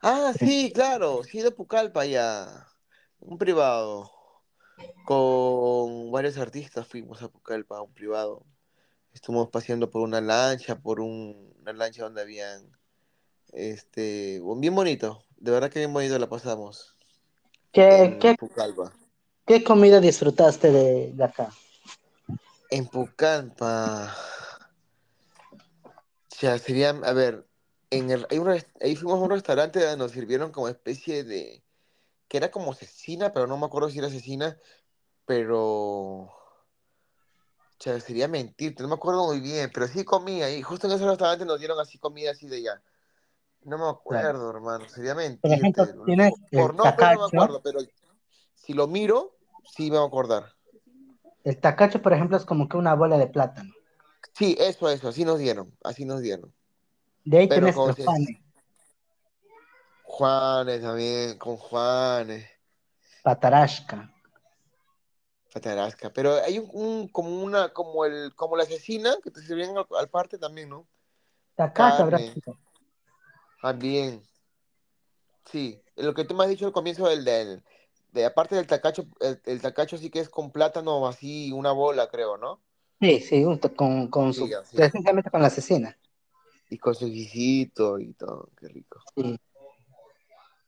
Ah, 0.00 0.32
sí, 0.36 0.72
claro, 0.74 1.22
sí, 1.22 1.40
de 1.40 1.52
Pucallpa 1.52 2.04
ya. 2.04 2.66
Un 3.24 3.38
privado. 3.38 4.10
Con 5.04 6.10
varios 6.10 6.38
artistas 6.38 6.86
fuimos 6.86 7.22
a 7.22 7.28
Pucallpa, 7.28 7.80
un 7.80 7.92
privado. 7.92 8.44
Estuvimos 9.12 9.48
paseando 9.48 9.90
por 9.90 10.02
una 10.02 10.20
lancha, 10.20 10.80
por 10.80 11.00
un, 11.00 11.54
una 11.60 11.72
lancha 11.72 12.02
donde 12.02 12.22
habían. 12.22 12.76
Este. 13.52 14.40
Bien 14.56 14.74
bonito. 14.74 15.24
De 15.36 15.52
verdad 15.52 15.70
que 15.70 15.78
bien 15.78 15.92
bonito 15.92 16.18
la 16.18 16.28
pasamos. 16.28 16.96
¿Qué, 17.70 18.18
qué. 18.20 18.36
¿qué 19.46 19.64
comida 19.64 20.00
disfrutaste 20.00 20.72
de, 20.72 21.12
de 21.12 21.24
acá? 21.24 21.50
En 22.70 22.86
Pucallpa. 22.86 24.16
O 25.84 26.34
sea, 26.34 26.58
sería. 26.58 26.90
A 26.90 27.12
ver, 27.12 27.46
en 27.90 28.10
el, 28.10 28.26
hay 28.30 28.38
un, 28.38 28.48
ahí 28.80 28.96
fuimos 28.96 29.20
a 29.20 29.22
un 29.22 29.30
restaurante 29.30 29.78
donde 29.78 29.98
nos 29.98 30.10
sirvieron 30.10 30.50
como 30.50 30.68
especie 30.68 31.24
de, 31.24 31.61
que 32.32 32.38
era 32.38 32.50
como 32.50 32.72
cecina, 32.72 33.30
pero 33.30 33.46
no 33.46 33.58
me 33.58 33.66
acuerdo 33.66 33.90
si 33.90 33.98
era 33.98 34.08
cecina, 34.08 34.56
pero, 35.26 35.50
o 36.22 36.32
sea, 37.78 38.00
sería 38.00 38.26
mentirte, 38.26 38.82
no 38.82 38.88
me 38.88 38.94
acuerdo 38.94 39.26
muy 39.26 39.38
bien, 39.38 39.70
pero 39.70 39.86
sí 39.86 40.02
comía, 40.02 40.48
y 40.48 40.62
justo 40.62 40.86
en 40.86 40.94
ese 40.94 41.04
restaurante 41.06 41.44
nos 41.44 41.58
dieron 41.58 41.78
así 41.78 41.98
comida 41.98 42.30
así 42.30 42.46
de 42.46 42.56
allá. 42.56 42.82
No 43.64 43.76
me 43.76 43.84
acuerdo, 43.84 44.30
claro. 44.30 44.48
hermano, 44.48 44.88
sería 44.88 45.14
mentirte. 45.14 45.42
Por, 45.42 45.52
ejemplo, 45.52 46.04
¿tiene 46.06 46.32
Por 46.50 46.74
nombre 46.74 47.04
no 47.04 47.18
me 47.18 47.36
acuerdo, 47.36 47.60
pero 47.62 47.80
si 48.54 48.72
lo 48.72 48.86
miro, 48.86 49.36
sí 49.70 49.90
me 49.90 49.98
voy 49.98 50.06
a 50.06 50.08
acordar. 50.08 50.54
El 51.44 51.60
tacacho, 51.60 52.00
por 52.00 52.14
ejemplo, 52.14 52.38
es 52.38 52.46
como 52.46 52.66
que 52.66 52.78
una 52.78 52.94
bola 52.94 53.18
de 53.18 53.26
plátano. 53.26 53.74
Sí, 54.32 54.56
eso, 54.58 54.88
eso, 54.88 55.08
así 55.08 55.26
nos 55.26 55.38
dieron, 55.38 55.76
así 55.84 56.06
nos 56.06 56.22
dieron. 56.22 56.50
De 57.26 57.40
ahí 57.40 57.48
tenés 57.50 57.76
los 57.76 57.94
Juanes. 57.94 58.41
Juanes 60.12 60.82
también, 60.82 61.38
con 61.38 61.56
Juanes. 61.56 62.46
Patarasca. 63.22 64.12
Patarasca. 65.50 66.12
Pero 66.12 66.34
hay 66.34 66.58
un, 66.58 66.68
un, 66.74 67.08
como 67.08 67.42
una, 67.42 67.70
como 67.72 68.04
el, 68.04 68.34
como 68.34 68.58
la 68.58 68.64
asesina, 68.64 69.16
que 69.24 69.30
te 69.30 69.40
sirven 69.40 69.74
al, 69.76 69.86
al 69.98 70.10
parte 70.10 70.36
también, 70.36 70.68
¿no? 70.68 70.86
Habrá 71.56 72.18
También. 73.62 74.22
Sí, 75.50 75.82
lo 75.96 76.12
que 76.12 76.24
tú 76.24 76.34
me 76.34 76.44
has 76.44 76.50
dicho 76.50 76.66
al 76.66 76.72
comienzo 76.72 77.08
del, 77.08 77.24
del 77.24 77.62
de 78.12 78.26
aparte 78.26 78.54
del 78.54 78.66
tacacho, 78.66 79.06
el, 79.20 79.40
el, 79.46 79.62
tacacho 79.62 79.96
sí 79.96 80.10
que 80.10 80.20
es 80.20 80.28
con 80.28 80.50
plátano 80.52 81.06
así, 81.08 81.52
una 81.52 81.72
bola, 81.72 82.08
creo, 82.08 82.36
¿no? 82.36 82.60
Sí, 83.00 83.20
sí, 83.20 83.44
con, 83.76 84.08
con 84.08 84.34
su, 84.34 84.46
sí, 84.46 84.76
precisamente 84.76 85.30
con 85.30 85.40
la 85.40 85.48
asesina. 85.48 85.96
Y 86.68 86.76
con 86.76 86.94
su 86.94 87.06
guisito 87.06 87.98
y 87.98 88.12
todo, 88.12 88.50
qué 88.58 88.68
rico. 88.68 89.00
Sí. 89.16 89.38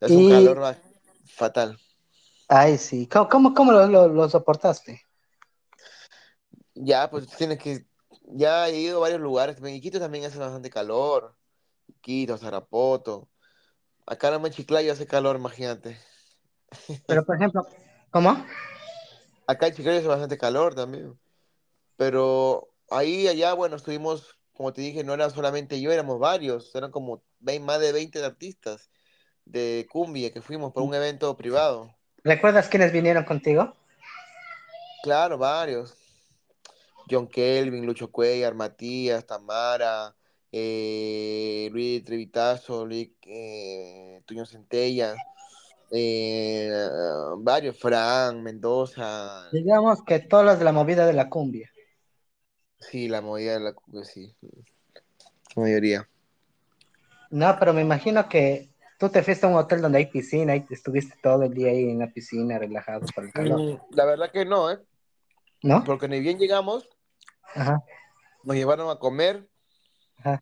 Es 0.05 0.11
un 0.11 0.23
y... 0.25 0.31
calor 0.31 0.77
fatal. 1.27 1.79
Ay, 2.49 2.79
sí. 2.79 3.09
¿Cómo, 3.09 3.29
cómo, 3.29 3.55
cómo 3.55 3.73
lo, 3.73 3.87
lo, 3.87 4.09
lo, 4.09 4.29
soportaste? 4.29 5.03
Ya, 6.75 7.11
pues 7.11 7.27
tienes 7.37 7.59
que. 7.59 7.87
Ya 8.27 8.69
he 8.69 8.79
ido 8.79 8.99
a 8.99 9.01
varios 9.01 9.21
lugares. 9.21 9.57
En 9.59 9.69
Iquitos 9.69 10.01
también 10.01 10.25
hace 10.25 10.39
bastante 10.39 10.71
calor. 10.71 11.35
Iquitos, 11.89 12.41
Zarapoto. 12.41 13.29
Acá 14.07 14.35
en 14.35 14.51
Chiclayo 14.51 14.93
hace 14.93 15.07
calor, 15.07 15.37
imagínate. 15.37 15.99
Pero, 17.07 17.25
por 17.25 17.37
ejemplo, 17.37 17.67
¿cómo? 18.11 18.45
Acá 19.47 19.69
en 19.69 19.75
Chiclayo 19.75 19.99
hace 19.99 20.09
bastante 20.09 20.37
calor 20.37 20.75
también. 20.75 21.19
Pero 21.97 22.69
ahí, 22.91 23.29
allá, 23.29 23.55
bueno, 23.55 23.77
estuvimos 23.77 24.39
como 24.55 24.73
te 24.73 24.81
dije, 24.81 25.05
no 25.05 25.15
era 25.15 25.29
solamente 25.31 25.81
yo, 25.81 25.93
éramos 25.93 26.19
varios, 26.19 26.75
eran 26.75 26.91
como 26.91 27.23
20, 27.41 27.65
más 27.67 27.81
de 27.81 27.93
20 27.93 28.25
artistas 28.25 28.91
de 29.45 29.87
cumbia 29.91 30.33
que 30.33 30.43
fuimos 30.43 30.73
por 30.73 30.83
un 30.83 30.95
evento 30.95 31.37
privado. 31.37 31.95
¿Recuerdas 32.23 32.69
quiénes 32.69 32.93
vinieron 32.93 33.25
contigo? 33.25 33.75
Claro, 35.03 35.37
varios. 35.37 35.95
John 37.11 37.29
Kelvin, 37.29 37.85
Lucho 37.85 38.11
Cuellar, 38.11 38.55
Matías, 38.55 39.27
Tamara, 39.27 40.15
eh, 40.51 41.69
Luis 41.71 42.03
Trevitazo, 42.05 42.87
Luis 42.87 43.11
eh, 43.27 44.23
Tuño 44.25 44.47
Centella, 44.47 45.15
eh, 45.91 46.71
varios, 47.39 47.79
Fran, 47.79 48.43
Mendoza. 48.43 49.49
Digamos 49.53 50.03
que 50.05 50.21
todas 50.21 50.47
las 50.47 50.59
de 50.59 50.65
la 50.65 50.73
movida 50.73 51.07
de 51.07 51.13
la 51.13 51.29
cumbia. 51.29 51.71
Sí, 52.79 53.09
la 53.09 53.21
movida 53.21 53.55
de 53.55 53.61
la 53.61 53.73
cumbia, 53.73 54.05
sí. 54.05 54.35
La 55.55 55.63
mayoría. 55.63 56.09
No, 57.31 57.57
pero 57.59 57.73
me 57.73 57.83
imagino 57.83 58.29
que 58.29 58.71
tú 59.07 59.11
te 59.13 59.23
fuiste 59.23 59.45
a 59.45 59.49
un 59.51 59.57
hotel 59.57 59.83
donde 59.83 59.99
hay 59.99 60.07
piscina 60.07 60.57
y 60.57 60.65
estuviste 60.71 61.15
todo 61.23 61.43
el 61.43 61.53
día 61.53 61.69
ahí 61.71 61.91
en 61.91 61.99
la 61.99 62.07
piscina 62.11 62.59
relajado 62.59 63.05
por 63.15 63.25
el 63.25 63.33
calor. 63.33 63.83
La 63.91 64.07
verdad 64.07 64.31
que 64.31 64.47
no, 64.47 64.71
¿eh? 64.71 64.79
¿No? 65.63 65.85
Porque 65.85 66.09
ni 66.09 66.21
bien 66.21 66.39
llegamos, 66.39 66.89
Ajá. 67.55 67.85
nos 68.45 68.57
llevaron 68.57 68.89
a 68.91 68.97
comer, 68.99 69.47
Ajá. 70.19 70.41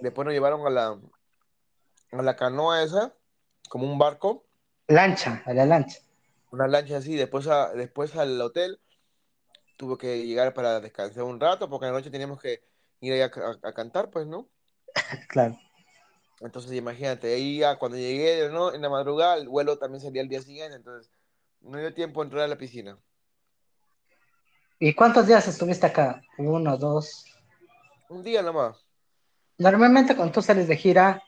después 0.00 0.24
nos 0.24 0.32
llevaron 0.34 0.64
a 0.66 0.70
la, 0.70 0.98
a 2.12 2.22
la 2.22 2.36
canoa 2.36 2.82
esa, 2.84 3.14
como 3.68 3.90
un 3.90 3.98
barco, 3.98 4.44
Lancha, 4.86 5.42
a 5.44 5.52
la 5.52 5.66
lancha. 5.66 5.98
una 6.52 6.66
lancha 6.68 6.98
así, 6.98 7.14
después, 7.16 7.46
a, 7.48 7.72
después 7.74 8.14
al 8.16 8.40
hotel, 8.40 8.80
tuve 9.76 9.98
que 9.98 10.24
llegar 10.24 10.54
para 10.54 10.80
descansar 10.80 11.24
un 11.24 11.38
rato, 11.40 11.68
porque 11.68 11.86
a 11.86 11.90
la 11.90 11.98
noche 11.98 12.10
teníamos 12.10 12.40
que 12.40 12.62
ir 13.00 13.12
allá 13.12 13.30
a, 13.62 13.68
a 13.68 13.72
cantar, 13.72 14.10
pues, 14.10 14.26
¿no? 14.28 14.48
Claro. 15.28 15.58
Entonces, 16.40 16.72
imagínate, 16.72 17.34
ahí 17.34 17.58
ya 17.58 17.76
cuando 17.78 17.96
llegué, 17.98 18.48
¿no? 18.50 18.72
En 18.72 18.80
la 18.82 18.88
madrugada, 18.88 19.36
el 19.36 19.48
vuelo 19.48 19.78
también 19.78 20.00
salía 20.00 20.22
el 20.22 20.28
día 20.28 20.40
siguiente, 20.40 20.76
entonces 20.76 21.10
no 21.60 21.78
dio 21.78 21.92
tiempo 21.92 22.20
a 22.20 22.24
entrar 22.24 22.42
a 22.44 22.48
la 22.48 22.56
piscina. 22.56 22.98
¿Y 24.78 24.94
cuántos 24.94 25.26
días 25.26 25.48
estuviste 25.48 25.86
acá? 25.86 26.22
Uno, 26.38 26.76
dos. 26.76 27.24
Un 28.08 28.22
día 28.22 28.42
nomás. 28.42 28.86
Normalmente 29.58 30.14
cuando 30.14 30.32
tú 30.32 30.40
sales 30.42 30.68
de 30.68 30.76
gira 30.76 31.20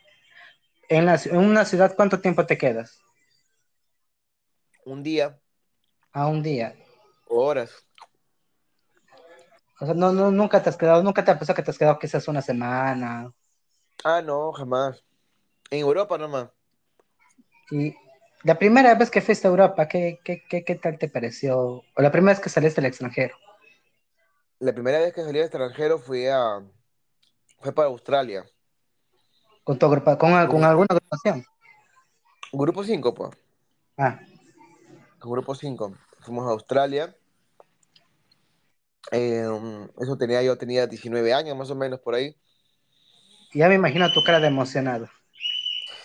en, 0.89 1.07
la, 1.07 1.21
en 1.25 1.37
una 1.37 1.65
ciudad, 1.65 1.97
¿cuánto 1.97 2.21
tiempo 2.21 2.47
te 2.47 2.57
quedas? 2.57 3.01
Un 4.85 5.03
día, 5.03 5.39
A 6.13 6.27
un 6.29 6.43
día. 6.43 6.75
horas. 7.27 7.71
O 9.81 9.87
sea, 9.87 9.95
no, 9.95 10.13
no, 10.13 10.31
nunca 10.31 10.63
te 10.63 10.69
has 10.69 10.77
quedado, 10.77 11.03
nunca 11.03 11.25
te 11.25 11.31
ha 11.33 11.39
pasado 11.39 11.57
que 11.57 11.63
te 11.63 11.71
has 11.71 11.79
quedado 11.79 11.99
quizás 11.99 12.29
una 12.29 12.43
semana. 12.43 13.33
Ah, 14.05 14.23
no, 14.23 14.53
jamás. 14.53 15.03
En 15.71 15.81
Europa 15.81 16.17
nomás. 16.19 16.49
Y 17.71 17.95
la 18.43 18.59
primera 18.59 18.95
vez 18.95 19.11
que 19.11 19.21
fuiste 19.21 19.47
a 19.47 19.51
Europa, 19.51 19.87
¿qué, 19.87 20.19
qué, 20.25 20.43
qué, 20.49 20.65
qué 20.65 20.75
tal 20.77 20.99
te 20.99 21.09
pareció? 21.09 21.59
O 21.59 21.85
la 21.97 22.11
primera 22.11 22.33
vez 22.35 22.43
que 22.43 22.49
saliste 22.49 22.81
al 22.81 22.87
extranjero. 22.87 23.37
La 24.59 24.73
primera 24.73 24.99
vez 24.99 25.13
que 25.15 25.23
salí 25.23 25.39
al 25.39 25.45
extranjero 25.47 25.99
fui 25.99 26.27
a... 26.27 26.61
fue 27.61 27.73
para 27.73 27.89
Australia. 27.89 28.45
¿Con, 29.65 29.79
tu 29.79 29.87
agrupa- 29.87 30.19
con, 30.19 30.31
con 30.49 30.65
alguna 30.65 30.87
agrupación? 30.91 31.45
Grupo 32.53 32.83
5, 32.83 33.15
pues. 33.15 33.31
Ah, 33.97 34.19
Grupo 35.21 35.55
5. 35.55 35.95
Fuimos 36.21 36.47
a 36.47 36.51
Australia. 36.51 37.15
Eh, 39.13 39.47
eso 40.01 40.17
tenía, 40.17 40.43
yo 40.43 40.57
tenía 40.59 40.87
19 40.87 41.33
años 41.33 41.57
más 41.57 41.71
o 41.71 41.75
menos 41.75 42.01
por 42.01 42.15
ahí. 42.15 42.37
Ya 43.55 43.69
me 43.69 43.75
imagino 43.75 44.13
tu 44.13 44.23
cara 44.23 44.41
de 44.41 44.49
emocionado. 44.49 45.09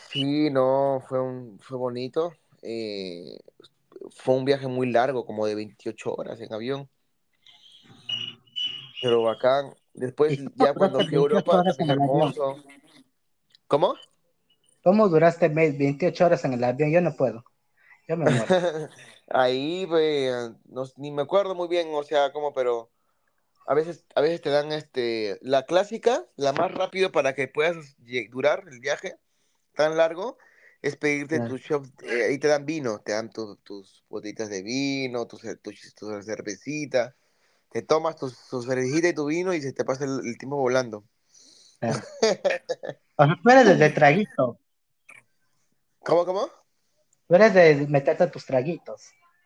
Sí, 0.10 0.50
no, 0.50 1.04
fue, 1.08 1.22
un, 1.22 1.60
fue 1.60 1.78
bonito. 1.78 2.34
Eh, 2.62 3.38
fue 4.16 4.36
un 4.36 4.46
viaje 4.46 4.68
muy 4.68 4.92
largo, 4.92 5.26
como 5.26 5.46
de 5.46 5.56
28 5.56 6.14
horas 6.14 6.40
en 6.42 6.54
avión. 6.54 6.90
Pero 9.02 9.24
bacán. 9.24 9.74
Después, 9.94 10.34
¿Y 10.34 10.46
cómo 10.46 10.56
ya 10.58 10.74
cuando 10.74 11.00
fui 11.00 11.16
a 11.18 11.20
28 11.20 11.50
Europa, 11.50 11.64
hermoso. 11.80 12.58
¿Cómo? 13.68 13.96
¿Cómo 14.84 15.10
duraste 15.10 15.48
ve- 15.50 15.72
28 15.72 16.26
horas 16.26 16.46
en 16.46 16.54
el 16.54 16.64
avión? 16.64 16.92
Yo 16.92 17.02
no 17.02 17.16
puedo. 17.16 17.44
Yo 18.08 18.18
me 18.18 18.26
muero. 18.26 18.46
Ahí, 19.30 19.86
pues, 19.88 20.52
no- 20.66 20.86
ni 20.98 21.12
me 21.12 21.24
acuerdo 21.24 21.56
muy 21.56 21.68
bien, 21.68 21.90
o 21.94 22.04
sea, 22.04 22.32
cómo, 22.32 22.54
pero 22.54 22.92
a 23.66 23.74
veces, 23.74 24.06
a 24.16 24.22
veces 24.22 24.42
te 24.42 24.50
dan 24.50 24.72
este, 24.72 25.38
la 25.42 25.66
clásica, 25.66 26.26
la 26.36 26.54
más 26.54 26.72
rápido 26.72 27.12
para 27.12 27.34
que 27.34 27.48
puedas 27.48 27.96
durar 28.30 28.64
el 28.72 28.80
viaje 28.80 29.18
tan 29.74 29.98
largo, 29.98 30.38
es 30.82 30.96
pedirte 30.96 31.38
Claro. 31.38 31.50
tu 31.52 31.58
shop, 31.58 31.86
eh, 32.04 32.26
ahí 32.30 32.38
te 32.38 32.48
dan 32.48 32.66
vino, 32.66 33.00
te 33.00 33.14
dan 33.14 33.30
tu- 33.32 33.58
tus 33.58 34.04
botellitas 34.10 34.50
de 34.50 34.62
vino, 34.62 35.26
tu, 35.28 35.38
cer- 35.38 35.60
tu, 35.62 35.72
tu 35.96 36.22
cervecita, 36.22 37.16
te 37.72 37.82
tomas 37.82 38.16
tu, 38.16 38.30
cervecita 38.30 39.10
y 39.10 39.14
tu 39.14 39.26
vino 39.26 39.54
y 39.54 39.62
se 39.62 39.74
te 39.74 39.84
pasa 39.84 40.06
el, 40.06 40.22
el 40.26 40.38
tiempo 40.38 40.58
volando. 40.58 41.04
Claro. 41.80 42.00
O 43.18 43.26
sea, 43.26 43.36
tú 43.42 43.50
eres 43.50 43.66
de, 43.66 43.76
de 43.78 43.90
traguito. 43.92 44.60
¿Cómo, 46.00 46.26
cómo? 46.26 46.50
Tú 47.28 47.36
eres 47.36 47.54
de 47.54 47.88
meterte 47.88 48.28
tus 48.28 48.46
traguitos. 48.46 49.04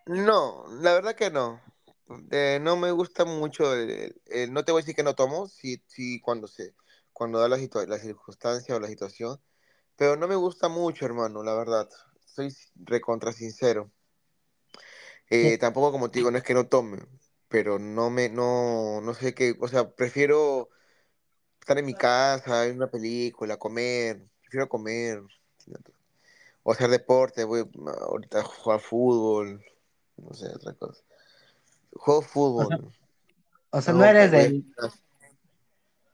No, 0.08 0.66
la 0.82 0.94
verdad 0.96 1.14
que 1.16 1.30
no. 1.30 1.62
Eh, 2.32 2.60
no 2.62 2.76
me 2.78 2.92
gusta 2.92 3.24
mucho, 3.26 3.74
el- 3.76 4.54
no 4.54 4.64
te 4.66 4.72
voy 4.72 4.80
a 4.80 4.84
decir 4.84 4.96
que 4.96 5.04
no 5.04 5.16
tomo, 5.16 5.48
sí, 5.48 5.82
sí 5.88 6.20
cuando 6.22 6.48
se, 6.48 6.74
cuando 7.14 7.40
da 7.40 7.48
la, 7.50 7.58
la 7.88 8.00
circunstancia 8.00 8.76
o 8.76 8.80
la 8.80 8.88
situación, 8.88 9.40
pero 9.98 10.16
no 10.18 10.28
me 10.28 10.36
gusta 10.36 10.70
mucho, 10.70 11.06
hermano, 11.06 11.44
la 11.44 11.56
verdad. 11.56 11.90
Soy 12.26 12.56
recontra 12.76 13.34
sincero. 13.34 13.92
Eh, 15.30 15.58
tampoco 15.60 15.92
como 15.92 16.10
te 16.12 16.20
digo, 16.20 16.32
no 16.32 16.38
es 16.38 16.44
que 16.44 16.54
no 16.54 16.68
tome, 16.68 17.00
pero 17.48 17.80
no 17.80 18.10
me, 18.10 18.30
no, 18.30 19.02
no 19.02 19.14
sé 19.14 19.34
qué, 19.34 19.56
o 19.60 19.68
sea, 19.68 19.92
prefiero 19.96 20.70
estar 21.62 21.78
en 21.80 21.86
mi 21.86 21.96
casa, 21.96 22.62
ver 22.64 22.76
una 22.76 22.90
película, 22.92 23.58
comer, 23.58 24.24
prefiero 24.42 24.70
comer, 24.70 25.24
o 26.64 26.72
hacer 26.72 26.90
deporte, 26.90 27.44
voy 27.44 27.62
a- 27.62 27.92
ahorita 28.06 28.40
a 28.40 28.44
jugar 28.44 28.80
fútbol, 28.80 29.64
no 30.18 30.34
sé, 30.34 30.48
otra 30.56 30.74
cosa. 30.74 31.04
Juego 31.92 32.20
O 32.20 32.22
sea, 32.24 32.32
fútbol. 32.32 32.94
o 33.72 33.82
sea, 33.82 33.94
no 33.94 34.04
eres 34.04 34.32
de, 34.32 34.64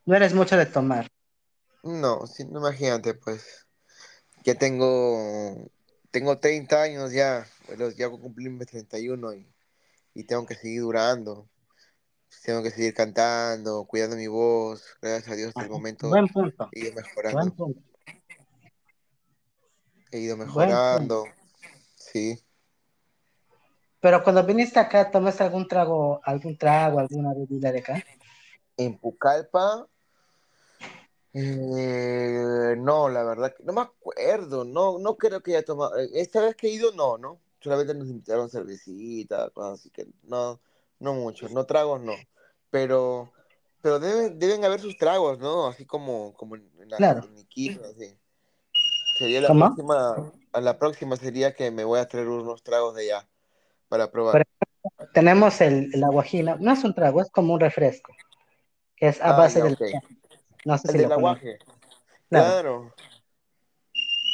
no 0.04 0.14
eres 0.14 0.34
mucho 0.34 0.56
de 0.56 0.66
tomar. 0.66 1.08
No, 1.82 2.26
sí, 2.26 2.44
no, 2.44 2.58
imagínate, 2.60 3.14
pues. 3.14 3.66
Ya 4.44 4.54
tengo, 4.54 5.70
tengo 6.10 6.38
30 6.38 6.82
años 6.82 7.12
ya, 7.12 7.46
bueno, 7.66 7.90
ya 7.90 8.08
cumplir 8.08 8.50
mis 8.50 8.66
31 8.66 9.34
y, 9.34 9.52
y 10.14 10.24
tengo 10.24 10.46
que 10.46 10.54
seguir 10.54 10.82
durando. 10.82 11.48
Tengo 12.44 12.62
que 12.62 12.70
seguir 12.70 12.94
cantando, 12.94 13.84
cuidando 13.84 14.16
mi 14.16 14.26
voz. 14.28 14.84
Gracias 15.00 15.28
a 15.32 15.36
Dios 15.36 15.48
hasta 15.48 15.62
el 15.62 15.70
momento 15.70 16.08
Buen 16.08 16.28
punto. 16.28 16.68
he 16.72 16.80
ido 16.80 16.92
Buen 16.92 17.04
mejorando. 17.06 17.54
punto. 17.54 17.80
He 20.12 20.18
ido 20.20 20.36
mejorando. 20.36 21.24
Sí. 21.96 22.40
Pero 24.00 24.22
cuando 24.22 24.44
viniste 24.44 24.78
acá, 24.78 25.10
¿tomaste 25.10 25.42
algún 25.44 25.66
trago, 25.66 26.20
algún 26.24 26.56
trago, 26.56 26.98
alguna 27.00 27.32
bebida 27.34 27.72
de 27.72 27.78
acá? 27.78 28.04
En 28.76 28.98
Pucallpa, 28.98 29.86
eh, 31.38 32.74
no, 32.78 33.10
la 33.10 33.22
verdad, 33.22 33.54
que 33.54 33.62
no 33.62 33.74
me 33.74 33.82
acuerdo. 33.82 34.64
No, 34.64 34.98
no 34.98 35.16
creo 35.16 35.42
que 35.42 35.52
haya 35.52 35.64
tomado. 35.64 35.98
eh, 35.98 36.08
Esta 36.14 36.40
vez 36.40 36.56
que 36.56 36.68
he 36.68 36.70
ido, 36.70 36.92
no, 36.92 37.18
¿no? 37.18 37.38
Solamente 37.60 37.94
nos 37.94 38.08
invitaron 38.08 38.48
cervecita, 38.48 39.50
cosas 39.50 39.80
así 39.80 39.90
que 39.90 40.06
no, 40.22 40.60
no 40.98 41.12
mucho. 41.14 41.48
No 41.50 41.64
tragos, 41.66 42.00
no. 42.00 42.14
Pero, 42.70 43.32
pero 43.82 43.98
deben, 43.98 44.38
deben 44.38 44.64
haber 44.64 44.80
sus 44.80 44.96
tragos, 44.96 45.38
¿no? 45.38 45.66
Así 45.66 45.84
como, 45.84 46.32
como 46.34 46.56
en, 46.56 46.70
las 46.88 46.98
Claro. 46.98 47.24
en 47.24 47.84
así. 47.84 48.16
Sería 49.18 49.40
la 49.42 49.48
próxima, 49.48 50.32
a 50.52 50.60
la 50.60 50.78
próxima 50.78 51.16
sería 51.16 51.54
que 51.54 51.70
me 51.70 51.84
voy 51.84 51.98
a 51.98 52.08
traer 52.08 52.28
unos 52.28 52.62
tragos 52.62 52.94
de 52.94 53.02
allá 53.12 53.28
para 53.88 54.04
Por 54.06 54.12
probar. 54.12 54.42
ejemplo, 54.42 55.08
tenemos 55.12 55.60
el, 55.60 55.90
el 55.94 56.04
aguajina. 56.04 56.56
No 56.60 56.72
es 56.72 56.84
un 56.84 56.94
trago, 56.94 57.20
es 57.22 57.30
como 57.30 57.54
un 57.54 57.60
refresco. 57.60 58.14
Que 58.96 59.08
es 59.08 59.20
a 59.20 59.32
Ah, 59.34 59.36
base 59.36 59.58
ya, 59.58 59.64
del... 59.64 59.76
No 60.64 60.78
sé 60.78 60.88
El 60.88 60.92
si 60.92 60.98
del 60.98 61.12
aguaje. 61.12 61.58
Claro. 62.28 62.92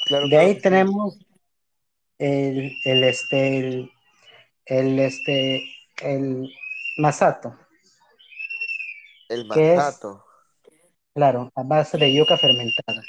Claro, 0.07 0.29
De 0.29 0.37
ahí 0.39 0.61
tenemos 0.61 1.19
el, 2.19 2.73
el, 2.85 3.05
este, 3.05 3.59
el, 3.59 3.91
el, 4.67 4.99
este, 5.01 5.63
el 6.03 6.53
masato, 6.99 7.57
El 9.29 9.47
es, 9.55 9.77
masato, 9.77 10.25
claro, 11.15 11.51
a 11.55 11.63
base 11.63 11.99
de 11.99 12.15
yuca 12.15 12.37
fermentada. 12.37 13.03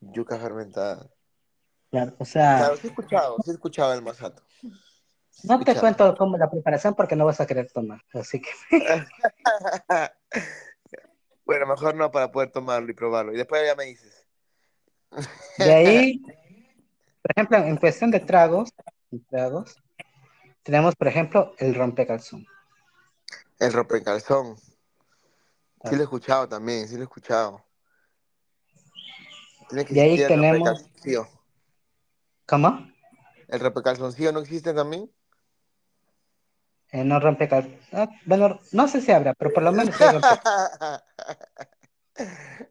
yuca 0.00 0.38
fermentada. 0.38 1.10
Claro, 1.90 2.14
o 2.18 2.24
sea, 2.24 2.58
Claro, 2.58 2.76
sí 2.76 2.86
he 2.86 2.90
escuchado, 2.90 3.36
sí 3.44 3.50
he 3.50 3.54
escuchado 3.54 3.94
el 3.94 4.02
masato. 4.02 4.42
Sí 4.50 4.70
no 5.44 5.62
te 5.62 5.74
cuento 5.76 6.16
cómo 6.16 6.36
la 6.36 6.50
preparación 6.50 6.94
porque 6.94 7.14
no 7.14 7.24
vas 7.24 7.40
a 7.40 7.46
querer 7.46 7.70
tomar. 7.70 8.02
Así 8.12 8.40
que, 8.40 8.50
Bueno, 11.44 11.66
mejor 11.66 11.94
no 11.94 12.10
para 12.10 12.30
poder 12.30 12.50
tomarlo 12.50 12.90
y 12.90 12.94
probarlo. 12.94 13.32
Y 13.32 13.36
después 13.36 13.62
ya 13.64 13.74
me 13.74 13.84
dices. 13.84 14.26
de 15.58 15.72
ahí, 15.72 16.20
por 17.22 17.32
ejemplo, 17.34 17.56
en 17.58 17.76
cuestión 17.76 18.10
de 18.10 18.20
tragos, 18.20 18.70
tragos, 19.30 19.76
tenemos, 20.62 20.94
por 20.94 21.08
ejemplo, 21.08 21.54
el 21.58 21.74
rompecalzón. 21.74 22.44
El 23.58 23.72
rompecalzón. 23.72 24.56
Sí 24.56 25.94
lo 25.94 26.00
he 26.00 26.04
escuchado 26.04 26.48
también, 26.48 26.86
sí 26.88 26.96
lo 26.96 27.02
he 27.02 27.04
escuchado. 27.04 27.64
Tiene 29.68 29.84
que 29.84 29.94
De 29.94 30.00
ahí 30.00 30.20
el 30.20 30.28
tenemos... 30.28 30.90
¿Cómo? 32.48 32.88
¿El 33.48 33.60
rompecalzoncillo 33.60 34.32
no 34.32 34.40
existe 34.40 34.72
también? 34.72 35.10
Eh, 36.90 37.04
no 37.04 37.20
rompecalzón. 37.20 37.78
Ah, 37.92 38.08
bueno, 38.24 38.58
no 38.72 38.88
sé 38.88 39.02
si 39.02 39.12
habrá, 39.12 39.34
pero 39.34 39.52
por 39.52 39.62
lo 39.62 39.70
menos. 39.72 39.94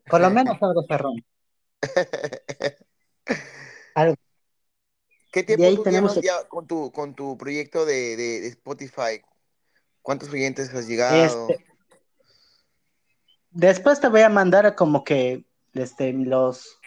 Por 0.09 0.19
lo 0.19 0.29
menos 0.29 0.57
algo 0.61 0.83
se 0.83 0.97
rompe. 0.97 1.23
Algo. 3.95 4.15
¿Qué 5.31 5.43
tiempo 5.43 5.65
ahí 5.65 5.75
tú 5.75 5.83
tenemos 5.83 6.15
llevas 6.15 6.25
ya 6.43 6.47
con 6.49 6.67
tu, 6.67 6.91
con 6.91 7.13
tu 7.15 7.37
proyecto 7.37 7.85
de, 7.85 8.17
de- 8.17 8.41
de 8.41 8.47
Spotify? 8.47 9.21
¿Cuántos 10.01 10.29
oyentes 10.29 10.73
has 10.73 10.87
llegado? 10.87 11.47
Este, 11.49 11.65
después 13.51 14.01
te 14.01 14.09
voy 14.09 14.21
a 14.21 14.29
mandar 14.29 14.75
como 14.75 15.03
que 15.05 15.45
este, 15.73 16.11
los, 16.11 16.79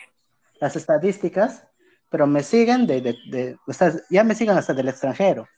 las 0.60 0.76
estadísticas, 0.76 1.66
pero 2.10 2.26
me 2.26 2.42
siguen 2.42 2.86
de, 2.86 3.00
de, 3.00 3.16
de- 3.30 3.56
o 3.66 3.72
sea, 3.72 3.92
ya 4.10 4.24
me 4.24 4.34
siguen 4.34 4.58
hasta 4.58 4.74
del 4.74 4.88
extranjero. 4.88 5.48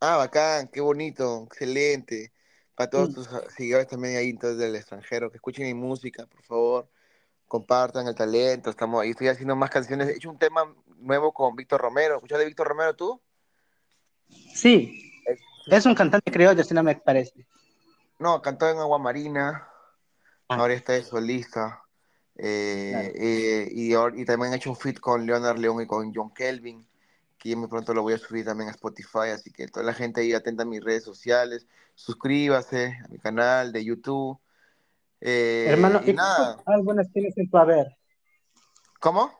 Ah, 0.00 0.16
bacán, 0.18 0.68
qué 0.68 0.80
bonito, 0.80 1.44
excelente. 1.46 2.32
Para 2.74 2.90
todos 2.90 3.08
Sí, 3.08 3.14
tus 3.14 3.28
seguidores 3.56 3.86
también 3.86 4.16
ahí 4.16 4.30
entonces 4.30 4.58
del 4.58 4.76
extranjero, 4.76 5.30
que 5.30 5.36
escuchen 5.38 5.64
mi 5.66 5.74
música, 5.74 6.26
por 6.26 6.42
favor, 6.42 6.88
compartan 7.48 8.08
el 8.08 8.14
talento. 8.14 8.70
Estamos 8.70 9.02
ahí, 9.02 9.10
estoy 9.10 9.28
haciendo 9.28 9.56
más 9.56 9.70
canciones. 9.70 10.08
He 10.08 10.16
hecho 10.16 10.30
un 10.30 10.38
tema 10.38 10.74
nuevo 10.98 11.32
con 11.32 11.56
Víctor 11.56 11.80
Romero. 11.80 12.16
¿Escuchaste 12.16 12.40
de 12.42 12.48
Víctor 12.48 12.68
Romero 12.68 12.94
tú? 12.96 13.20
sí, 14.54 15.12
Es- 15.26 15.40
es 15.68 15.86
un 15.86 15.94
cantante 15.94 16.30
criollo, 16.30 16.62
si 16.64 16.74
no 16.74 16.82
me 16.82 16.96
parece. 16.96 17.46
No, 18.18 18.42
cantó 18.42 18.68
en 18.68 18.78
Agua 18.78 18.98
Marina, 18.98 19.68
Ah, 20.48 20.56
ahora 20.56 20.74
está 20.74 20.92
de 20.94 21.02
solista. 21.04 21.83
Eh, 22.36 22.90
claro. 22.90 23.08
eh, 23.14 23.68
y, 24.20 24.24
también 24.24 24.52
he 24.52 24.56
hecho 24.56 24.70
un 24.70 24.76
feat 24.76 24.98
con 24.98 25.24
Leonard 25.24 25.58
León 25.58 25.82
y 25.82 25.86
con 25.86 26.12
John 26.14 26.32
Kelvin, 26.34 26.86
que 27.38 27.54
muy 27.54 27.68
pronto 27.68 27.94
lo 27.94 28.02
voy 28.02 28.14
a 28.14 28.18
subir 28.18 28.44
también 28.44 28.68
a 28.68 28.72
Spotify, 28.72 29.30
así 29.32 29.50
que 29.50 29.68
toda 29.68 29.86
la 29.86 29.94
gente 29.94 30.20
ahí 30.20 30.32
atenta 30.32 30.62
a 30.62 30.66
mis 30.66 30.82
redes 30.82 31.04
sociales, 31.04 31.66
suscríbase 31.94 32.98
a 33.04 33.08
mi 33.08 33.18
canal 33.18 33.72
de 33.72 33.84
YouTube. 33.84 34.38
Eh, 35.20 35.66
Hermano, 35.68 36.00
y 36.04 36.10
¿y 36.10 36.14
cuántos 36.14 36.62
álbumes 36.66 37.12
tienes 37.12 37.38
en 37.38 37.50
tu 37.50 37.56
haber? 37.58 37.96
¿cómo? 39.04 39.30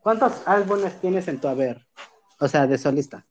¿Cuántos 0.00 0.32
álbumes 0.44 1.00
tienes 1.00 1.28
en 1.28 1.40
tu 1.40 1.46
haber? 1.46 1.86
O 2.40 2.48
sea, 2.48 2.66
de 2.66 2.76
solista. 2.76 3.24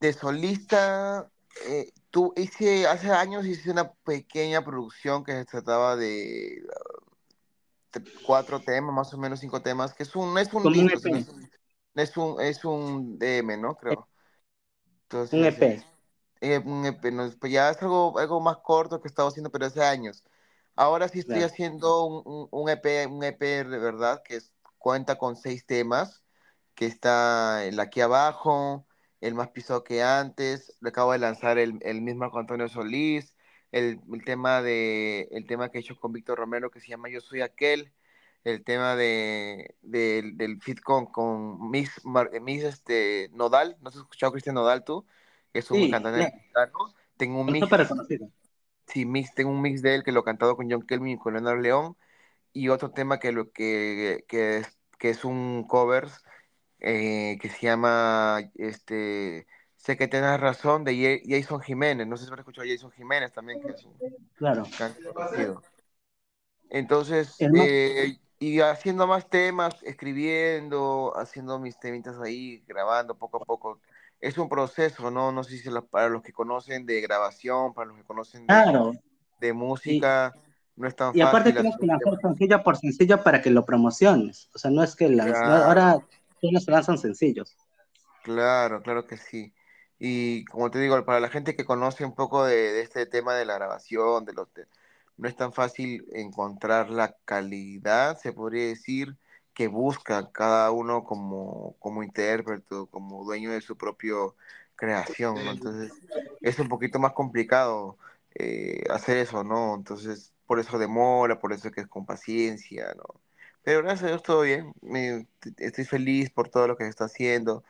De 0.00 0.12
solista, 0.12 1.30
eh, 1.68 1.92
tú 2.10 2.32
hice, 2.36 2.88
hace 2.88 3.10
años 3.12 3.46
hice 3.46 3.70
una 3.70 3.92
pequeña 3.92 4.64
producción 4.64 5.22
que 5.22 5.32
se 5.32 5.44
trataba 5.44 5.94
de 5.94 6.60
cuatro 8.22 8.62
temas, 8.62 8.94
más 8.94 9.14
o 9.14 9.18
menos 9.18 9.40
cinco 9.40 9.62
temas, 9.62 9.94
que 9.94 10.02
es 10.04 10.14
un, 10.16 10.36
es 10.38 10.52
un 10.54 10.68
Como 10.68 10.80
un 10.80 10.90
disco, 10.90 10.98
sino 11.00 11.16
EP. 11.16 11.18
es 11.18 11.28
un, 11.28 11.48
es 11.94 12.16
un, 12.16 12.40
un 12.72 13.18
DM, 13.18 13.56
¿no? 13.58 13.76
Creo. 13.76 14.08
Un 15.32 15.44
Entonces, 15.44 15.50
EP. 15.50 15.62
es, 15.62 15.86
eh, 16.40 16.58
un 16.64 16.86
EP, 16.86 17.10
no, 17.12 17.30
pues 17.40 17.52
ya 17.52 17.70
es 17.70 17.80
algo, 17.82 18.18
algo 18.18 18.40
más 18.40 18.58
corto 18.58 19.00
que 19.00 19.08
estaba 19.08 19.28
haciendo, 19.28 19.50
pero 19.50 19.66
hace 19.66 19.82
años. 19.84 20.24
Ahora 20.76 21.08
sí 21.08 21.20
estoy 21.20 21.42
Claro. 21.42 21.42
haciendo 21.42 22.04
un, 22.06 22.22
un, 22.26 22.48
un 22.50 22.68
EP, 22.70 23.06
un 23.06 23.22
EP 23.24 23.64
de 23.64 23.78
verdad 23.78 24.22
que 24.24 24.36
es- 24.36 24.52
cuenta 24.78 25.16
con 25.18 25.36
seis 25.36 25.64
temas, 25.66 26.22
que 26.74 26.86
está 26.86 27.64
el 27.64 27.78
aquí 27.80 28.00
abajo, 28.00 28.86
el 29.20 29.34
más 29.34 29.48
pisado 29.50 29.84
que 29.84 30.02
antes, 30.02 30.76
le 30.80 30.90
acabo 30.90 31.12
de 31.12 31.18
lanzar 31.18 31.58
el, 31.58 31.78
el 31.82 32.02
mismo 32.02 32.24
Antonio 32.36 32.68
Solís, 32.68 33.33
el, 33.74 34.00
el 34.12 34.24
tema 34.24 34.62
de, 34.62 35.28
el 35.32 35.46
tema 35.46 35.68
que 35.68 35.78
he 35.78 35.80
hecho 35.80 35.98
con 35.98 36.12
Víctor 36.12 36.38
Romero 36.38 36.70
que 36.70 36.80
se 36.80 36.88
llama 36.88 37.08
Yo 37.08 37.20
Soy 37.20 37.40
Aquel, 37.40 37.92
el 38.44 38.62
tema 38.62 38.94
de, 38.94 39.74
del 39.82 40.36
del 40.36 40.60
feat 40.62 40.78
con, 40.80 41.06
con 41.06 41.70
Miss, 41.70 42.04
Mar- 42.04 42.30
Miss, 42.40 42.62
este, 42.62 43.30
Nodal, 43.32 43.76
¿no 43.80 43.88
has 43.88 43.96
escuchado 43.96 44.32
Cristian 44.32 44.54
Nodal 44.54 44.84
tú? 44.84 45.04
Que 45.52 45.58
es 45.58 45.70
un 45.70 45.80
Sí, 45.80 45.90
cantante 45.90 46.32
claro. 46.52 46.72
Tengo 47.16 47.40
un 47.40 47.46
mix 47.46 47.68
sí, 48.86 49.06
mix, 49.06 49.34
tengo 49.34 49.50
un 49.50 49.60
mix 49.60 49.82
de 49.82 49.96
él 49.96 50.04
que 50.04 50.12
lo 50.12 50.20
he 50.20 50.24
cantado 50.24 50.56
con 50.56 50.70
John 50.70 50.82
Kelvin 50.86 51.14
y 51.14 51.18
con 51.18 51.34
Leonard 51.34 51.60
León, 51.60 51.96
y 52.52 52.68
otro 52.68 52.92
tema 52.92 53.18
que, 53.18 53.32
lo, 53.32 53.50
que, 53.50 54.24
que, 54.28 54.58
es, 54.58 54.78
que 54.98 55.10
es 55.10 55.24
un 55.24 55.66
cover 55.66 56.08
eh, 56.80 57.38
que 57.40 57.48
se 57.48 57.60
llama 57.66 58.50
este, 58.54 59.46
Sé 59.84 59.96
que 59.98 60.08
tienes 60.08 60.40
razón 60.40 60.82
de 60.84 61.22
Jason 61.26 61.60
Jiménez. 61.60 62.06
No 62.06 62.16
sé 62.16 62.24
si 62.26 62.32
has 62.32 62.38
escuchado 62.38 62.66
a 62.66 62.70
Jason 62.70 62.90
Jiménez 62.92 63.32
también, 63.32 63.60
que 63.60 63.72
es 63.72 63.84
un 63.84 63.94
Claro. 64.36 64.64
conocido. 65.12 65.62
Entonces, 66.70 67.38
eh, 67.54 68.18
y 68.38 68.60
haciendo 68.60 69.06
más 69.06 69.28
temas, 69.28 69.74
escribiendo, 69.82 71.12
haciendo 71.16 71.58
mis 71.58 71.78
temitas 71.78 72.18
ahí, 72.20 72.62
grabando 72.66 73.14
poco 73.16 73.36
a 73.42 73.44
poco. 73.44 73.80
Es 74.20 74.38
un 74.38 74.48
proceso, 74.48 75.10
¿no? 75.10 75.32
No 75.32 75.44
sé 75.44 75.58
si 75.58 75.70
la- 75.70 75.82
para 75.82 76.08
los 76.08 76.22
que 76.22 76.32
conocen 76.32 76.86
de 76.86 77.00
grabación, 77.00 77.74
para 77.74 77.88
los 77.88 77.96
que 77.98 78.04
conocen 78.04 78.48
de, 78.48 78.56
claro. 78.62 78.92
de 79.40 79.52
Y, 79.84 80.00
música, 80.00 80.34
no 80.76 80.88
es 80.88 80.96
tan 80.96 81.14
y 81.14 81.20
aparte 81.20 81.50
fácil 81.50 81.58
tienes 81.60 81.74
hacer 81.74 81.80
que 81.80 81.86
un 81.86 81.88
lanzar 81.92 82.20
sencillo 82.20 82.62
por 82.62 82.76
sencillo 82.76 83.22
para 83.22 83.42
que 83.42 83.50
lo 83.50 83.64
promociones. 83.64 84.50
O 84.54 84.58
sea, 84.58 84.70
no 84.70 84.82
es 84.82 84.96
que 84.96 85.08
las, 85.08 85.44
no- 85.44 85.54
ahora 85.54 85.98
Claro, 85.98 86.08
todos 86.40 86.64
se 86.64 86.70
lanzan 86.70 86.98
sencillos. 86.98 87.56
claro, 88.22 88.82
claro 88.82 89.06
que 89.06 89.16
sí. 89.16 89.54
Y 89.98 90.44
como 90.46 90.70
te 90.70 90.80
digo, 90.80 91.04
para 91.04 91.20
la 91.20 91.28
gente 91.30 91.56
que 91.56 91.64
conoce 91.64 92.04
un 92.04 92.14
poco 92.14 92.44
de, 92.44 92.72
de 92.72 92.82
este 92.82 93.06
tema 93.06 93.34
de 93.34 93.44
la 93.46 93.54
grabación, 93.54 94.24
de 94.24 94.32
los 94.34 94.48
no 95.16 95.28
es 95.28 95.36
tan 95.36 95.52
fácil 95.52 96.04
encontrar 96.12 96.90
la 96.90 97.16
calidad, 97.24 98.18
se 98.18 98.32
podría 98.32 98.66
decir, 98.66 99.16
que 99.54 99.68
busca 99.68 100.30
cada 100.32 100.70
uno 100.72 101.04
como, 101.04 101.76
como 101.78 102.02
intérprete, 102.02 102.74
o 102.74 102.86
como 102.86 103.24
dueño 103.24 103.52
de 103.52 103.60
su 103.60 103.76
propio 103.76 104.36
creación, 104.76 105.44
¿no? 105.44 105.52
Entonces, 105.52 105.92
es 106.42 106.58
un 106.58 106.68
poquito 106.68 106.98
más 106.98 107.12
complicado 107.12 107.96
eh, 108.34 108.82
hacer 108.90 109.18
eso, 109.18 109.44
¿no? 109.44 109.74
Entonces, 109.76 110.32
por 110.46 110.58
eso 110.58 110.78
demora, 110.78 111.38
por 111.38 111.52
eso 111.52 111.70
que 111.70 111.82
es 111.82 111.86
con 111.86 112.06
paciencia, 112.06 112.92
¿no? 112.96 113.04
Pero 113.62 113.80
gracias 113.82 114.04
a 114.04 114.08
Dios 114.08 114.22
todo 114.22 114.42
bien. 114.42 114.72
Me- 114.82 115.26
estoy 115.58 115.84
feliz 115.84 116.30
por 116.30 116.48
todo 116.50 116.68
lo 116.68 116.76
que 116.76 116.84
se 116.84 116.90
está 116.90 117.04
haciendo 117.06 117.64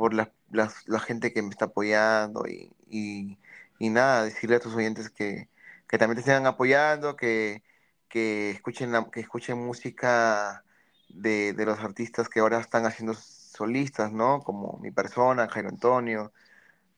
por 0.00 0.14
la, 0.14 0.32
las- 0.50 0.88
la 0.88 1.00
gente 1.00 1.32
que 1.34 1.42
me 1.42 1.50
está 1.50 1.66
apoyando 1.66 2.46
y, 2.48 2.72
y, 2.88 3.38
y 3.78 3.90
nada, 3.90 4.24
decirle 4.24 4.56
a 4.56 4.60
tus 4.60 4.74
oyentes 4.74 5.10
que, 5.10 5.50
que 5.88 5.98
también 5.98 6.16
te 6.18 6.22
sigan 6.24 6.46
apoyando, 6.46 7.16
que, 7.16 7.62
que 8.08 8.50
escuchen, 8.50 8.92
la- 8.92 9.10
que 9.12 9.20
escuchen 9.20 9.58
música 9.58 10.64
de, 11.08 11.52
de 11.54 11.66
los 11.66 11.78
artistas 11.80 12.28
que 12.30 12.40
ahora 12.40 12.60
están 12.60 12.86
haciendo 12.86 13.14
solistas, 13.14 14.12
¿no? 14.12 14.40
Como 14.42 14.78
mi 14.82 14.90
persona, 14.92 15.48
Jairo 15.48 15.68
Antonio, 15.70 16.32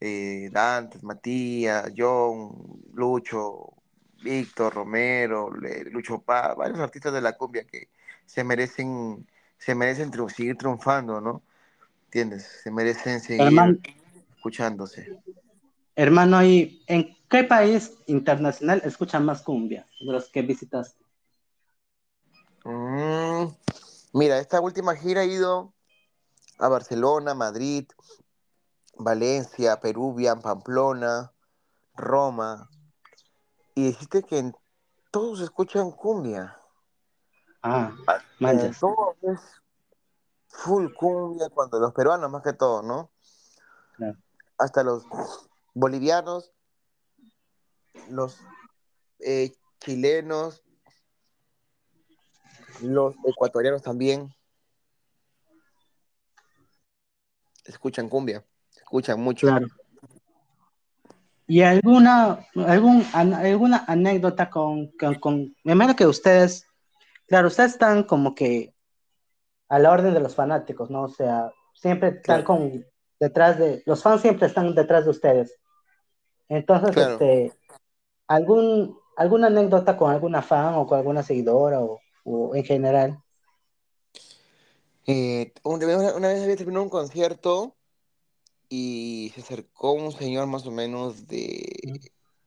eh, 0.01 0.49
Dantes, 0.53 1.03
Matías, 1.03 1.93
John, 1.97 2.83
Lucho, 2.95 3.75
Víctor, 4.23 4.75
Romero, 4.75 5.51
Lucho 5.51 6.21
Paz, 6.23 6.57
varios 6.57 6.81
artistas 6.81 7.13
de 7.13 7.21
la 7.21 7.33
cumbia 7.37 7.65
que 7.67 7.89
se 8.27 8.45
merecen, 8.45 9.27
se 9.59 9.75
merecen 9.75 10.11
seguir 10.31 10.57
triunfando, 10.57 11.21
¿no? 11.21 11.43
¿Entiendes? 12.13 12.47
Se 12.63 12.71
merecen 12.71 13.23
Hermano, 13.39 13.79
seguir 13.79 13.95
escuchándose. 14.37 15.09
hermano, 15.97 16.45
¿y 16.45 16.85
en 16.87 17.17
qué 17.31 17.43
país 17.43 17.95
internacional 18.07 18.83
escuchan 18.85 19.25
más 19.25 19.41
cumbia 19.41 19.87
de 19.99 20.13
los 20.13 20.29
que 20.29 20.43
visitaste? 20.43 21.03
Mm, 22.67 23.47
mira, 24.13 24.39
esta 24.41 24.61
última 24.61 24.95
gira 24.95 25.23
he 25.23 25.29
ido 25.29 25.73
a 26.59 26.69
Barcelona, 26.69 27.33
Madrid, 27.33 27.87
Valencia, 28.99 29.81
Peruvian, 29.81 30.43
Pamplona, 30.43 31.33
Roma, 31.97 32.69
y 33.75 33.87
dijiste 33.87 34.23
que 34.23 34.37
en 34.37 34.55
todos 35.11 35.41
escuchan 35.41 35.91
cumbia. 35.93 36.59
Ah, 37.63 37.91
En 38.39 38.39
manches. 38.39 38.79
todos 38.79 39.17
es 39.23 39.62
full 40.53 40.93
cumbia, 40.95 41.49
cuando 41.51 41.81
los 41.81 41.93
peruanos 41.93 42.31
más 42.31 42.43
que 42.43 42.53
todo, 42.53 42.83
¿no? 42.83 43.11
Claro. 43.97 44.17
Hasta 44.59 44.85
los 44.85 45.05
bolivianos, 45.75 46.53
los 48.09 48.39
eh, 49.19 49.53
chilenos, 49.81 50.63
los 52.81 53.15
ecuatorianos 53.25 53.83
también 53.83 54.33
escuchan 57.65 58.09
cumbia, 58.09 58.45
escuchan 58.77 59.21
mucho. 59.21 59.47
Claro. 59.49 59.67
¿Y 61.47 61.63
alguna, 61.63 62.47
algún, 62.67 63.05
an- 63.13 63.35
alguna 63.35 63.85
anécdota 63.87 64.49
con, 64.49 64.89
con, 64.99 65.15
con- 65.17 65.57
Me 65.65 65.73
imagino 65.73 65.97
que 65.97 66.07
ustedes, 66.07 66.67
claro, 67.27 67.49
ustedes 67.49 67.73
están 67.73 68.05
como 68.05 68.35
que 68.35 68.75
a 69.73 69.79
la 69.79 69.91
orden 69.91 70.13
de 70.13 70.21
los 70.21 70.35
fanáticos, 70.35 70.91
¿no? 70.91 71.05
O 71.05 71.09
sea, 71.09 71.51
siempre 71.73 72.11
están 72.11 72.43
Claro. 72.43 72.45
con, 72.45 72.87
detrás 73.19 73.59
de, 73.59 73.83
los 73.87 74.03
fans 74.03 74.21
siempre 74.21 74.47
están 74.47 74.75
detrás 74.75 75.05
de 75.05 75.11
ustedes. 75.11 75.59
Entonces, 76.51 76.91
Claro. 76.91 77.15
este, 77.15 77.55
¿Algún, 78.27 78.99
¿Alguna 79.17 79.47
anécdota 79.47 79.97
con 79.97 80.11
alguna 80.11 80.43
fan 80.43 80.75
o 80.75 80.87
con 80.87 80.99
alguna 80.99 81.23
seguidora 81.23 81.81
o, 81.81 82.01
o 82.25 82.55
en 82.55 82.65
general? 82.65 83.19
Eh, 85.07 85.55
una, 85.63 85.87
una 86.17 86.29
vez 86.29 86.43
había 86.43 86.57
terminado 86.57 86.85
un 86.85 86.91
concierto 86.91 87.75
y 88.69 89.33
se 89.35 89.41
acercó 89.41 89.93
un 89.93 90.13
señor 90.13 90.47
más 90.49 90.67
o 90.67 90.71
menos 90.71 91.27
de 91.29 92.03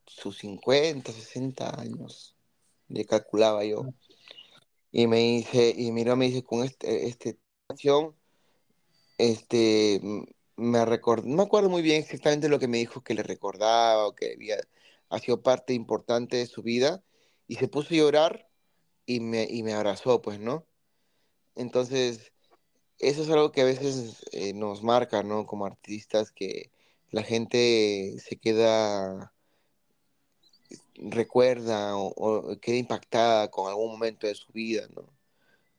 sus 0.06 0.38
50, 0.38 1.12
60 1.12 1.82
años, 1.82 2.36
le 2.88 3.04
calculaba 3.04 3.66
yo. 3.66 3.84
Y 4.98 5.08
me 5.08 5.18
dice, 5.18 5.74
y 5.76 5.92
miró, 5.92 6.16
me 6.16 6.28
dice, 6.28 6.42
con 6.42 6.64
este, 6.64 7.08
este 7.08 7.38
canción, 7.68 8.16
este, 9.18 10.00
me 10.56 10.86
recordó, 10.86 11.28
no 11.28 11.36
me 11.36 11.44
acuerdo 11.44 11.70
muy 11.70 11.82
bien 11.82 12.02
exactamente 12.02 12.48
lo 12.48 12.60
que 12.60 12.70
me 12.70 12.78
dijo 12.78 13.04
que 13.04 13.14
le 13.14 13.22
recordaba 13.22 14.08
o 14.08 14.16
que 14.16 14.34
había 14.36 14.56
ha 15.10 15.20
sido 15.20 15.44
parte 15.44 15.74
importante 15.74 16.38
de 16.38 16.48
su 16.48 16.64
vida, 16.64 17.04
y 17.46 17.56
se 17.56 17.68
puso 17.68 17.94
a 17.94 17.98
llorar 17.98 18.50
y 19.06 19.20
me, 19.20 19.44
y 19.50 19.64
me 19.64 19.74
abrazó, 19.74 20.22
pues, 20.22 20.40
¿no? 20.40 20.66
Entonces, 21.56 22.32
eso 23.00 23.24
es 23.24 23.30
algo 23.30 23.52
que 23.52 23.62
a 23.62 23.66
veces 23.66 24.26
eh, 24.32 24.54
nos 24.54 24.82
marca, 24.84 25.24
¿no? 25.24 25.46
Como 25.46 25.66
artistas, 25.66 26.32
que 26.32 26.72
la 27.12 27.24
gente 27.24 28.16
se 28.20 28.38
queda, 28.38 29.35
recuerda 30.98 31.96
o, 31.98 32.58
queda 32.62 32.78
impactada 32.78 33.50
con 33.52 33.68
algún 33.70 33.92
momento 33.92 34.28
de 34.28 34.36
su 34.36 34.52
vida, 34.54 34.88
¿no? 34.96 35.14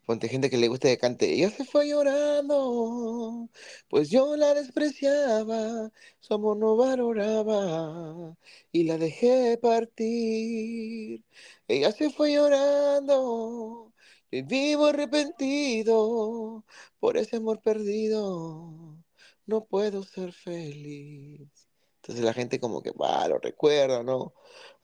Ponte 0.06 0.28
gente 0.28 0.50
que 0.50 0.58
le 0.58 0.68
gusta 0.68 0.88
que 0.88 0.98
cante, 0.98 1.32
ella 1.34 1.50
se 1.50 1.64
fue 1.64 1.88
llorando, 1.88 3.48
pues 3.88 4.10
yo 4.10 4.36
la 4.36 4.54
despreciaba, 4.54 5.90
su 6.20 6.34
amor 6.34 6.56
no 6.58 6.76
valoraba 6.76 8.36
y 8.72 8.84
la 8.84 8.98
dejé 8.98 9.58
partir. 9.58 11.24
Ella 11.68 11.92
se 11.92 12.10
fue 12.10 12.34
llorando, 12.34 13.92
y 14.30 14.42
vivo 14.42 14.86
arrepentido 14.86 16.64
por 17.00 17.16
ese 17.16 17.36
amor 17.36 17.60
perdido, 17.62 18.98
no 19.46 19.64
puedo 19.66 20.02
ser 20.04 20.32
feliz. 20.32 21.65
Entonces 22.07 22.24
la 22.24 22.32
gente 22.32 22.61
como 22.61 22.82
que, 22.82 22.92
va, 22.92 23.26
lo 23.26 23.38
recuerda, 23.38 24.04
¿no? 24.04 24.32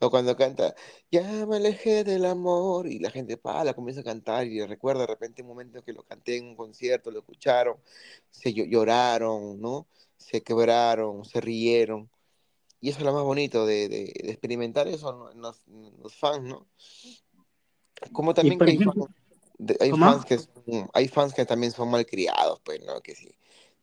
O 0.01 0.11
cuando 0.11 0.35
canta, 0.35 0.75
ya 1.09 1.47
me 1.47 1.57
alejé 1.57 2.03
del 2.03 2.25
amor, 2.25 2.89
y 2.89 2.99
la 2.99 3.13
gente, 3.13 3.37
pa, 3.37 3.63
la 3.63 3.75
comienza 3.75 4.01
a 4.01 4.05
cantar 4.05 4.45
y 4.49 4.61
recuerda 4.67 5.03
de 5.03 5.07
repente 5.07 5.43
un 5.43 5.49
momento 5.49 5.85
que 5.85 5.93
lo 5.93 6.03
canté 6.03 6.37
en 6.39 6.47
un 6.47 6.57
concierto, 6.57 7.13
lo 7.13 7.21
escucharon, 7.21 7.77
se 8.29 8.53
lloraron, 8.53 9.61
¿no? 9.61 9.87
Se 10.17 10.43
quebraron, 10.43 11.25
se 11.25 11.41
rieron. 11.41 12.11
Y 12.81 12.89
eso 12.89 12.99
es 12.99 13.05
lo 13.05 13.13
más 13.13 13.23
bonito 13.23 13.67
de, 13.67 13.89
de, 13.89 14.13
de 14.21 14.31
experimentar 14.33 14.89
eso 14.89 15.31
en 15.31 15.41
los, 15.41 15.65
en 15.69 16.03
los, 16.03 16.17
fans, 16.17 16.43
¿no? 16.43 16.67
Como 18.11 18.35
también 18.35 18.59
que 18.59 18.73
hay, 18.73 18.79
fans, 18.79 18.97
de, 19.59 19.77
hay, 19.79 19.93
fans 19.93 20.25
que 20.25 20.39
son, 20.39 20.91
hay 20.93 21.07
fans 21.07 21.35
que 21.35 21.47
también 21.47 21.71
son 21.71 21.89
malcriados, 21.89 22.61
pues, 22.65 22.85
¿no? 22.85 23.01
Que 23.01 23.15
si 23.15 23.33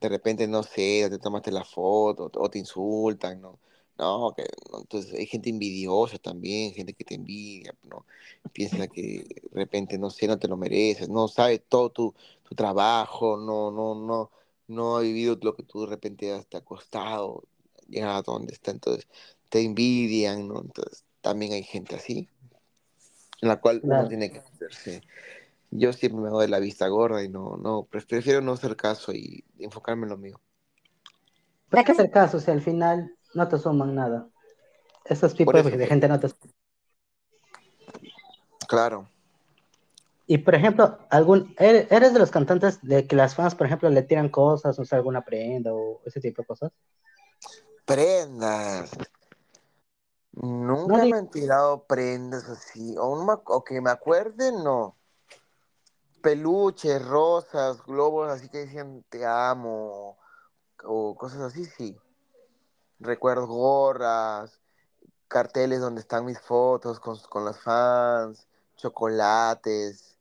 de 0.02 0.10
repente, 0.10 0.48
no 0.48 0.64
sé, 0.64 1.08
te 1.10 1.18
tomaste 1.20 1.52
la 1.52 1.64
foto 1.64 2.32
o 2.36 2.50
te 2.50 2.60
insultan, 2.60 3.42
¿no? 3.42 3.60
No, 3.98 4.34
que, 4.36 4.46
entonces 4.80 5.14
hay 5.14 5.26
gente 5.26 5.50
envidiosa 5.50 6.18
también, 6.20 6.74
gente 6.74 6.94
que 6.94 7.04
te 7.04 7.16
envidia, 7.16 7.76
¿no? 7.84 8.06
Piensa 8.54 8.88
que 8.88 9.26
de 9.28 9.60
repente, 9.60 9.98
no 9.98 10.10
sé, 10.10 10.26
no 10.28 10.40
te 10.40 10.48
lo 10.48 10.56
mereces, 10.56 11.10
no 11.10 11.28
sabe 11.28 11.60
todo 11.60 11.90
tu, 11.90 12.16
tu 12.48 12.56
trabajo, 12.56 13.36
no, 13.36 13.72
no, 13.72 13.96
no, 13.96 14.32
no 14.68 14.98
ha 14.98 15.02
vivido 15.02 15.38
lo 15.42 15.54
que 15.54 15.64
tú 15.64 15.82
de 15.82 15.88
repente 15.88 16.32
has 16.32 16.48
te 16.48 16.56
ha 16.58 16.62
costado 16.62 17.44
llegar 17.90 18.12
a 18.12 18.22
donde 18.22 18.54
está, 18.54 18.72
entonces 18.72 19.08
te 19.50 19.62
envidian, 19.62 20.48
¿no? 20.48 20.62
Entonces 20.62 21.04
también 21.22 21.52
hay 21.52 21.64
gente 21.64 21.96
así, 21.96 22.30
en 23.42 23.50
la 23.50 23.60
cual 23.60 23.82
claro. 23.82 24.02
uno 24.02 24.10
tiene 24.10 24.32
que 24.32 24.40
hacerse. 24.40 25.02
Yo 25.72 25.94
siempre 25.94 26.22
me 26.22 26.40
de 26.40 26.48
la 26.48 26.60
vista 26.60 26.88
gorda 26.88 27.24
y 27.24 27.30
no, 27.30 27.58
no, 27.58 27.84
prefiero 27.84 28.42
no 28.42 28.54
hacer 28.54 28.76
caso 28.76 29.12
y 29.14 29.46
enfocarme 29.60 30.04
en 30.04 30.10
lo 30.10 30.18
mío. 30.18 30.40
Pero 31.70 31.80
hay 31.80 31.86
que 31.86 31.92
hacer 31.92 32.10
caso, 32.10 32.40
sea, 32.40 32.54
al 32.54 32.62
final 32.62 33.16
no 33.34 33.48
te 33.48 33.58
suman 33.60 33.94
nada. 33.94 34.28
Esos 35.06 35.36
tipos 35.36 35.64
de 35.64 35.88
gente 35.88 36.08
no 36.08 36.20
te 36.20 36.30
Claro. 38.68 39.08
Y 40.28 40.38
por 40.38 40.54
ejemplo, 40.54 41.00
algún, 41.10 41.56
¿eres 41.58 42.14
de 42.14 42.20
los 42.20 42.30
cantantes 42.30 42.80
de 42.84 43.08
que 43.08 43.16
las 43.16 43.34
fans, 43.34 43.56
por 43.56 43.66
ejemplo, 43.66 43.90
le 43.90 44.04
tiran 44.04 44.30
cosas, 44.30 44.78
o 44.78 44.86
sea, 44.86 45.00
alguna 45.00 45.26
prenda 45.26 45.74
o 45.74 46.02
ese 46.06 46.22
tipo 46.22 46.44
de 46.44 46.48
cosas? 46.48 46.72
Prendas. 47.84 48.92
Nunca 50.34 50.98
no, 50.98 51.06
me 51.06 51.18
han 51.18 51.32
tirado 51.32 51.84
prendas 51.86 52.48
así. 52.48 52.96
O, 53.00 53.26
no, 53.26 53.42
o 53.44 53.64
que 53.64 53.82
me 53.82 53.90
acuerde, 53.90 54.52
no. 54.52 54.99
Peluches, 56.22 57.06
rosas, 57.06 57.84
globos, 57.86 58.30
así 58.30 58.50
que 58.50 58.60
decían 58.60 59.04
te 59.10 59.26
amo. 59.26 60.18
O 60.84 61.16
cosas 61.16 61.42
así, 61.42 61.66
sí 61.66 62.00
recuerdos, 63.00 63.48
gorras, 63.48 64.60
carteles 65.28 65.80
donde 65.80 66.02
están 66.02 66.26
mis 66.26 66.40
fotos 66.40 67.00
con, 67.00 67.18
con 67.30 67.46
las 67.46 67.60
fans, 67.60 68.48
chocolates, 68.76 70.18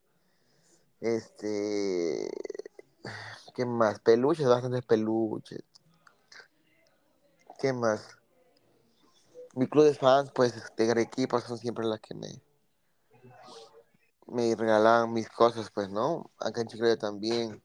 este, 1.01 2.29
¿qué 3.53 3.65
más? 3.65 3.99
Peluches, 3.99 4.47
bastantes 4.47 4.85
peluches. 4.85 5.63
¿Qué 7.59 7.73
más? 7.73 8.17
Mi 9.55 9.67
club 9.67 9.83
de 9.83 9.93
fans, 9.93 10.31
pues, 10.33 10.53
de 10.77 10.91
Arequipa 10.91 11.41
son 11.41 11.57
siempre 11.57 11.85
las 11.85 11.99
que 11.99 12.15
me, 12.15 12.41
me 14.31 14.55
regalaban 14.55 15.13
mis 15.13 15.29
cosas, 15.29 15.71
pues, 15.71 15.89
¿no? 15.89 16.31
Acá 16.39 16.61
en 16.61 16.67
Chile 16.67 16.97
también. 16.97 17.63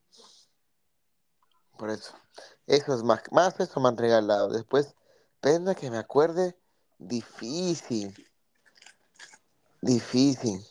Por 1.78 1.90
eso. 1.90 2.14
Eso 2.66 2.94
es 2.94 3.02
más, 3.02 3.22
más 3.30 3.58
eso 3.60 3.80
me 3.80 3.88
han 3.88 3.96
regalado. 3.96 4.50
Después, 4.50 4.94
Pena 5.40 5.74
que 5.74 5.90
me 5.90 5.98
acuerde, 5.98 6.56
difícil. 6.98 8.14
Difícil. 9.82 10.66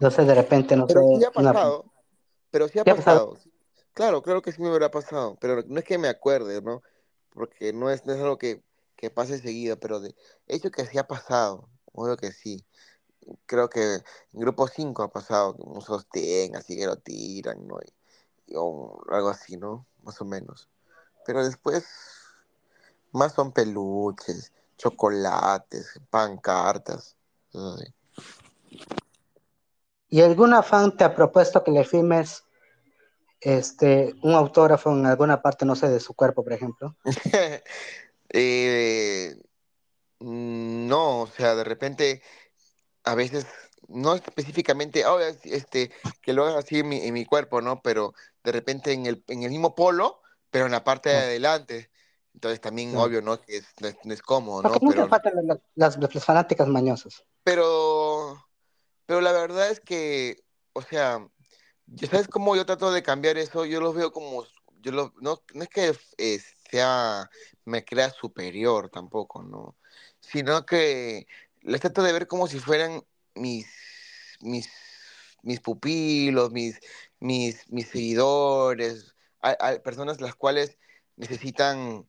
No 0.00 0.10
sé, 0.10 0.24
de 0.24 0.34
repente 0.34 0.74
no 0.74 0.88
pero 0.88 1.02
sé. 1.02 1.18
sí 1.18 1.24
ha 1.24 1.30
pasado. 1.30 1.82
Una... 1.82 1.92
Pero 2.50 2.68
sí 2.68 2.78
ha 2.80 2.84
pasado. 2.84 3.34
pasado. 3.34 3.52
Claro, 3.94 4.22
claro 4.22 4.42
que 4.42 4.50
sí 4.50 4.60
me 4.60 4.68
hubiera 4.68 4.90
pasado. 4.90 5.36
Pero 5.40 5.62
no 5.68 5.78
es 5.78 5.84
que 5.84 5.96
me 5.96 6.08
acuerde, 6.08 6.60
¿no? 6.60 6.82
Porque 7.30 7.72
no 7.72 7.88
es, 7.88 8.04
no 8.04 8.14
es 8.14 8.20
algo 8.20 8.36
que, 8.36 8.64
que 8.96 9.10
pase 9.10 9.38
seguido, 9.38 9.78
pero 9.78 10.00
de 10.00 10.16
hecho 10.48 10.72
que 10.72 10.84
sí 10.86 10.98
ha 10.98 11.06
pasado. 11.06 11.68
Obvio 11.92 12.16
que 12.16 12.32
sí. 12.32 12.64
Creo 13.46 13.68
que 13.68 13.94
en 13.94 14.40
grupo 14.40 14.66
5 14.66 15.02
ha 15.02 15.12
pasado 15.12 15.54
que 15.56 15.62
un 15.62 15.80
sostén, 15.80 16.56
así 16.56 16.76
que 16.76 16.86
lo 16.86 16.96
tiran, 16.96 17.66
¿no? 17.66 17.78
Y, 18.46 18.54
o 18.56 19.02
algo 19.10 19.28
así, 19.28 19.56
¿no? 19.56 19.86
Más 20.02 20.20
o 20.20 20.24
menos. 20.24 20.68
Pero 21.24 21.44
después, 21.44 21.84
más 23.12 23.32
son 23.32 23.52
peluches, 23.52 24.52
chocolates, 24.76 26.00
pancartas. 26.10 27.16
Así. 27.54 27.94
¿Y 30.12 30.20
alguna 30.20 30.62
fan 30.62 30.94
te 30.94 31.04
ha 31.04 31.14
propuesto 31.14 31.64
que 31.64 31.70
le 31.70 31.84
firmes 31.84 32.44
este, 33.40 34.14
un 34.22 34.34
autógrafo 34.34 34.92
en 34.92 35.06
alguna 35.06 35.40
parte, 35.40 35.64
no 35.64 35.74
sé, 35.74 35.88
de 35.88 36.00
su 36.00 36.12
cuerpo, 36.12 36.44
por 36.44 36.52
ejemplo? 36.52 36.94
eh, 38.28 39.41
no, 40.22 41.22
o 41.22 41.26
sea, 41.26 41.54
de 41.54 41.64
repente, 41.64 42.22
a 43.04 43.14
veces, 43.14 43.46
no 43.88 44.14
específicamente, 44.14 45.04
oh, 45.06 45.20
este, 45.20 45.90
que 46.20 46.32
lo 46.32 46.46
haga 46.46 46.60
así 46.60 46.80
en 46.80 46.88
mi, 46.88 46.98
en 47.06 47.14
mi, 47.14 47.24
cuerpo, 47.24 47.60
¿no? 47.60 47.82
Pero 47.82 48.14
de 48.44 48.52
repente 48.52 48.92
en 48.92 49.06
el, 49.06 49.24
en 49.28 49.42
el 49.42 49.50
mismo 49.50 49.74
polo, 49.74 50.20
pero 50.50 50.66
en 50.66 50.72
la 50.72 50.84
parte 50.84 51.08
de 51.08 51.16
adelante. 51.16 51.90
Entonces 52.34 52.60
también, 52.60 52.90
Claro. 52.90 53.06
obvio, 53.06 53.22
¿no? 53.22 53.40
Que 53.40 53.58
es, 53.58 53.66
no, 53.80 53.88
es, 53.88 53.96
no 54.04 54.14
es 54.14 54.22
cómodo, 54.22 54.62
¿no? 54.62 54.80
Pero, 54.80 55.08
faltan 55.08 55.34
las, 55.46 55.58
las, 55.74 55.98
las 55.98 56.24
fanáticas 56.24 56.68
mañosas. 56.68 57.24
pero, 57.42 58.42
pero 59.06 59.20
la 59.20 59.32
verdad 59.32 59.70
es 59.70 59.80
que, 59.80 60.42
o 60.72 60.82
sea, 60.82 61.26
¿ya 61.86 62.08
¿sabes 62.08 62.28
cómo 62.28 62.56
yo 62.56 62.64
trato 62.64 62.92
de 62.92 63.02
cambiar 63.02 63.36
eso? 63.36 63.64
Yo 63.64 63.80
los 63.80 63.94
veo 63.94 64.12
como, 64.12 64.44
yo 64.80 64.92
lo, 64.92 65.12
no, 65.20 65.42
no 65.52 65.62
es 65.62 65.68
que 65.68 65.94
eh, 66.18 66.40
sea, 66.72 67.30
me 67.66 67.84
crea 67.84 68.10
superior 68.10 68.90
tampoco, 68.90 69.42
¿no? 69.44 69.76
Sino 70.20 70.66
que 70.66 71.26
les 71.62 71.80
trato 71.82 72.02
de 72.02 72.12
ver 72.14 72.26
como 72.28 72.48
si 72.48 72.58
fueran 72.60 73.04
mis, 73.34 73.66
mis, 74.40 74.68
mis 75.42 75.60
pupilos, 75.60 76.50
mis, 76.52 76.78
mis, 77.20 77.70
mis 77.70 77.88
seguidores, 77.88 79.14
personas 79.84 80.20
las 80.20 80.34
cuales 80.34 80.78
necesitan, 81.16 82.08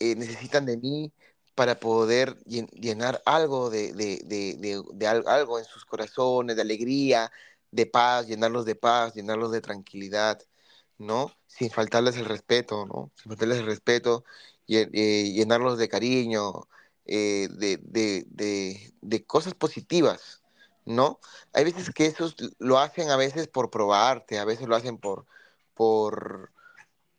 eh, 0.00 0.16
necesitan 0.16 0.66
de 0.66 0.76
mí 0.78 1.12
para 1.54 1.80
poder 1.80 2.36
llen- 2.46 2.70
llenar 2.72 3.22
algo 3.26 3.70
de, 3.70 3.92
de, 3.94 4.20
de, 4.26 4.56
de, 4.58 4.82
de 4.94 5.06
al- 5.06 5.24
algo 5.28 5.58
en 5.58 5.64
sus 5.64 5.84
corazones, 5.84 6.56
de 6.56 6.62
alegría, 6.62 7.30
de 7.70 7.86
paz, 7.86 8.26
llenarlos 8.26 8.64
de 8.66 8.76
paz, 8.76 9.14
llenarlos 9.14 9.52
de 9.52 9.60
tranquilidad, 9.60 10.40
¿no? 10.98 11.32
Sin 11.46 11.70
faltarles 11.70 12.16
el 12.16 12.26
respeto, 12.26 12.86
¿no? 12.86 13.12
Sin 13.16 13.30
faltarles 13.30 13.58
el 13.58 13.66
respeto 13.66 14.24
llenarlos 14.66 15.78
de 15.78 15.88
cariño, 15.88 16.68
eh, 17.06 17.48
de, 17.50 17.78
de, 17.82 18.24
de, 18.28 18.94
de, 19.02 19.26
cosas 19.26 19.54
positivas, 19.54 20.42
¿no? 20.86 21.20
Hay 21.52 21.64
veces 21.64 21.90
que 21.90 22.06
esos 22.06 22.36
lo 22.58 22.78
hacen 22.78 23.10
a 23.10 23.16
veces 23.16 23.48
por 23.48 23.70
probarte, 23.70 24.38
a 24.38 24.44
veces 24.44 24.68
lo 24.68 24.76
hacen 24.76 24.98
por, 24.98 25.26
por, 25.74 26.52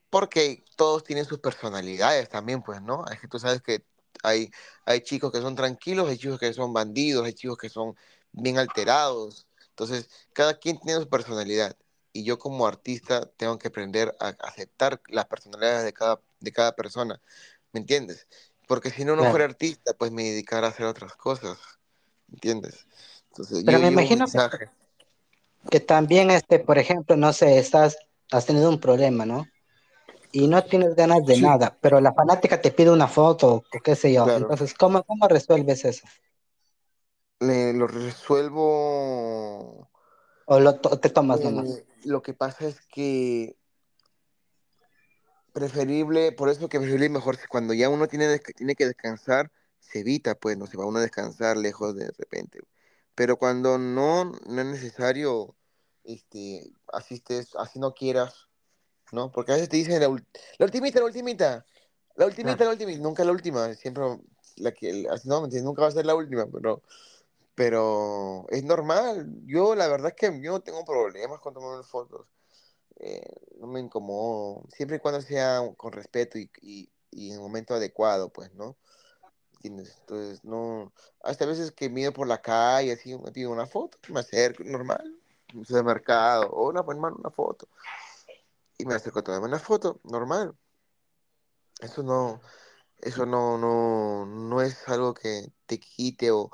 porque 0.10 0.64
todos 0.76 1.04
tienen 1.04 1.26
sus 1.26 1.40
personalidades 1.40 2.30
también, 2.30 2.64
pues, 2.64 2.82
¿no? 2.82 3.06
Es 3.12 3.20
que 3.20 3.28
tú 3.28 3.40
sabes 3.40 3.62
que 3.62 3.86
hay, 4.24 4.50
hay 4.86 5.02
chicos 5.02 5.32
que 5.32 5.42
son 5.42 5.56
tranquilos, 5.56 6.10
hay 6.10 6.18
chicos 6.18 6.40
que 6.40 6.54
son 6.54 6.74
bandidos, 6.74 7.26
hay 7.26 7.34
chicos 7.34 7.58
que 7.58 7.70
son 7.70 7.96
bien 8.32 8.58
alterados. 8.58 9.48
Entonces, 9.70 10.10
cada 10.34 10.58
quien 10.60 10.80
tiene 10.80 11.00
su 11.02 11.10
personalidad. 11.10 11.78
Y 12.16 12.24
yo 12.24 12.40
como 12.40 12.66
artista 12.66 13.30
tengo 13.36 13.60
que 13.60 13.68
aprender 13.68 14.16
a 14.22 14.30
aceptar 14.40 15.02
las 15.10 15.26
personalidades 15.26 15.84
de 15.84 15.92
cada, 15.92 16.22
de 16.40 16.52
cada 16.54 16.74
persona. 16.74 17.20
¿Me 17.74 17.82
entiendes? 17.82 18.30
Porque 18.70 18.90
si 18.90 19.04
no, 19.04 19.18
no 19.18 19.30
fuera 19.30 19.44
artista, 19.44 19.94
pues 19.94 20.14
me 20.14 20.24
dedicara 20.24 20.68
a 20.68 20.70
hacer 20.70 20.86
otras 20.86 21.14
cosas. 21.18 21.58
¿Me 22.30 22.36
entiendes? 22.36 22.88
Entonces, 23.32 23.64
Pero 23.66 23.80
me 23.80 23.88
imagino 23.88 24.24
que, 25.70 25.82
también, 25.82 26.32
este, 26.32 26.60
por 26.60 26.78
ejemplo, 26.78 27.18
no 27.18 27.34
sé, 27.34 27.60
estás, 27.60 27.98
has 28.32 28.46
tenido 28.46 28.70
un 28.70 28.80
problema, 28.80 29.26
¿no? 29.26 29.46
Y 30.32 30.48
no 30.48 30.64
tienes 30.64 30.96
ganas 30.96 31.26
de 31.26 31.42
nada, 31.42 31.78
pero 31.82 32.00
la 32.00 32.14
fanática 32.14 32.62
te 32.62 32.72
pide 32.72 32.92
una 32.92 33.10
foto 33.10 33.56
o 33.56 33.82
qué 33.84 33.98
sé 33.98 34.14
yo. 34.14 34.26
Entonces, 34.30 34.74
¿cómo, 34.74 35.04
¿cómo 35.04 35.28
resuelves 35.28 35.84
eso? 35.84 36.08
lo 37.42 37.88
resuelvo. 37.88 39.90
¿O 40.46 40.60
lo 40.60 40.76
te 40.80 41.10
tomas 41.10 41.42
nomás? 41.42 41.70
Eh, 41.70 41.86
lo 42.06 42.22
que 42.22 42.34
pasa 42.34 42.68
es 42.68 42.80
que 42.82 43.58
preferible, 45.54 46.32
por 46.34 46.50
eso 46.50 46.68
que 46.68 46.80
preferible 46.80 47.10
mejor 47.10 47.38
cuando 47.50 47.74
ya 47.74 47.90
uno 47.90 48.08
tiene, 48.08 48.40
tiene 48.40 48.76
que 48.76 48.86
descansar, 48.86 49.52
se 49.80 50.02
evita, 50.02 50.36
pues 50.36 50.58
no 50.58 50.68
se 50.68 50.78
va 50.78 50.86
uno 50.86 51.00
a 51.00 51.02
descansar 51.02 51.58
lejos 51.58 51.96
de 51.96 52.12
repente. 52.18 52.60
Pero 53.16 53.38
cuando 53.38 53.78
no, 53.78 54.26
no 54.26 54.62
es 54.62 54.68
necesario, 54.68 55.56
este, 56.04 56.72
asistes, 56.92 57.56
así 57.58 57.80
no 57.80 57.94
quieras, 57.94 58.50
¿no? 59.14 59.32
Porque 59.32 59.54
a 59.54 59.56
veces 59.56 59.70
te 59.70 59.78
dicen 59.78 60.02
la, 60.02 60.10
la 60.10 60.66
ultimita, 60.66 61.00
la 61.00 61.06
ultimita, 61.06 61.66
la 62.16 62.26
ultimita, 62.26 62.66
la 62.66 62.72
ultimita, 62.72 63.00
nunca 63.02 63.24
la 63.24 63.32
última, 63.32 63.74
siempre 63.76 64.04
la 64.58 64.74
que, 64.74 65.08
así 65.10 65.30
no, 65.30 65.48
nunca 65.48 65.82
va 65.84 65.88
a 65.88 65.92
ser 65.92 66.06
la 66.06 66.16
última, 66.16 66.46
pero, 66.48 66.82
pero 67.56 68.46
es 68.50 68.64
normal. 68.64 69.28
Yo 69.46 69.76
la 69.76 69.88
verdad 69.88 70.10
es 70.10 70.16
que 70.16 70.42
yo 70.42 70.52
no 70.52 70.62
tengo 70.62 70.84
problemas 70.86 71.40
con 71.40 71.54
tomar 71.54 71.84
fotos. 71.86 72.28
Eh, 72.98 73.22
no 73.60 73.68
me 73.68 73.80
incomodo, 73.80 74.64
siempre 74.70 74.98
y 74.98 75.00
cuando 75.00 75.22
sea 75.22 75.62
con 75.78 75.92
respeto 75.92 76.38
y, 76.38 76.50
y, 76.62 77.32
en 77.32 77.38
un 77.38 77.44
momento 77.44 77.74
adecuado, 77.74 78.30
pues, 78.30 78.54
¿no? 78.54 78.78
Entonces, 79.64 80.44
no, 80.44 80.94
hasta 81.24 81.46
veces 81.46 81.72
que 81.72 81.90
mido 81.90 82.14
por 82.14 82.28
la 82.28 82.42
calle, 82.42 82.94
así, 82.94 83.18
me 83.18 83.32
pido 83.32 83.52
una 83.52 83.66
foto, 83.66 83.98
me 84.10 84.20
acerco, 84.20 84.64
normal, 84.64 85.20
de 85.54 85.84
mercado, 85.84 86.50
o 86.52 86.70
una, 86.70 86.84
pues, 86.86 86.98
una 86.98 87.32
foto, 87.32 87.68
y 88.78 88.86
me 88.86 88.94
acerco 88.96 89.20
a 89.20 89.24
tomarme 89.24 89.48
una 89.48 89.60
foto, 89.60 90.00
normal. 90.04 90.56
Eso 91.82 92.04
no, 92.04 92.42
eso 93.00 93.26
no, 93.26 93.58
no, 93.58 94.26
no 94.26 94.62
es 94.62 94.88
algo 94.88 95.14
que 95.14 95.52
te 95.66 95.80
quite 95.80 96.32
o, 96.32 96.52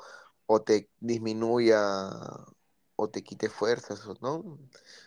o 0.52 0.60
te 0.60 0.90
disminuya 1.00 2.10
o 2.96 3.08
te 3.08 3.24
quite 3.24 3.48
fuerzas, 3.48 4.06
¿no? 4.20 4.58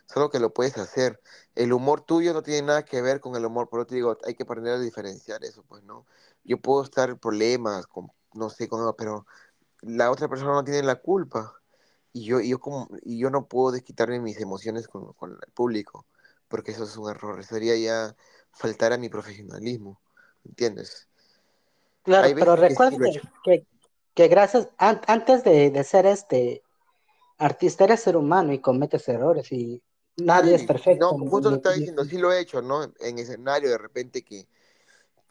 Es 0.10 0.18
algo 0.18 0.32
que 0.32 0.40
lo 0.40 0.54
puedes 0.54 0.78
hacer. 0.78 1.22
El 1.54 1.72
humor 1.72 2.02
tuyo 2.02 2.34
no 2.34 2.42
tiene 2.42 2.64
nada 2.66 2.84
que 2.84 3.02
ver 3.02 3.20
con 3.20 3.36
el 3.36 3.46
humor, 3.46 3.70
pero 3.70 3.86
te 3.86 3.96
digo, 3.96 4.18
hay 4.26 4.34
que 4.34 4.44
aprender 4.44 4.74
a 4.74 4.80
diferenciar 4.80 5.44
eso, 5.44 5.64
pues, 5.68 5.84
¿no? 5.84 6.06
Yo 6.44 6.60
puedo 6.60 6.84
estar 6.84 7.12
en 7.12 7.20
problemas, 7.20 7.86
con, 7.86 8.08
no 8.34 8.50
sé, 8.50 8.68
con 8.68 8.92
pero 8.98 9.28
la 9.82 10.10
otra 10.10 10.28
persona 10.28 10.54
no 10.54 10.64
tiene 10.64 10.82
la 10.82 10.96
culpa. 10.96 11.54
Y 12.12 12.24
yo, 12.26 12.40
y 12.40 12.50
yo, 12.50 12.60
como, 12.60 12.90
y 13.04 13.20
yo 13.20 13.30
no 13.30 13.46
puedo 13.46 13.72
desquitarme 13.72 14.20
mis 14.20 14.40
emociones 14.40 14.88
con, 14.88 15.14
con 15.14 15.32
el 15.32 15.52
público, 15.54 16.08
porque 16.48 16.72
eso 16.72 16.86
es 16.86 16.98
un 16.98 17.12
error. 17.12 17.44
Sería 17.44 17.78
ya 17.78 18.16
faltar 18.52 18.94
a 18.94 18.98
mi 18.98 19.10
profesionalismo, 19.10 20.02
¿entiendes? 20.44 21.08
Claro, 22.04 22.30
pero 22.36 22.56
recuerda 22.56 22.98
que, 23.44 23.68
que, 24.16 24.28
gracias, 24.30 24.70
antes 24.78 25.44
de, 25.44 25.70
de 25.70 25.84
ser 25.84 26.06
este 26.06 26.64
artista 27.38 27.84
eres 27.84 28.00
ser 28.00 28.16
humano 28.16 28.54
y 28.54 28.60
cometes 28.60 29.08
errores 29.10 29.52
y 29.52 29.84
nadie 30.16 30.56
es 30.56 30.64
perfecto. 30.64 31.18
No, 31.18 31.30
justo 31.30 31.50
te 31.50 31.58
estaba 31.58 31.76
diciendo, 31.76 32.06
sí 32.06 32.18
lo 32.18 32.32
he 32.32 32.40
hecho, 32.40 32.62
¿no? 32.62 32.84
En 33.02 33.20
escenario 33.20 33.70
de 33.70 33.78
repente 33.78 34.24
que, 34.24 34.48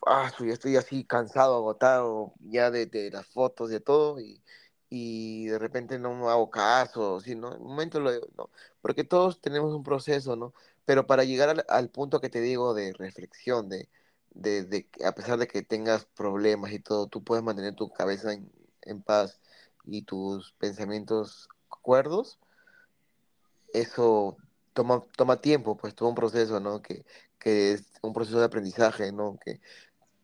ah, 0.07 0.30
estoy 0.47 0.76
así 0.76 1.05
cansado, 1.05 1.57
agotado 1.57 2.35
ya 2.41 2.70
de, 2.70 2.85
de 2.87 3.11
las 3.11 3.26
fotos, 3.26 3.70
de 3.70 3.80
todo, 3.80 4.20
y, 4.20 4.43
y 4.91 5.47
de 5.47 5.59
repente 5.59 5.99
no 5.99 6.14
me 6.14 6.28
hago 6.28 6.51
caso, 6.51 7.20
¿sí, 7.20 7.35
no? 7.35 7.55
En 7.55 7.62
un 7.62 7.68
momento 7.68 8.01
lo 8.01 8.12
digo, 8.12 8.28
¿no? 8.37 8.51
Porque 8.82 9.03
todos 9.03 9.41
tenemos 9.41 9.72
un 9.72 9.82
proceso, 9.82 10.37
¿no? 10.37 10.53
Pero 10.85 11.07
para 11.07 11.24
llegar 11.24 11.49
al, 11.49 11.64
al 11.70 11.89
punto 11.89 12.20
que 12.20 12.28
te 12.28 12.43
digo 12.43 12.74
de 12.74 12.93
reflexión, 12.93 13.70
de, 13.70 13.89
de, 14.35 14.64
de, 14.64 14.87
a 15.07 15.12
pesar 15.12 15.39
de 15.39 15.47
que 15.47 15.62
tengas 15.62 16.05
problemas 16.05 16.72
y 16.72 16.80
todo, 16.80 17.07
tú 17.07 17.24
puedes 17.24 17.43
mantener 17.43 17.74
tu 17.74 17.89
cabeza 17.89 18.35
en, 18.35 18.53
en 18.87 19.03
paz 19.03 19.41
y 19.85 20.03
tus 20.03 20.53
pensamientos 20.53 21.49
acuerdos, 21.70 22.39
eso 23.72 24.37
toma, 24.72 25.03
toma 25.16 25.41
tiempo, 25.41 25.76
pues 25.76 25.95
toma 25.95 26.11
un 26.11 26.14
proceso, 26.14 26.61
¿no? 26.61 26.82
Que, 26.82 27.05
que 27.39 27.72
es 27.72 27.85
un 28.03 28.12
proceso 28.12 28.39
de 28.39 28.47
aprendizaje, 28.47 29.12
¿no? 29.12 29.39
Que 29.45 29.61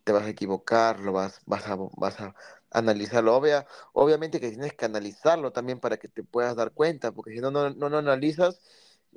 te 0.04 0.12
vas 0.12 0.24
a 0.24 0.30
equivocar, 0.30 1.00
lo 1.00 1.12
vas, 1.12 1.40
vas, 1.46 1.66
a, 1.68 1.76
vas 1.76 2.20
a 2.20 2.34
analizarlo. 2.70 3.36
Obvia, 3.36 3.66
obviamente 3.92 4.40
que 4.40 4.50
tienes 4.50 4.74
que 4.74 4.84
analizarlo 4.84 5.52
también 5.52 5.80
para 5.80 5.98
que 5.98 6.08
te 6.08 6.22
puedas 6.22 6.56
dar 6.56 6.72
cuenta, 6.72 7.12
porque 7.12 7.32
si 7.32 7.40
no, 7.40 7.50
no, 7.50 7.70
no, 7.70 7.90
no 7.90 7.98
analizas, 7.98 8.60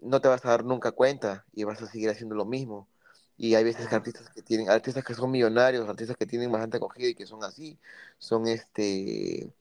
no 0.02 0.22
te 0.22 0.28
vas 0.28 0.46
a 0.46 0.50
dar 0.50 0.66
nunca 0.66 0.91
cuenta 0.91 1.46
y 1.54 1.64
vas 1.64 1.82
a 1.82 1.88
seguir 1.88 2.10
haciendo 2.10 2.36
lo 2.36 2.46
mismo. 2.46 2.88
Y 3.38 3.56
hay 3.56 3.64
veces 3.64 3.88
que 3.88 3.96
artistas 3.96 4.30
que 4.30 4.42
tienen, 4.42 4.70
artistas 4.70 5.04
que 5.04 5.16
son 5.16 5.32
millonarios, 5.32 5.88
artistas 5.90 6.16
que 6.18 6.26
tienen 6.26 6.52
bastante 6.52 6.78
acogida 6.78 7.08
y 7.08 7.16
que 7.16 7.26
son 7.26 7.44
así, 7.44 7.78
son 8.20 8.48
este 8.48 9.52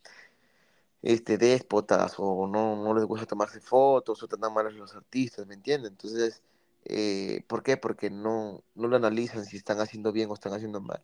este, 1.03 1.37
déspotas 1.37 2.15
o 2.19 2.47
no, 2.47 2.77
no 2.77 2.95
les 2.95 3.05
gusta 3.05 3.27
tomarse 3.27 3.61
fotos 3.61 4.23
o 4.23 4.29
tratan 4.29 4.55
mal 4.55 4.67
a 4.69 4.71
los 4.71 4.95
artistas, 4.95 5.47
¿me 5.47 5.55
entiendes? 5.55 5.91
Entonces, 5.91 6.43
eh, 6.85 7.43
¿por 7.49 7.63
qué? 7.63 7.77
Porque 7.77 8.09
no, 8.09 8.63
no 8.75 8.89
lo 8.89 8.97
analizan 8.97 9.45
si 9.45 9.57
están 9.57 9.81
haciendo 9.81 10.13
bien 10.13 10.31
o 10.31 10.35
están 10.35 10.53
haciendo 10.53 10.81
mal, 10.81 11.03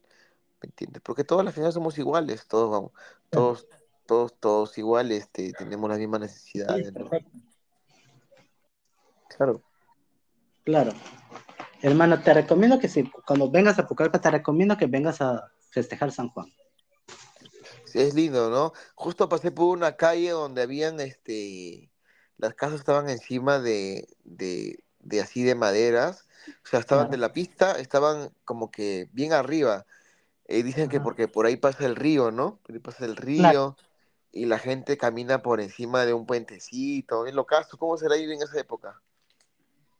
¿me 0.62 0.68
entiendes? 0.68 1.02
Porque 1.02 1.24
todas 1.24 1.44
las 1.44 1.54
final 1.54 1.72
somos 1.72 1.98
iguales, 1.98 2.46
todos, 2.46 2.92
todos, 3.30 3.66
todos, 4.06 4.34
todos 4.38 4.78
iguales, 4.78 5.22
este, 5.22 5.52
tenemos 5.52 5.90
las 5.90 5.98
mismas 5.98 6.20
necesidades, 6.20 6.92
¿no? 6.92 7.10
Claro. 9.36 9.62
Claro. 10.64 10.92
Hermano, 11.82 12.20
te 12.22 12.34
recomiendo 12.34 12.78
que 12.78 12.88
si 12.88 13.10
cuando 13.26 13.50
vengas 13.50 13.78
a 13.78 13.86
Pucallpa, 13.86 14.20
te 14.20 14.30
recomiendo 14.30 14.76
que 14.76 14.86
vengas 14.86 15.20
a 15.20 15.50
festejar 15.70 16.10
San 16.12 16.28
Juan 16.28 16.52
es 17.94 18.14
lindo, 18.14 18.50
¿no? 18.50 18.72
Justo 18.94 19.28
pasé 19.28 19.50
por 19.50 19.76
una 19.76 19.96
calle 19.96 20.30
donde 20.30 20.62
habían, 20.62 21.00
este, 21.00 21.90
las 22.36 22.54
casas 22.54 22.80
estaban 22.80 23.08
encima 23.08 23.58
de, 23.58 24.08
de, 24.24 24.82
de 25.00 25.20
así 25.20 25.42
de 25.42 25.54
maderas, 25.54 26.26
o 26.64 26.68
sea, 26.68 26.80
estaban 26.80 27.10
de 27.10 27.16
la 27.16 27.32
pista, 27.32 27.72
estaban 27.78 28.30
como 28.44 28.70
que 28.70 29.08
bien 29.12 29.32
arriba. 29.32 29.86
y 30.48 30.62
dicen 30.62 30.88
que 30.88 31.00
porque 31.00 31.28
por 31.28 31.46
ahí 31.46 31.56
pasa 31.56 31.86
el 31.86 31.96
río, 31.96 32.30
¿no? 32.30 32.58
Por 32.62 32.74
ahí 32.74 32.80
pasa 32.80 33.04
el 33.04 33.16
río 33.16 33.76
y 34.32 34.46
la 34.46 34.58
gente 34.58 34.96
camina 34.98 35.42
por 35.42 35.60
encima 35.60 36.06
de 36.06 36.14
un 36.14 36.26
puentecito. 36.26 37.26
En 37.26 37.36
lo 37.36 37.46
caso, 37.46 37.76
¿cómo 37.78 37.96
será 37.96 38.16
ir 38.16 38.30
en 38.30 38.42
esa 38.42 38.58
época? 38.60 39.00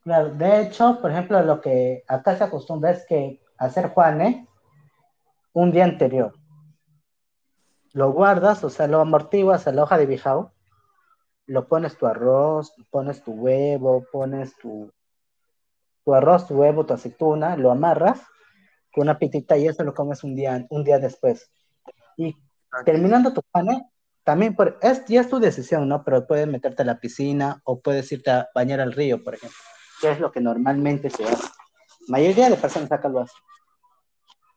Claro, 0.09 0.31
de 0.31 0.63
hecho, 0.63 1.03
por 1.03 1.11
ejemplo, 1.11 1.43
lo 1.43 1.61
que 1.61 2.03
acá 2.09 2.35
se 2.35 2.43
acostumbra 2.43 2.93
es 2.93 3.05
que 3.05 3.43
hacer 3.59 3.91
Juanes 3.91 4.49
un 5.53 5.71
día 5.71 5.85
anterior. 5.85 6.33
Lo 7.93 8.13
guardas, 8.13 8.65
o 8.65 8.71
sea, 8.71 8.87
lo 8.87 9.03
amortiguas 9.03 9.67
a 9.67 9.73
la 9.73 9.83
hoja 9.83 9.99
de 9.99 10.07
bijao, 10.07 10.55
lo 11.45 11.69
pones 11.69 11.99
tu 11.99 12.07
arroz, 12.07 12.73
pones 12.89 13.23
tu 13.23 13.33
huevo, 13.33 14.07
pones 14.11 14.57
tu, 14.57 14.91
tu 16.07 16.15
arroz, 16.15 16.47
tu 16.47 16.55
huevo, 16.55 16.87
tu 16.87 16.95
aceituna, 16.95 17.59
lo 17.59 17.71
amarras 17.71 18.23
con 18.95 19.03
una 19.03 19.19
pitita 19.19 19.59
y 19.59 19.67
eso 19.67 19.85
lo 19.85 19.93
comes 19.93 20.25
un 20.25 20.35
día, 20.35 20.67
un 20.71 20.85
día 20.85 20.99
después. 20.99 21.51
Y 22.17 22.35
terminando 22.87 23.35
tu 23.35 23.43
pane, 23.51 23.91
también 24.25 24.57
por, 24.57 24.79
es, 24.81 25.05
ya 25.05 25.21
es 25.21 25.29
tu 25.29 25.39
decisión, 25.39 25.87
¿no? 25.87 26.03
Pero 26.03 26.27
puedes 26.27 26.49
meterte 26.49 26.81
a 26.81 26.87
la 26.87 26.99
piscina 26.99 27.61
o 27.65 27.79
puedes 27.79 28.11
irte 28.11 28.31
a 28.31 28.49
bañar 28.55 28.81
al 28.81 28.95
río, 28.95 29.23
por 29.23 29.35
ejemplo, 29.35 29.59
que 30.01 30.11
es 30.11 30.21
lo 30.21 30.31
que 30.33 30.41
normalmente 30.41 31.11
se 31.11 31.25
hace. 31.25 31.49
La 32.09 32.19
mayoría 32.19 32.51
de 32.51 32.57
personas 32.57 32.91
acá 32.91 33.09
lo 33.09 33.21
hacen. 33.21 33.41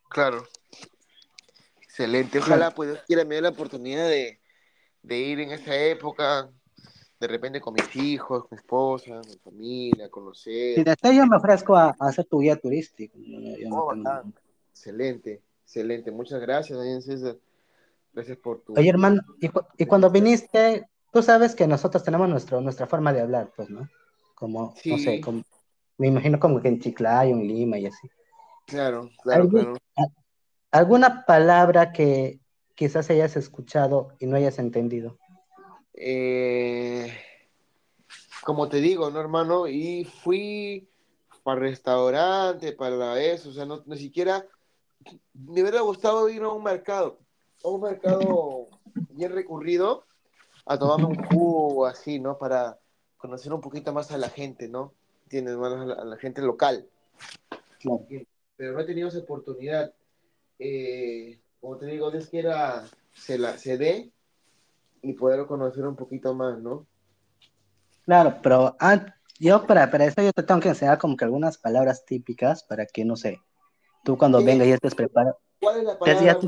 Claro. 0.08 0.44
Excelente. 1.80 2.38
Ojalá, 2.38 2.70
pues 2.70 2.90
Dios 2.90 3.04
quiera, 3.06 3.24
me 3.24 3.34
dé 3.34 3.42
la 3.42 3.50
oportunidad 3.50 4.08
de, 4.08 4.38
ir 5.02 5.40
en 5.40 5.50
esa 5.50 5.76
época, 5.76 6.50
de 7.20 7.26
repente 7.26 7.60
con 7.60 7.74
mis 7.74 7.94
hijos, 7.96 8.42
con 8.42 8.48
mi 8.52 8.56
esposa, 8.56 9.20
mi 9.28 9.36
familia, 9.38 10.08
conocer. 10.08 10.76
Si 10.76 10.84
deseo 10.84 11.12
yo 11.12 11.26
me 11.26 11.36
ofrezco 11.36 11.76
a, 11.76 11.94
hacer 12.00 12.24
tu 12.24 12.40
guía 12.40 12.56
turístico. 12.56 13.18
Oh, 13.70 13.94
Excelente. 14.70 15.42
Excelente, 15.64 16.10
muchas 16.10 16.40
gracias, 16.40 16.78
Daniel 16.78 17.02
César. 17.02 17.36
Gracias 18.12 18.36
por 18.36 18.60
tu... 18.60 18.74
Oye, 18.74 18.90
hermano, 18.90 19.22
y, 19.40 19.86
cuando 19.86 20.10
viniste, 20.10 20.86
tú 21.12 21.22
sabes 21.22 21.54
que 21.54 21.66
nosotros 21.66 22.04
tenemos 22.04 22.28
nuestro, 22.28 22.60
nuestra 22.60 22.86
forma 22.86 23.12
de 23.12 23.22
hablar, 23.22 23.50
pues, 23.56 23.70
¿no? 23.70 23.88
Como, 24.42 24.74
no 24.86 24.98
sé, 24.98 25.20
como, 25.20 25.44
me 25.98 26.08
imagino 26.08 26.40
como 26.40 26.60
que 26.60 26.66
en 26.66 26.80
Chiclayo, 26.80 27.32
en 27.32 27.46
Lima 27.46 27.78
y 27.78 27.86
así. 27.86 28.08
Claro, 28.66 29.08
claro, 29.22 29.48
claro. 29.48 29.74
¿Alguna 30.72 31.24
palabra 31.24 31.92
que 31.92 32.40
quizás 32.74 33.08
hayas 33.08 33.36
escuchado 33.36 34.16
y 34.18 34.26
no 34.26 34.34
hayas 34.34 34.58
entendido? 34.58 35.16
Eh, 35.94 37.16
como 38.42 38.68
te 38.68 38.80
digo, 38.80 39.10
¿no, 39.10 39.20
hermano? 39.20 39.68
Y 39.68 40.06
fui 40.06 40.88
para 41.44 41.60
restaurante, 41.60 42.72
para 42.72 43.22
eso, 43.22 43.50
o 43.50 43.52
sea, 43.52 43.64
no, 43.64 43.84
ni 43.86 43.96
siquiera 43.96 44.44
me 45.34 45.62
hubiera 45.62 45.82
gustado 45.82 46.28
ir 46.28 46.42
a 46.42 46.48
un 46.48 46.64
mercado, 46.64 47.20
a 47.62 47.68
un 47.68 47.80
mercado 47.80 48.70
bien 49.10 49.30
recurrido, 49.30 50.04
a 50.66 50.76
tomarme 50.76 51.06
un 51.06 51.24
jugo 51.26 51.86
así, 51.86 52.18
¿no? 52.18 52.36
Para 52.38 52.81
conocer 53.22 53.52
un 53.52 53.60
poquito 53.60 53.92
más 53.92 54.10
a 54.10 54.18
la 54.18 54.28
gente, 54.28 54.68
¿no? 54.68 54.92
Tienes 55.28 55.56
más 55.56 55.72
a 55.72 56.04
la, 56.04 56.16
gente 56.16 56.42
local. 56.42 56.86
Pero 58.56 58.72
no 58.72 58.80
he 58.80 58.84
tenido 58.84 59.08
esa 59.08 59.20
oportunidad. 59.20 59.94
Eh, 60.58 61.40
como 61.60 61.78
te 61.78 61.86
digo, 61.86 62.12
es 62.12 62.28
que 62.28 62.40
era, 62.40 62.84
se, 63.14 63.38
la, 63.38 63.56
se 63.56 63.78
dé 63.78 64.10
y 65.02 65.12
poder 65.14 65.46
conocer 65.46 65.86
un 65.86 65.94
poquito 65.94 66.34
más, 66.34 66.58
¿no? 66.58 66.86
Claro, 68.04 68.40
pero 68.42 68.76
ah, 68.80 69.06
yo 69.38 69.66
para, 69.66 69.88
para 69.90 70.06
eso 70.06 70.20
yo 70.20 70.32
te 70.32 70.42
tengo 70.42 70.60
que 70.60 70.70
enseñar 70.70 70.98
como 70.98 71.16
que 71.16 71.24
algunas 71.24 71.56
palabras 71.56 72.04
típicas 72.04 72.64
para 72.64 72.86
que, 72.86 73.04
no 73.04 73.14
sé, 73.14 73.40
tú 74.04 74.18
cuando 74.18 74.42
vengas 74.42 74.66
ya 74.66 74.74
estés 74.74 74.96
preparado. 74.96 75.38
¿Cuál 75.60 75.78
es 75.78 75.84
la 75.84 75.98
palabra 75.98 76.38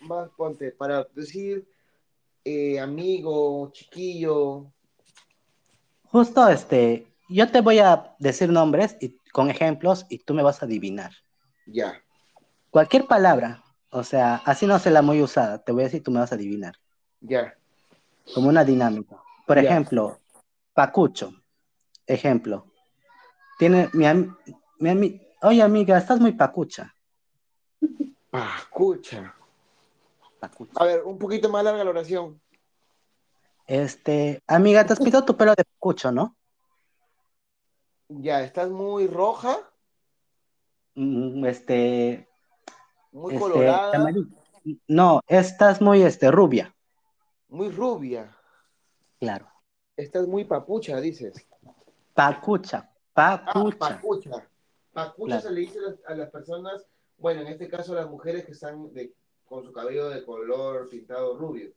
más, 0.00 0.28
ponte, 0.36 0.70
para 0.72 1.04
decir 1.14 1.66
eh, 2.44 2.78
amigo, 2.78 3.70
chiquillo? 3.72 4.70
Justo 6.10 6.48
este, 6.48 7.06
yo 7.28 7.50
te 7.50 7.60
voy 7.60 7.78
a 7.78 8.14
decir 8.18 8.50
nombres 8.50 8.96
y, 9.00 9.16
con 9.32 9.50
ejemplos 9.50 10.06
y 10.08 10.18
tú 10.18 10.34
me 10.34 10.42
vas 10.42 10.62
a 10.62 10.66
adivinar. 10.66 11.12
Ya. 11.66 12.02
Cualquier 12.70 13.06
palabra, 13.06 13.62
o 13.90 14.02
sea, 14.02 14.36
así 14.44 14.66
no 14.66 14.78
se 14.78 14.90
la 14.90 15.02
muy 15.02 15.22
usada, 15.22 15.58
te 15.58 15.72
voy 15.72 15.82
a 15.82 15.84
decir 15.84 16.02
tú 16.02 16.10
me 16.10 16.20
vas 16.20 16.32
a 16.32 16.34
adivinar. 16.34 16.74
Ya. 17.20 17.54
Como 18.34 18.48
una 18.48 18.64
dinámica. 18.64 19.16
Por 19.46 19.58
ejemplo, 19.58 20.18
pacucho. 20.74 21.32
Ejemplo. 22.06 22.66
Tiene 23.58 23.88
mi, 23.92 24.06
mi, 24.94 25.20
Oye, 25.42 25.62
amiga, 25.62 25.96
estás 25.96 26.20
muy 26.20 26.32
pacucha. 26.32 26.94
Pacucha. 28.30 29.34
pacucha. 30.38 30.72
A 30.76 30.84
ver, 30.84 31.02
un 31.04 31.18
poquito 31.18 31.48
más 31.48 31.64
larga 31.64 31.84
la 31.84 31.90
oración. 31.90 32.40
Este, 33.70 34.42
amiga, 34.48 34.84
te 34.84 34.94
has 34.94 34.98
pintado 34.98 35.24
tu 35.24 35.36
pelo 35.36 35.54
de 35.54 35.62
pacucho, 35.62 36.10
¿no? 36.10 36.36
Ya, 38.08 38.42
¿estás 38.42 38.68
muy 38.68 39.06
roja? 39.06 39.58
Mm, 40.96 41.46
este. 41.46 42.28
Muy 43.12 43.34
este, 43.34 43.40
colorada. 43.40 44.12
No, 44.88 45.20
estás 45.28 45.80
muy 45.80 46.02
este, 46.02 46.32
rubia. 46.32 46.74
Muy 47.48 47.70
rubia. 47.70 48.36
Claro. 49.20 49.46
Estás 49.96 50.26
muy 50.26 50.46
papucha, 50.46 51.00
dices. 51.00 51.46
Pacucha, 52.12 52.90
pacucha. 53.12 53.76
Ah, 53.82 54.00
pacucha. 54.00 54.48
Pacucha 54.92 55.40
se 55.42 55.50
le 55.52 55.60
dice 55.60 55.78
a 56.08 56.14
las 56.16 56.28
personas, 56.30 56.88
bueno, 57.18 57.42
en 57.42 57.46
este 57.46 57.68
caso 57.68 57.92
a 57.92 58.00
las 58.00 58.10
mujeres 58.10 58.44
que 58.44 58.50
están 58.50 58.90
con 59.44 59.62
su 59.62 59.72
cabello 59.72 60.08
de 60.08 60.24
color 60.24 60.88
pintado 60.88 61.38
rubio. 61.38 61.70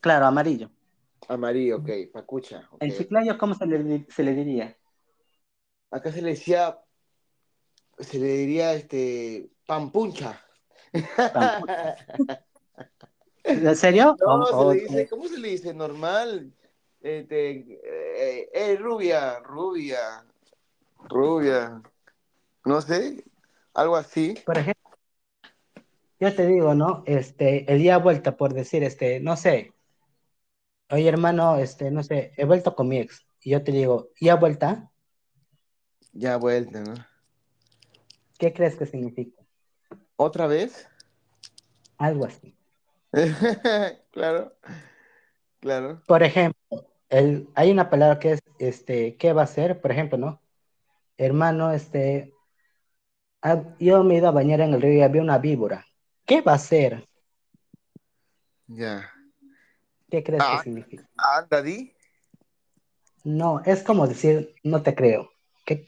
Claro, 0.00 0.26
amarillo. 0.26 0.70
Amarillo, 1.26 1.78
ok, 1.78 1.90
pacucha. 2.12 2.68
En 2.80 2.92
Chiclayo, 2.92 3.36
¿cómo 3.36 3.54
se 3.54 3.66
le, 3.66 4.06
se 4.08 4.22
le 4.22 4.34
diría? 4.34 4.76
Acá 5.90 6.12
se 6.12 6.22
le 6.22 6.30
decía, 6.30 6.78
se 7.98 8.18
le 8.18 8.26
diría 8.26 8.74
este, 8.74 9.50
pampuncha. 9.66 10.40
¿En 13.44 13.76
serio? 13.76 14.16
No, 14.20 14.46
se 14.46 14.74
le 14.74 14.80
dice, 14.82 15.08
¿cómo 15.08 15.28
se 15.28 15.38
le 15.38 15.48
dice? 15.48 15.74
Normal. 15.74 16.52
Este, 17.00 17.50
eh, 17.50 18.50
eh, 18.52 18.76
rubia, 18.76 19.38
rubia, 19.40 20.24
rubia. 21.08 21.82
No 22.64 22.80
sé, 22.80 23.24
algo 23.74 23.96
así. 23.96 24.34
Por 24.44 24.58
ejemplo, 24.58 24.90
yo 26.20 26.34
te 26.34 26.46
digo, 26.46 26.74
¿no? 26.74 27.04
Este, 27.06 27.72
el 27.72 27.78
día 27.78 27.98
vuelta, 27.98 28.36
por 28.36 28.52
decir, 28.52 28.82
este, 28.82 29.20
no 29.20 29.36
sé. 29.36 29.72
Oye, 30.90 31.08
hermano, 31.08 31.56
este, 31.56 31.90
no 31.90 32.02
sé, 32.02 32.32
he 32.36 32.44
vuelto 32.44 32.74
con 32.74 32.88
mi 32.88 32.98
ex. 32.98 33.26
Y 33.42 33.50
yo 33.50 33.62
te 33.62 33.72
digo, 33.72 34.10
¿ya 34.20 34.36
vuelta? 34.36 34.90
Ya 36.12 36.36
vuelta, 36.36 36.80
¿no? 36.80 36.94
¿Qué 38.38 38.52
crees 38.52 38.76
que 38.76 38.86
significa? 38.86 39.42
¿Otra 40.16 40.46
vez? 40.46 40.88
Algo 41.98 42.24
así. 42.24 42.56
claro, 44.10 44.54
claro. 45.60 46.02
Por 46.06 46.22
ejemplo, 46.22 46.86
el, 47.08 47.48
hay 47.54 47.70
una 47.70 47.90
palabra 47.90 48.18
que 48.18 48.32
es, 48.32 48.40
este, 48.58 49.16
¿qué 49.16 49.32
va 49.32 49.42
a 49.42 49.46
ser? 49.46 49.80
Por 49.80 49.92
ejemplo, 49.92 50.18
¿no? 50.18 50.40
Hermano, 51.16 51.72
este, 51.72 52.32
Ah, 53.42 53.62
yo 53.78 54.02
me 54.02 54.14
he 54.14 54.18
ido 54.18 54.28
a 54.28 54.32
bañar 54.32 54.60
en 54.60 54.74
el 54.74 54.82
río 54.82 54.94
y 54.94 55.02
había 55.02 55.22
una 55.22 55.38
víbora. 55.38 55.86
¿Qué 56.26 56.40
va 56.40 56.54
a 56.54 56.58
ser? 56.58 57.08
Ya. 58.68 59.10
¿Qué 60.10 60.22
crees 60.22 60.42
que 60.42 60.48
ah, 60.48 60.60
significa? 60.62 61.08
¿Anda, 61.16 61.62
di? 61.62 61.92
No, 63.24 63.60
es 63.64 63.82
como 63.82 64.06
decir, 64.06 64.54
no 64.62 64.82
te 64.82 64.94
creo. 64.94 65.30
¿Qué? 65.64 65.86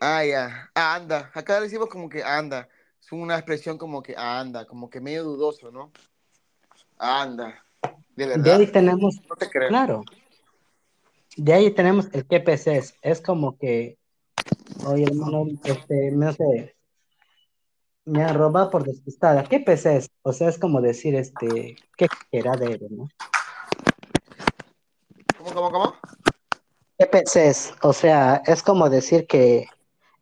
Ah, 0.00 0.24
ya. 0.24 0.70
Ah, 0.74 0.96
anda. 0.96 1.30
Acá 1.34 1.60
decimos 1.60 1.88
como 1.88 2.08
que 2.08 2.22
anda. 2.22 2.68
Es 3.00 3.10
una 3.12 3.36
expresión 3.36 3.78
como 3.78 4.02
que 4.02 4.14
anda, 4.16 4.66
como 4.66 4.90
que 4.90 5.00
medio 5.00 5.24
dudoso, 5.24 5.70
¿no? 5.70 5.92
Anda. 6.98 7.64
De 8.16 8.26
verdad. 8.26 8.44
De 8.44 8.52
ahí 8.52 8.66
tenemos. 8.66 9.20
No 9.28 9.36
te 9.36 9.48
creo. 9.48 9.68
Claro. 9.68 10.04
De 11.36 11.52
ahí 11.52 11.70
tenemos 11.70 12.08
el 12.12 12.26
QPC. 12.26 12.96
Es 13.00 13.20
como 13.20 13.56
que. 13.56 13.98
Oye, 14.86 15.04
hermano, 15.04 15.46
este, 15.64 16.10
no 16.10 16.32
sé, 16.32 16.74
me 18.04 18.22
han 18.22 18.34
robado 18.34 18.70
por 18.70 18.84
despistada. 18.84 19.44
¿Qué 19.44 19.60
PC 19.60 19.96
es? 19.96 20.10
O 20.22 20.32
sea, 20.32 20.48
es 20.48 20.58
como 20.58 20.80
decir, 20.80 21.14
este, 21.14 21.76
qué 21.96 22.08
era 22.30 22.56
de 22.56 22.66
él, 22.66 22.86
¿no? 22.90 23.08
¿Cómo, 25.44 25.54
cómo, 25.54 25.70
cómo? 25.70 25.96
¿Qué 26.98 27.06
PC 27.06 27.48
es? 27.48 27.74
O 27.82 27.92
sea, 27.92 28.42
es 28.46 28.62
como 28.62 28.88
decir 28.88 29.26
que 29.26 29.68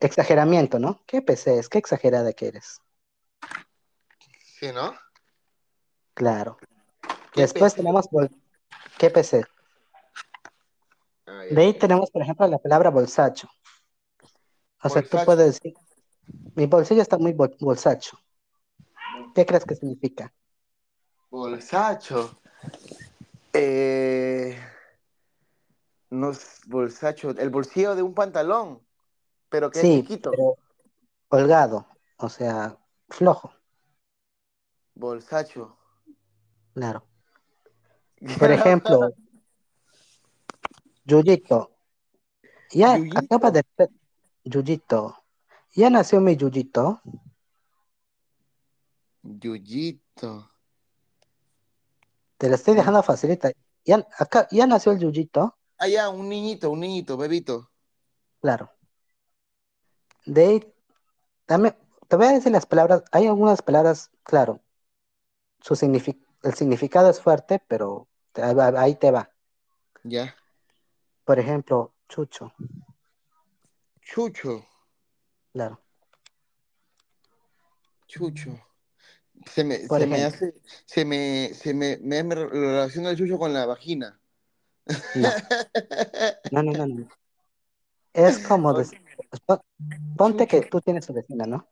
exageramiento, 0.01 0.81
¿no? 0.81 1.01
¿Qué 1.07 1.23
PC 1.23 1.61
es? 1.61 1.69
¿Qué 1.69 1.79
exagerada 1.79 2.33
que 2.33 2.49
eres? 2.49 2.81
Sí, 4.45 4.73
¿no? 4.73 4.93
Claro. 6.15 6.59
Después 7.37 7.75
tenemos 7.75 8.09
¿qué 8.99 9.11
PC? 9.11 9.45
Ah, 11.27 11.45
de 11.49 11.63
ahí 11.63 11.75
tenemos, 11.75 12.11
por 12.11 12.23
ejemplo, 12.23 12.49
la 12.49 12.59
palabra 12.59 12.91
bolsacho. 12.91 13.49
O 14.83 14.89
sea, 14.89 15.03
tú 15.03 15.19
puedes 15.25 15.55
decir, 15.55 15.75
mi 16.57 16.67
bolsillo 16.67 17.01
está 17.01 17.17
muy 17.17 17.33
bolsacho. 17.33 18.19
¿Qué 19.37 19.47
crees 19.47 19.65
que 19.65 19.77
significa? 19.77 20.33
Bolsacho. 21.31 22.41
Eh, 23.53 24.59
no 26.13 26.31
es 26.31 26.61
bolsacho. 26.67 27.31
El 27.31 27.49
bolsillo 27.49 27.97
de 27.97 28.03
un 28.03 28.15
pantalón, 28.15 28.87
pero 29.49 29.71
que 29.71 29.81
es 29.81 29.87
chiquito. 29.87 30.31
Pero 30.31 30.59
holgado, 31.29 31.87
o 32.19 32.29
sea, 32.29 32.79
flojo. 33.09 33.53
Bolsacho. 34.95 35.79
Claro. 36.75 37.07
Por 38.39 38.53
ejemplo, 38.53 39.15
Yuyito. 41.05 41.71
Ya 42.71 42.99
acaba 43.17 43.51
de 43.51 43.65
Yuyito. 44.45 45.17
¿Ya 45.75 45.89
nació 45.89 46.21
mi 46.21 46.37
Yuyito? 46.37 47.01
Yuyito. 49.23 50.51
Te 52.37 52.49
lo 52.51 52.55
estoy 52.55 52.75
dejando 52.75 53.03
facilita. 53.03 53.51
¿Ya, 53.85 54.07
acá, 54.19 54.47
¿Ya 54.51 54.67
nació 54.67 54.93
el 54.93 54.99
Yuyito? 54.99 55.57
Ah, 55.83 55.89
ya, 55.89 56.09
un 56.11 56.29
niñito, 56.29 56.71
un 56.71 56.79
niñito, 56.79 57.17
bebito. 57.17 57.69
Claro. 58.41 58.71
De 60.25 60.73
también, 61.45 61.77
te 62.07 62.15
voy 62.15 62.27
a 62.27 62.33
decir 62.35 62.53
las 62.53 62.67
palabras, 62.67 63.03
hay 63.11 63.27
algunas 63.27 63.63
palabras, 63.63 64.13
claro, 64.23 64.61
su 65.61 65.75
el 65.75 66.55
significado 66.55 67.11
es 67.11 67.21
fuerte, 67.21 67.61
pero 67.67 68.07
ahí 68.77 68.95
te 68.95 69.11
va. 69.11 69.35
Ya. 70.05 70.37
Por 71.25 71.41
ejemplo, 71.41 71.93
chucho. 72.09 72.53
Chucho. 74.03 74.65
Claro. 75.53 75.81
Chucho. 78.07 78.57
Se 79.47 79.65
me, 79.65 79.89
se 79.89 80.07
me 80.07 80.23
hace, 80.23 80.55
se 80.87 81.05
me, 81.05 81.53
se 81.53 81.75
me, 81.75 81.97
me, 81.97 82.23
me 82.23 82.35
relaciona 82.37 83.11
el 83.11 83.17
chucho 83.17 83.37
con 83.37 83.53
la 83.53 83.67
vagina. 83.67 84.22
No, 86.51 86.63
no, 86.63 86.73
no, 86.73 86.73
no, 86.73 86.87
no. 86.87 87.09
Es 88.13 88.39
como, 88.47 88.75
pon- 89.47 89.61
ponte 90.17 90.47
que 90.47 90.63
tú 90.63 90.81
tienes 90.81 91.07
tu 91.07 91.13
vecina, 91.13 91.47
¿no? 91.47 91.67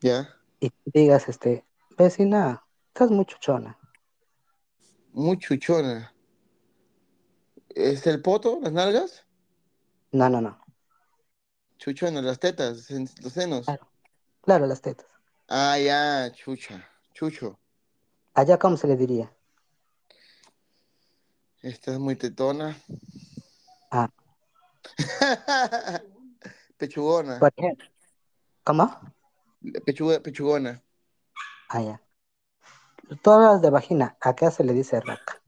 Ya. 0.00 0.28
Y 0.60 0.70
digas, 0.84 1.28
este, 1.28 1.64
vecina, 1.96 2.62
estás 2.88 3.10
muy 3.10 3.24
chuchona. 3.24 3.78
Muy 5.12 5.38
chuchona. 5.38 6.12
¿Es 7.70 8.06
el 8.06 8.22
poto, 8.22 8.58
las 8.62 8.72
nalgas? 8.72 9.26
No, 10.12 10.28
no, 10.28 10.40
no. 10.40 10.60
Chuchona, 11.78 12.22
las 12.22 12.38
tetas, 12.38 12.88
los 12.90 13.32
senos. 13.32 13.66
Claro, 13.66 13.90
claro, 14.42 14.66
las 14.66 14.80
tetas. 14.80 15.06
Ah, 15.48 15.78
ya, 15.78 16.30
chucha. 16.32 16.88
Chucho. 17.12 17.58
Allá, 18.34 18.58
¿cómo 18.58 18.76
se 18.76 18.86
le 18.86 18.96
diría? 18.96 19.33
Estás 21.64 21.98
muy 21.98 22.14
tetona. 22.14 22.76
Ah, 23.90 24.10
Pechugona. 26.76 27.38
por 27.40 27.50
ejemplo. 27.56 27.88
¿Cómo? 28.64 29.00
Pechuga, 29.86 30.20
pechugona. 30.20 30.82
Ah, 31.70 31.80
ya. 31.80 32.00
Tú 33.22 33.30
hablas 33.30 33.62
de 33.62 33.70
vagina, 33.70 34.14
acá 34.20 34.50
se 34.50 34.62
le 34.62 34.74
dice 34.74 35.00
raca. 35.00 35.40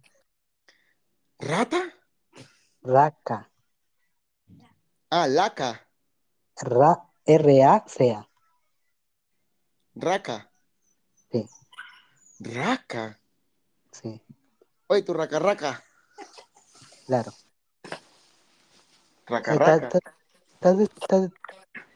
¿Rata? 1.38 1.82
Raca. 2.82 3.50
Ah, 5.10 5.26
laca. 5.28 5.86
Ra, 6.62 7.10
R-A-C-A. 7.26 8.26
Raca. 9.96 10.50
Sí, 11.30 11.46
Raca. 12.40 13.20
sí, 13.92 14.22
Oye, 14.86 15.02
tu 15.02 15.12
raca 15.12 15.38
raca. 15.38 15.82
Claro. 17.06 17.32
Raca 19.26 19.52
Sí, 19.52 19.58
raca. 19.58 19.88
ta- 19.88 20.00
ta- 20.60 20.76
ta- 21.08 21.30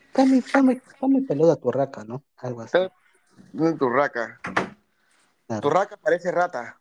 Está 0.09 0.25
muy, 0.25 0.39
está 0.39 0.63
muy- 0.63 0.75
está 0.75 1.07
muy 1.07 1.21
peluda 1.23 1.55
tu 1.57 1.71
raca, 1.71 2.03
¿no? 2.05 2.25
Algo 2.37 2.63
así. 2.63 2.77
¿Dónde 3.53 3.79
tu 3.79 3.89
raca? 3.89 4.41
claro. 5.47 5.61
Tu 5.61 5.71
raca 5.71 5.97
parece 5.97 6.33
rata. 6.33 6.81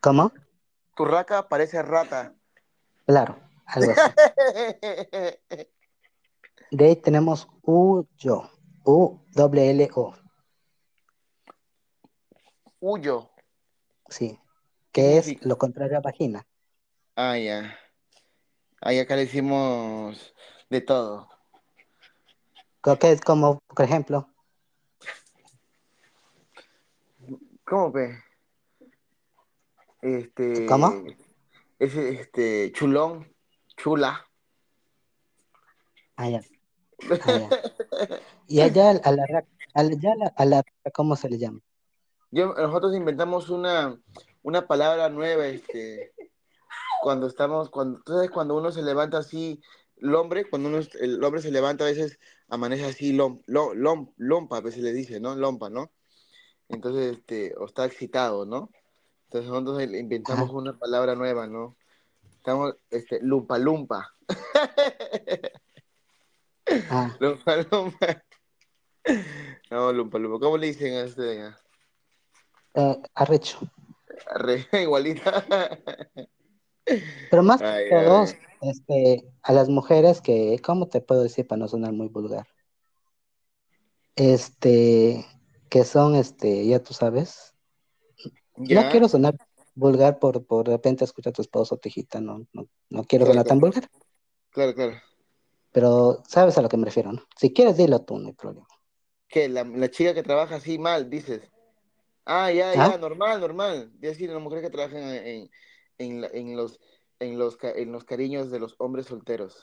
¿Cómo? 0.00 0.32
Tu 0.96 1.04
raca 1.04 1.48
parece 1.48 1.80
rata. 1.82 2.34
Claro, 3.06 3.38
algo 3.66 3.92
así. 3.92 4.00
De 6.72 6.84
ahí 6.84 6.96
tenemos 6.96 7.48
U-yo. 7.62 8.50
U-L-L-O. 8.84 10.14
Huyo. 12.80 13.30
Sí. 14.08 14.38
¿Qué 14.92 15.02
Que 15.02 15.18
es 15.18 15.46
lo 15.46 15.58
contrario 15.58 15.98
a 15.98 16.00
vagina. 16.00 16.46
Ah, 17.16 17.36
ya. 17.38 17.78
Ahí 18.80 18.98
acá 18.98 19.16
le 19.16 19.24
hicimos 19.24 20.34
de 20.70 20.80
todo. 20.80 21.28
Creo 22.80 22.98
que 22.98 23.12
es 23.12 23.20
como, 23.20 23.60
por 23.68 23.84
ejemplo, 23.84 24.30
¿Cómo 27.70 27.92
ve? 27.92 28.18
Este. 30.02 30.66
¿Cómo? 30.66 31.04
Ese, 31.78 32.20
este, 32.20 32.72
chulón, 32.72 33.32
chula. 33.76 34.26
allá, 36.16 36.40
allá. 37.24 37.48
Y 38.48 38.60
allá 38.60 38.90
a 38.90 39.12
la 39.12 39.24
a 39.74 39.82
la, 39.84 40.32
a 40.36 40.44
la 40.44 40.56
raca, 40.56 40.90
¿cómo 40.92 41.14
se 41.14 41.30
le 41.30 41.38
llama? 41.38 41.60
Yo, 42.32 42.52
nosotros 42.54 42.96
inventamos 42.96 43.50
una, 43.50 43.96
una 44.42 44.66
palabra 44.66 45.08
nueva, 45.08 45.46
este, 45.46 46.12
cuando 47.00 47.26
estamos, 47.26 47.70
cuando, 47.70 48.00
tú 48.04 48.12
sabes, 48.12 48.30
cuando 48.30 48.56
uno 48.56 48.70
se 48.72 48.82
levanta 48.82 49.18
así, 49.18 49.60
el 49.96 50.14
hombre, 50.14 50.48
cuando 50.48 50.68
uno, 50.68 50.78
el 51.00 51.22
hombre 51.24 51.42
se 51.42 51.50
levanta 51.50 51.84
a 51.84 51.88
veces 51.88 52.18
amanece 52.48 52.84
así, 52.86 53.12
lom, 53.12 53.40
lom, 53.46 53.72
lom- 53.76 54.12
lompa, 54.16 54.58
a 54.58 54.60
veces 54.60 54.82
le 54.82 54.92
dice, 54.92 55.20
¿no? 55.20 55.34
Lompa, 55.36 55.70
¿no? 55.70 55.90
Entonces, 56.68 57.18
este, 57.18 57.54
o 57.56 57.66
está 57.66 57.84
excitado, 57.84 58.44
¿no? 58.46 58.70
Entonces 59.26 59.50
nosotros 59.50 59.82
inventamos 59.82 60.48
Ajá. 60.50 60.56
una 60.58 60.78
palabra 60.78 61.14
nueva, 61.14 61.46
¿no? 61.46 61.76
Estamos, 62.36 62.74
este, 62.90 63.20
lumpa 63.22 63.58
lumpa. 63.58 64.14
Ah, 66.90 67.16
lumpa 67.20 67.56
lumpa. 67.70 68.24
No, 69.70 69.92
lumpa 69.92 70.18
lumpa. 70.18 70.38
¿Cómo 70.44 70.56
le 70.58 70.68
dicen 70.68 70.98
a 70.98 71.04
usted? 71.04 71.52
eh, 72.74 73.02
arrecho. 73.14 73.58
Arre, 74.26 74.66
igualita. 74.82 75.44
Pero 77.30 77.42
más 77.42 77.60
que 77.60 77.88
todos, 77.90 78.34
este, 78.62 79.24
a 79.42 79.52
las 79.52 79.68
mujeres 79.68 80.20
que, 80.20 80.60
¿cómo 80.64 80.88
te 80.88 81.00
puedo 81.00 81.22
decir 81.22 81.46
para 81.46 81.60
no 81.60 81.68
sonar 81.68 81.92
muy 81.92 82.08
vulgar? 82.08 82.46
Este, 84.16 85.24
que 85.68 85.84
son, 85.84 86.14
este, 86.14 86.66
ya 86.66 86.82
tú 86.82 86.92
sabes, 86.94 87.54
no 88.56 88.66
Ya, 88.66 88.90
quiero 88.90 89.08
sonar 89.08 89.36
vulgar 89.74 90.18
por, 90.18 90.44
por 90.44 90.66
de 90.66 90.72
repente 90.72 91.04
escuchar 91.04 91.30
a 91.30 91.34
tu 91.34 91.42
esposo, 91.42 91.76
tu 91.78 91.88
hijita, 91.88 92.20
no, 92.20 92.46
no, 92.52 92.68
no 92.90 93.04
quiero 93.04 93.24
claro, 93.24 93.32
sonar 93.32 93.46
tan 93.46 93.60
vulgar, 93.60 93.88
claro, 94.50 94.74
claro. 94.74 95.00
pero 95.72 96.22
sabes 96.28 96.58
a 96.58 96.62
lo 96.62 96.68
que 96.68 96.76
me 96.76 96.84
refiero, 96.84 97.12
¿no? 97.12 97.22
Si 97.36 97.52
quieres, 97.52 97.76
dilo 97.76 98.00
tú, 98.04 98.18
no 98.18 98.28
hay 98.28 98.34
problema. 98.34 98.66
¿Qué? 99.28 99.48
La, 99.48 99.64
la 99.64 99.90
chica 99.90 100.12
que 100.14 100.22
trabaja 100.22 100.56
así 100.56 100.78
mal, 100.78 101.08
dices. 101.08 101.42
Ah, 102.24 102.50
ya, 102.52 102.72
¿Ah? 102.74 102.92
ya, 102.92 102.98
normal, 102.98 103.40
normal. 103.40 103.92
Es 103.96 104.10
decir, 104.12 104.30
las 104.30 104.42
mujeres 104.42 104.64
que 104.64 104.70
trabajan 104.70 104.98
en, 105.02 105.26
en, 105.26 105.50
la- 106.22 106.28
en 106.28 106.56
los, 106.56 106.80
en, 107.20 107.38
los, 107.38 107.58
en 107.62 107.92
los 107.92 108.04
cariños 108.04 108.50
de 108.50 108.58
los 108.60 108.74
hombres 108.78 109.06
solteros 109.06 109.54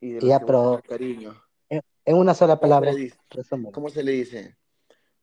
y 0.00 0.12
de 0.12 0.20
los 0.22 0.30
Ya, 0.30 0.38
que 0.38 0.44
pero 0.46 0.80
cariño. 0.88 1.42
en, 1.70 1.82
en 2.04 2.16
una 2.16 2.34
sola 2.34 2.54
¿Cómo 2.58 2.74
se 2.74 2.86
le 2.86 2.92
palabra, 2.92 2.92
dice? 2.94 3.18
¿Cómo 3.72 3.88
se 3.90 4.02
le 4.02 4.12
dice? 4.12 4.56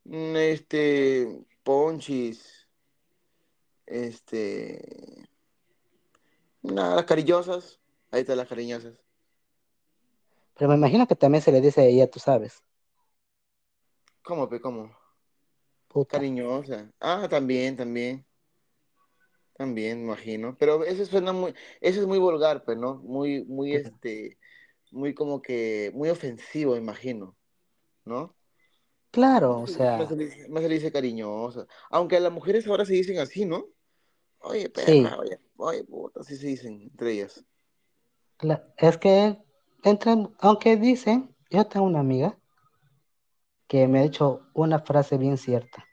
Mm, 0.05 0.35
Este, 0.37 1.45
ponchis, 1.63 2.67
este, 3.87 4.79
nada, 6.61 6.95
las 6.95 7.05
cariñosas. 7.05 7.79
Ahí 8.11 8.21
están 8.21 8.37
las 8.37 8.47
cariñosas. 8.47 8.95
Pero 10.53 10.69
me 10.69 10.75
imagino 10.75 11.07
que 11.07 11.15
también 11.15 11.41
se 11.41 11.51
le 11.51 11.59
dice 11.59 11.81
a 11.81 11.85
ella, 11.85 12.07
tú 12.09 12.19
sabes, 12.19 12.63
¿Cómo, 14.21 14.47
pe? 14.49 14.61
¿Cómo? 14.61 14.91
puta. 15.87 16.19
Cariñosa. 16.19 16.91
Ah, 16.99 17.27
también, 17.29 17.77
también. 17.77 18.25
También, 19.59 20.03
imagino. 20.03 20.55
Pero 20.57 20.85
eso 20.85 21.05
suena 21.05 21.33
muy, 21.33 21.53
eso 21.81 21.99
es 21.99 22.07
muy 22.07 22.17
vulgar, 22.17 22.63
pues, 22.63 22.77
¿no? 22.77 22.95
Muy, 23.03 23.43
muy, 23.43 23.73
este, 23.75 24.37
muy 24.89 25.13
como 25.13 25.41
que, 25.41 25.91
muy 25.93 26.07
ofensivo, 26.07 26.77
imagino, 26.77 27.35
¿no? 28.05 28.37
Claro, 29.11 29.57
o 29.57 29.61
Más 29.63 29.71
se, 29.71 29.79
más 29.79 29.81
sea, 29.83 30.07
se 30.07 30.15
le 30.15 30.25
dice, 30.27 30.47
más 30.47 30.63
se 30.63 30.69
le 30.69 30.75
dice 30.75 30.91
cariñosa. 30.93 31.67
Aunque 31.89 32.15
a 32.15 32.21
las 32.21 32.31
mujeres 32.31 32.65
ahora 32.67 32.85
se 32.85 32.93
dicen 32.93 33.19
así, 33.19 33.43
¿no? 33.43 33.65
Oye, 34.39 34.69
sí, 34.75 35.03
perra, 35.03 35.17
oye, 35.19 35.37
oye, 35.57 35.83
puta, 35.83 36.21
así 36.21 36.37
se 36.37 36.47
dicen 36.47 36.81
entre 36.81 37.11
ellas. 37.11 37.43
es 38.77 38.97
que 38.97 39.37
entran, 39.83 40.33
aunque 40.39 40.77
dicen, 40.77 41.35
yo 41.49 41.65
tengo 41.67 41.85
una 41.85 41.99
amiga 41.99 42.39
que 43.67 43.89
me 43.89 43.99
ha 43.99 44.03
dicho 44.03 44.39
una 44.53 44.79
frase 44.79 45.17
bien 45.17 45.37
cierta. 45.37 45.85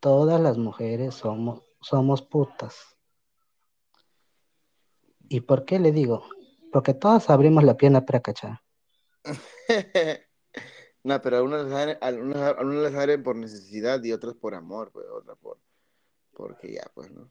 Todas 0.00 0.40
las 0.40 0.58
mujeres 0.58 1.14
somos, 1.14 1.62
somos 1.82 2.22
putas. 2.22 2.76
¿Y 5.28 5.40
por 5.40 5.64
qué 5.64 5.78
le 5.78 5.92
digo? 5.92 6.24
Porque 6.72 6.94
todas 6.94 7.30
abrimos 7.30 7.64
la 7.64 7.76
pierna 7.76 8.04
para 8.04 8.20
cachar. 8.20 8.60
No, 11.04 11.20
pero 11.20 11.38
algunas 11.38 11.64
les 11.64 11.72
abren, 11.74 11.98
algunas, 12.00 12.56
algunas 12.56 12.92
les 12.92 12.94
abren 12.94 13.22
por 13.24 13.34
necesidad 13.34 14.00
y 14.04 14.12
otras 14.12 14.36
por 14.36 14.54
amor, 14.54 14.92
pues, 14.92 15.04
otras 15.12 15.36
por, 15.38 15.58
porque 16.32 16.74
ya, 16.74 16.88
pues, 16.94 17.10
¿no? 17.10 17.28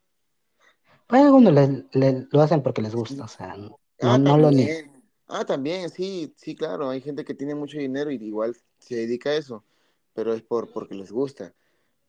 Pues 1.08 1.22
algunos 1.22 1.54
le- 1.54 1.86
le- 1.94 2.28
lo 2.30 2.42
hacen 2.42 2.62
porque 2.64 2.82
les 2.82 2.94
gusta, 2.94 3.24
o 3.24 3.28
sea, 3.30 3.56
no, 3.56 3.80
Ah, 4.02 4.18
no 4.18 4.38
lo 4.38 4.52
niego. 4.52 4.74
también. 4.82 5.04
Ah, 5.28 5.46
también, 5.46 5.90
sí, 5.90 6.34
sí, 6.36 6.54
claro. 6.54 6.90
Hay 6.90 7.00
gente 7.00 7.24
que 7.24 7.34
tiene 7.34 7.56
mucho 7.56 7.78
dinero 7.78 8.12
y 8.12 8.16
igual 8.16 8.58
se 8.80 8.96
dedica 8.96 9.30
a 9.30 9.36
eso, 9.36 9.64
pero 10.14 10.34
es 10.34 10.42
por 10.42 10.74
porque 10.74 10.96
les 10.96 11.10
gusta. 11.14 11.54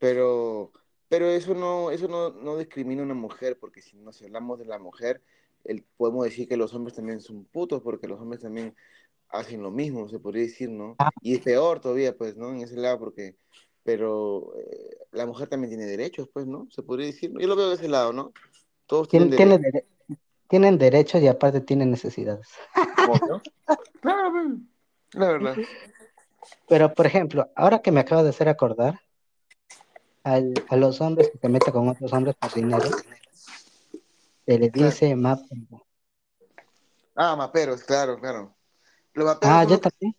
Pero, 0.00 0.72
pero 1.12 1.26
eso 1.28 1.54
no, 1.54 1.90
eso 1.90 2.08
no, 2.08 2.30
no 2.30 2.56
discrimina 2.56 3.02
a 3.02 3.04
una 3.04 3.12
mujer, 3.12 3.58
porque 3.60 3.82
si 3.82 3.98
nos 3.98 4.22
hablamos 4.22 4.58
de 4.58 4.64
la 4.64 4.78
mujer, 4.78 5.20
el- 5.64 5.84
podemos 5.98 6.24
decir 6.24 6.48
que 6.48 6.56
los 6.56 6.72
hombres 6.72 6.96
también 6.96 7.20
son 7.20 7.44
putos, 7.44 7.82
porque 7.82 8.08
los 8.08 8.18
hombres 8.18 8.40
también 8.40 8.74
hacen 9.28 9.62
lo 9.62 9.70
mismo, 9.70 10.08
se 10.08 10.18
podría 10.18 10.44
decir, 10.44 10.70
¿no? 10.70 10.96
Ah, 10.98 11.10
Y 11.20 11.34
es 11.34 11.40
peor 11.40 11.80
todavía, 11.80 12.16
pues, 12.16 12.34
¿no? 12.38 12.48
En 12.48 12.60
ese 12.62 12.76
lado, 12.76 12.98
porque, 12.98 13.36
pero 13.82 14.54
eh, 14.56 14.96
la 15.10 15.26
mujer 15.26 15.48
también 15.50 15.68
tiene 15.68 15.84
derechos, 15.84 16.30
pues, 16.32 16.46
¿no? 16.46 16.66
Se 16.70 16.82
podría 16.82 17.08
decir. 17.08 17.30
¿no? 17.30 17.40
Yo 17.40 17.46
lo 17.46 17.56
veo 17.56 17.68
de 17.68 17.74
ese 17.74 17.88
lado, 17.88 18.14
¿no? 18.14 18.32
Todos 18.86 19.06
tienen 19.08 19.28
tien- 19.28 19.36
tiene 19.36 19.58
derechos. 19.58 19.84
dere- 20.08 20.18
tienen 20.48 20.78
derechos 20.78 21.20
y 21.22 21.28
aparte 21.28 21.60
tienen 21.60 21.90
necesidades. 21.90 22.48
Claro, 24.00 24.32
la 25.12 25.28
verdad. 25.28 25.56
Pero, 26.68 26.94
por 26.94 27.04
ejemplo, 27.06 27.50
ahora 27.54 27.80
que 27.82 27.92
me 27.92 28.00
acabo 28.00 28.22
de 28.22 28.30
hacer 28.30 28.48
acordar, 28.48 28.98
al- 30.24 30.54
a 30.68 30.76
los 30.76 31.00
hombres 31.00 31.30
que 31.30 31.38
se 31.38 31.48
meten 31.48 31.72
con 31.72 31.88
otros 31.88 32.12
hombres 32.12 32.34
por 32.36 32.52
dinero, 32.52 32.88
se 34.46 34.58
les 34.58 34.72
dice 34.72 35.14
map. 35.16 35.40
Ah, 37.14 37.36
maperos, 37.36 37.82
claro, 37.84 38.18
claro. 38.18 38.54
Los 39.14 39.26
maperos 39.26 39.54
Ah, 39.54 39.62
son 39.62 39.68
yo 39.70 39.74
los 39.76 39.80
que, 39.80 39.90
también. 39.90 40.16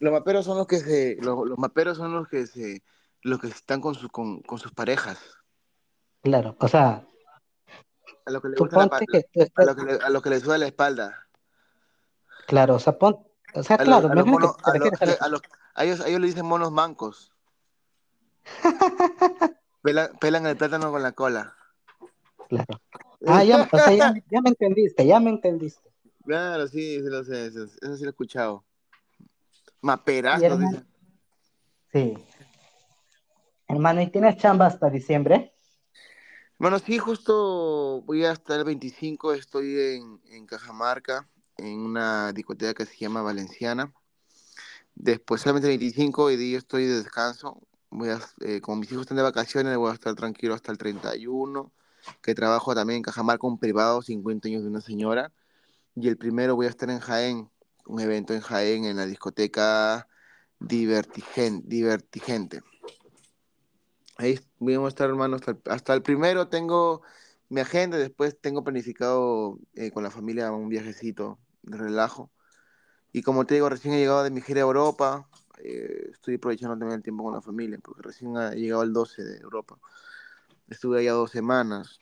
los 0.00 0.12
maperos 0.12 0.44
son 0.44 0.58
los 0.58 0.66
que 0.66 0.78
se, 0.80 1.16
los, 1.20 1.48
los 1.48 1.58
maperos 1.58 1.96
son 1.96 2.12
los 2.12 2.28
que 2.28 2.46
se, 2.46 2.82
los 3.22 3.40
que 3.40 3.46
están 3.48 3.80
con 3.80 3.94
su, 3.94 4.08
con, 4.10 4.40
con 4.42 4.58
sus 4.58 4.72
parejas. 4.72 5.18
Claro, 6.22 6.56
o 6.60 6.68
sea, 6.68 7.06
A 8.26 8.30
lo 8.30 8.42
que 8.42 8.48
le 8.48 8.56
gusta 8.58 8.76
la, 8.86 8.98
que 8.98 9.50
a 9.54 9.64
lo 9.64 9.76
que 9.76 9.82
le, 9.84 9.92
a 9.94 10.10
lo 10.10 10.22
que 10.22 10.30
le 10.30 10.40
sube 10.40 10.58
la 10.58 10.66
espalda. 10.66 11.26
claro, 12.46 12.74
o 12.74 12.78
sea, 12.78 12.98
pon, 12.98 13.26
o 13.54 13.62
sea, 13.62 13.78
claro, 13.78 14.08
a 14.08 14.14
los 14.14 14.26
monos, 14.26 14.56
a, 14.64 14.76
los, 14.76 15.20
a, 15.20 15.28
los- 15.28 15.40
a 15.74 15.84
ellos, 15.84 16.00
a 16.00 16.08
ellos 16.08 16.20
le 16.20 16.26
dicen 16.26 16.44
monos 16.46 16.70
mancos. 16.72 17.32
Pelan, 19.82 20.10
pelan 20.18 20.46
el 20.46 20.56
plátano 20.56 20.90
con 20.90 21.02
la 21.02 21.12
cola. 21.12 21.54
Claro. 22.48 22.80
Ah, 23.26 23.42
ya, 23.44 23.68
o 23.72 23.78
sea, 23.78 23.92
ya, 23.94 24.12
me- 24.12 24.24
ya 24.30 24.40
me 24.40 24.50
entendiste, 24.50 25.06
ya 25.06 25.20
me 25.20 25.30
entendiste. 25.30 25.90
Claro, 26.24 26.66
sí, 26.66 26.96
sí 27.00 27.08
lo 27.08 27.22
sé, 27.24 27.46
eso, 27.46 27.64
eso 27.64 27.96
sí 27.96 28.02
lo 28.02 28.08
he 28.08 28.10
escuchado. 28.10 28.64
Y 29.20 29.24
Maperazos, 29.82 30.42
hermano, 30.42 30.84
sí. 31.92 32.14
Hermano, 33.68 34.00
¿y 34.02 34.10
tienes 34.10 34.36
chamba 34.36 34.66
hasta 34.66 34.90
diciembre? 34.90 35.52
Bueno, 36.58 36.78
sí, 36.78 36.98
justo 36.98 38.02
voy 38.02 38.24
hasta 38.24 38.56
el 38.56 38.64
25, 38.64 39.34
estoy 39.34 39.78
en, 39.78 40.20
en 40.30 40.46
Cajamarca, 40.46 41.28
en 41.58 41.78
una 41.80 42.32
discoteca 42.32 42.74
que 42.74 42.86
se 42.86 42.96
llama 42.96 43.22
Valenciana. 43.22 43.92
Después 44.94 45.42
solamente 45.42 45.70
el 45.70 45.78
25 45.78 46.30
y 46.30 46.36
de 46.36 46.50
yo 46.52 46.58
estoy 46.58 46.86
de 46.86 46.96
descanso. 47.02 47.60
Voy 47.96 48.10
a, 48.10 48.20
eh, 48.40 48.60
como 48.60 48.76
mis 48.80 48.92
hijos 48.92 49.04
están 49.04 49.16
de 49.16 49.22
vacaciones, 49.22 49.74
voy 49.78 49.90
a 49.90 49.94
estar 49.94 50.14
tranquilo 50.14 50.52
hasta 50.52 50.70
el 50.70 50.76
31, 50.76 51.72
que 52.20 52.34
trabajo 52.34 52.74
también 52.74 52.98
en 52.98 53.02
Cajamarca, 53.02 53.46
un 53.46 53.58
privado, 53.58 54.02
50 54.02 54.48
años 54.48 54.62
de 54.62 54.68
una 54.68 54.82
señora. 54.82 55.32
Y 55.94 56.08
el 56.08 56.18
primero 56.18 56.54
voy 56.56 56.66
a 56.66 56.68
estar 56.68 56.90
en 56.90 57.00
Jaén, 57.00 57.48
un 57.86 58.00
evento 58.00 58.34
en 58.34 58.42
Jaén, 58.42 58.84
en 58.84 58.98
la 58.98 59.06
discoteca 59.06 60.08
Divertigen- 60.60 61.62
Divertigente. 61.64 62.60
Ahí 64.18 64.38
vamos 64.58 64.84
a 64.84 64.88
estar, 64.88 65.08
hermano, 65.08 65.36
hasta 65.36 65.52
el, 65.52 65.58
hasta 65.64 65.94
el 65.94 66.02
primero 66.02 66.48
tengo 66.48 67.00
mi 67.48 67.62
agenda, 67.62 67.96
después 67.96 68.38
tengo 68.38 68.62
planificado 68.62 69.58
eh, 69.74 69.90
con 69.90 70.02
la 70.02 70.10
familia 70.10 70.52
un 70.52 70.68
viajecito 70.68 71.38
de 71.62 71.78
relajo. 71.78 72.30
Y 73.10 73.22
como 73.22 73.46
te 73.46 73.54
digo, 73.54 73.70
recién 73.70 73.94
he 73.94 73.98
llegado 74.00 74.22
de 74.22 74.30
mi 74.30 74.42
gira 74.42 74.60
a 74.60 74.64
Europa, 74.64 75.30
eh, 75.58 76.10
estoy 76.12 76.36
aprovechando 76.36 76.76
también 76.76 76.98
el 76.98 77.02
tiempo 77.02 77.24
con 77.24 77.34
la 77.34 77.40
familia, 77.40 77.78
porque 77.82 78.02
recién 78.02 78.36
he 78.36 78.56
llegado 78.56 78.82
el 78.82 78.92
12 78.92 79.22
de 79.24 79.38
Europa. 79.38 79.78
Estuve 80.68 81.00
allá 81.00 81.12
dos 81.12 81.30
semanas, 81.30 82.00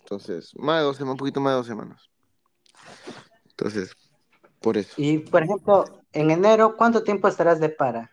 entonces, 0.00 0.54
más 0.56 0.80
de 0.80 0.84
dos 0.84 0.96
semanas, 0.96 1.12
un 1.12 1.18
poquito 1.18 1.40
más 1.40 1.52
de 1.52 1.56
dos 1.56 1.66
semanas. 1.66 2.10
Entonces, 3.46 3.94
por 4.60 4.76
eso. 4.76 4.94
Y, 4.96 5.18
por 5.18 5.42
ejemplo, 5.42 5.84
en 6.12 6.30
enero, 6.30 6.76
¿cuánto 6.76 7.02
tiempo 7.02 7.28
estarás 7.28 7.60
de 7.60 7.68
para? 7.68 8.10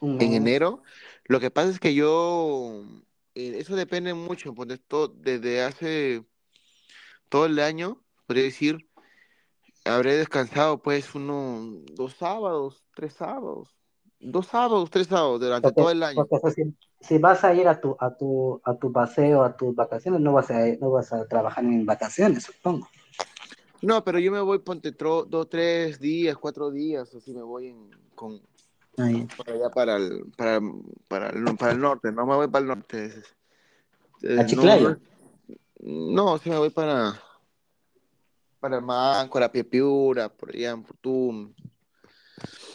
En 0.00 0.18
mes. 0.18 0.32
enero, 0.32 0.82
lo 1.24 1.40
que 1.40 1.50
pasa 1.50 1.70
es 1.70 1.80
que 1.80 1.94
yo, 1.94 2.84
eh, 3.34 3.56
eso 3.58 3.76
depende 3.76 4.14
mucho, 4.14 4.52
de 4.66 4.78
todo- 4.78 5.08
desde 5.08 5.62
hace 5.62 6.24
todo 7.28 7.46
el 7.46 7.58
año, 7.58 8.02
podría 8.26 8.44
decir, 8.44 8.87
habré 9.88 10.16
descansado 10.16 10.78
pues 10.82 11.14
uno, 11.14 11.80
dos 11.94 12.14
sábados, 12.14 12.84
tres 12.94 13.14
sábados, 13.14 13.74
dos 14.20 14.46
sábados, 14.46 14.90
tres 14.90 15.06
sábados 15.06 15.40
durante 15.40 15.68
Porque, 15.68 15.80
todo 15.80 15.90
el 15.90 16.02
año. 16.02 16.26
porque 16.26 16.50
si, 16.52 16.74
si 17.00 17.18
vas 17.18 17.44
a 17.44 17.54
ir 17.54 17.68
a 17.68 17.80
tu, 17.80 17.96
a 17.98 18.16
tu, 18.16 18.60
a 18.64 18.74
tu 18.76 18.92
paseo, 18.92 19.42
a 19.42 19.56
tus 19.56 19.74
vacaciones, 19.74 20.20
no 20.20 20.32
vas 20.32 20.50
a, 20.50 20.66
no 20.80 20.90
vas 20.90 21.12
a 21.12 21.26
trabajar 21.26 21.64
en 21.64 21.84
vacaciones, 21.86 22.44
supongo. 22.44 22.88
No, 23.80 24.02
pero 24.02 24.18
yo 24.18 24.32
me 24.32 24.40
voy, 24.40 24.58
ponte, 24.58 24.90
dos, 24.90 25.48
tres 25.48 26.00
días, 26.00 26.36
cuatro 26.36 26.70
días, 26.70 27.14
así 27.14 27.32
me 27.32 27.42
voy 27.42 27.68
en, 27.68 27.90
con, 28.14 28.40
Ahí. 28.98 29.26
para 29.36 29.52
allá 29.56 29.70
para 29.70 29.96
el, 29.96 30.24
para, 30.36 30.60
para 31.06 31.30
el, 31.30 31.56
para 31.56 31.72
el 31.72 31.80
norte, 31.80 32.10
no 32.10 32.26
me 32.26 32.34
voy 32.34 32.48
para 32.48 32.62
el 32.62 32.68
norte. 32.68 33.12
A 34.36 34.42
no, 34.42 34.46
Chiclayo. 34.46 34.98
no, 35.80 36.24
no, 36.24 36.38
sí 36.38 36.50
me 36.50 36.58
voy 36.58 36.70
para, 36.70 37.14
para 38.60 38.76
el 38.76 38.82
Máncora, 38.82 39.50
Piepiura, 39.50 40.28
por 40.28 40.50
allá 40.50 40.70
en 40.70 40.84
Fortún. 40.84 41.54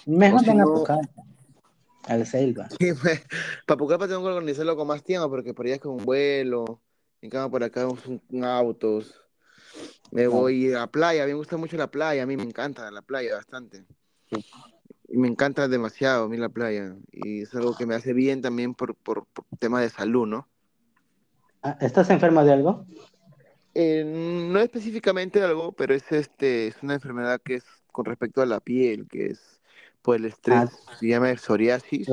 O 0.06 0.12
Mejor 0.12 0.40
si 0.42 0.48
ven 0.48 0.62
a 0.62 0.66
no, 0.66 0.74
Pucallpa, 0.74 1.24
al 2.08 2.26
Selva. 2.26 2.68
Sí, 2.70 2.94
pues, 3.02 3.24
para 3.66 3.78
Pucallpa 3.78 4.08
tengo 4.08 4.22
que 4.22 4.30
organizarlo 4.30 4.76
con 4.76 4.88
más 4.88 5.04
tiempo 5.04 5.30
porque 5.30 5.54
por 5.54 5.66
allá 5.66 5.76
es 5.76 5.82
con 5.82 5.94
un 5.94 6.06
vuelo, 6.06 6.82
en 7.22 7.30
cambio 7.30 7.52
por 7.52 7.64
acá 7.64 7.88
un 7.88 8.44
autos. 8.44 9.14
Me 10.12 10.28
voy 10.28 10.72
a 10.74 10.80
la 10.80 10.88
playa, 10.88 11.24
a 11.24 11.26
mí 11.26 11.32
me 11.32 11.38
gusta 11.38 11.58
mucho 11.58 11.76
la 11.78 11.90
playa, 11.90 12.24
a 12.24 12.26
mí 12.26 12.38
me 12.38 12.44
encanta 12.44 12.90
la 12.92 13.02
playa 13.02 13.36
bastante. 13.36 13.86
Sí. 14.30 14.46
Y 15.08 15.18
me 15.18 15.28
encanta 15.28 15.68
demasiado 15.68 16.26
a 16.26 16.30
mí 16.30 16.38
la 16.38 16.50
playa. 16.50 16.96
Y 17.12 17.42
es 17.42 17.56
algo 17.56 17.76
que 17.76 17.86
me 17.86 17.96
hace 17.96 18.14
bien 18.14 18.42
también 18.42 18.76
por, 18.76 18.96
por, 18.96 19.26
por 19.26 19.46
temas 19.60 19.82
de 19.82 19.90
salud, 19.90 20.28
¿no? 20.28 20.48
Ah, 21.64 21.78
¿Estás 21.82 22.10
enfermo 22.10 22.44
de 22.44 22.54
algo? 22.54 22.86
Eh, 23.76 24.04
no 24.06 24.60
específicamente 24.60 25.42
algo, 25.42 25.72
pero 25.72 25.96
es, 25.96 26.12
este, 26.12 26.68
es 26.68 26.76
una 26.84 26.94
enfermedad 26.94 27.42
que 27.44 27.56
es 27.56 27.66
con 27.92 28.06
respecto 28.06 28.42
a 28.42 28.46
la 28.46 28.60
piel, 28.60 29.08
que 29.08 29.28
es 29.28 29.62
por 30.02 30.16
el 30.16 30.26
estrés, 30.26 30.58
Ah, 30.58 30.96
se 31.00 31.08
llama 31.08 31.36
psoriasis. 31.36 32.08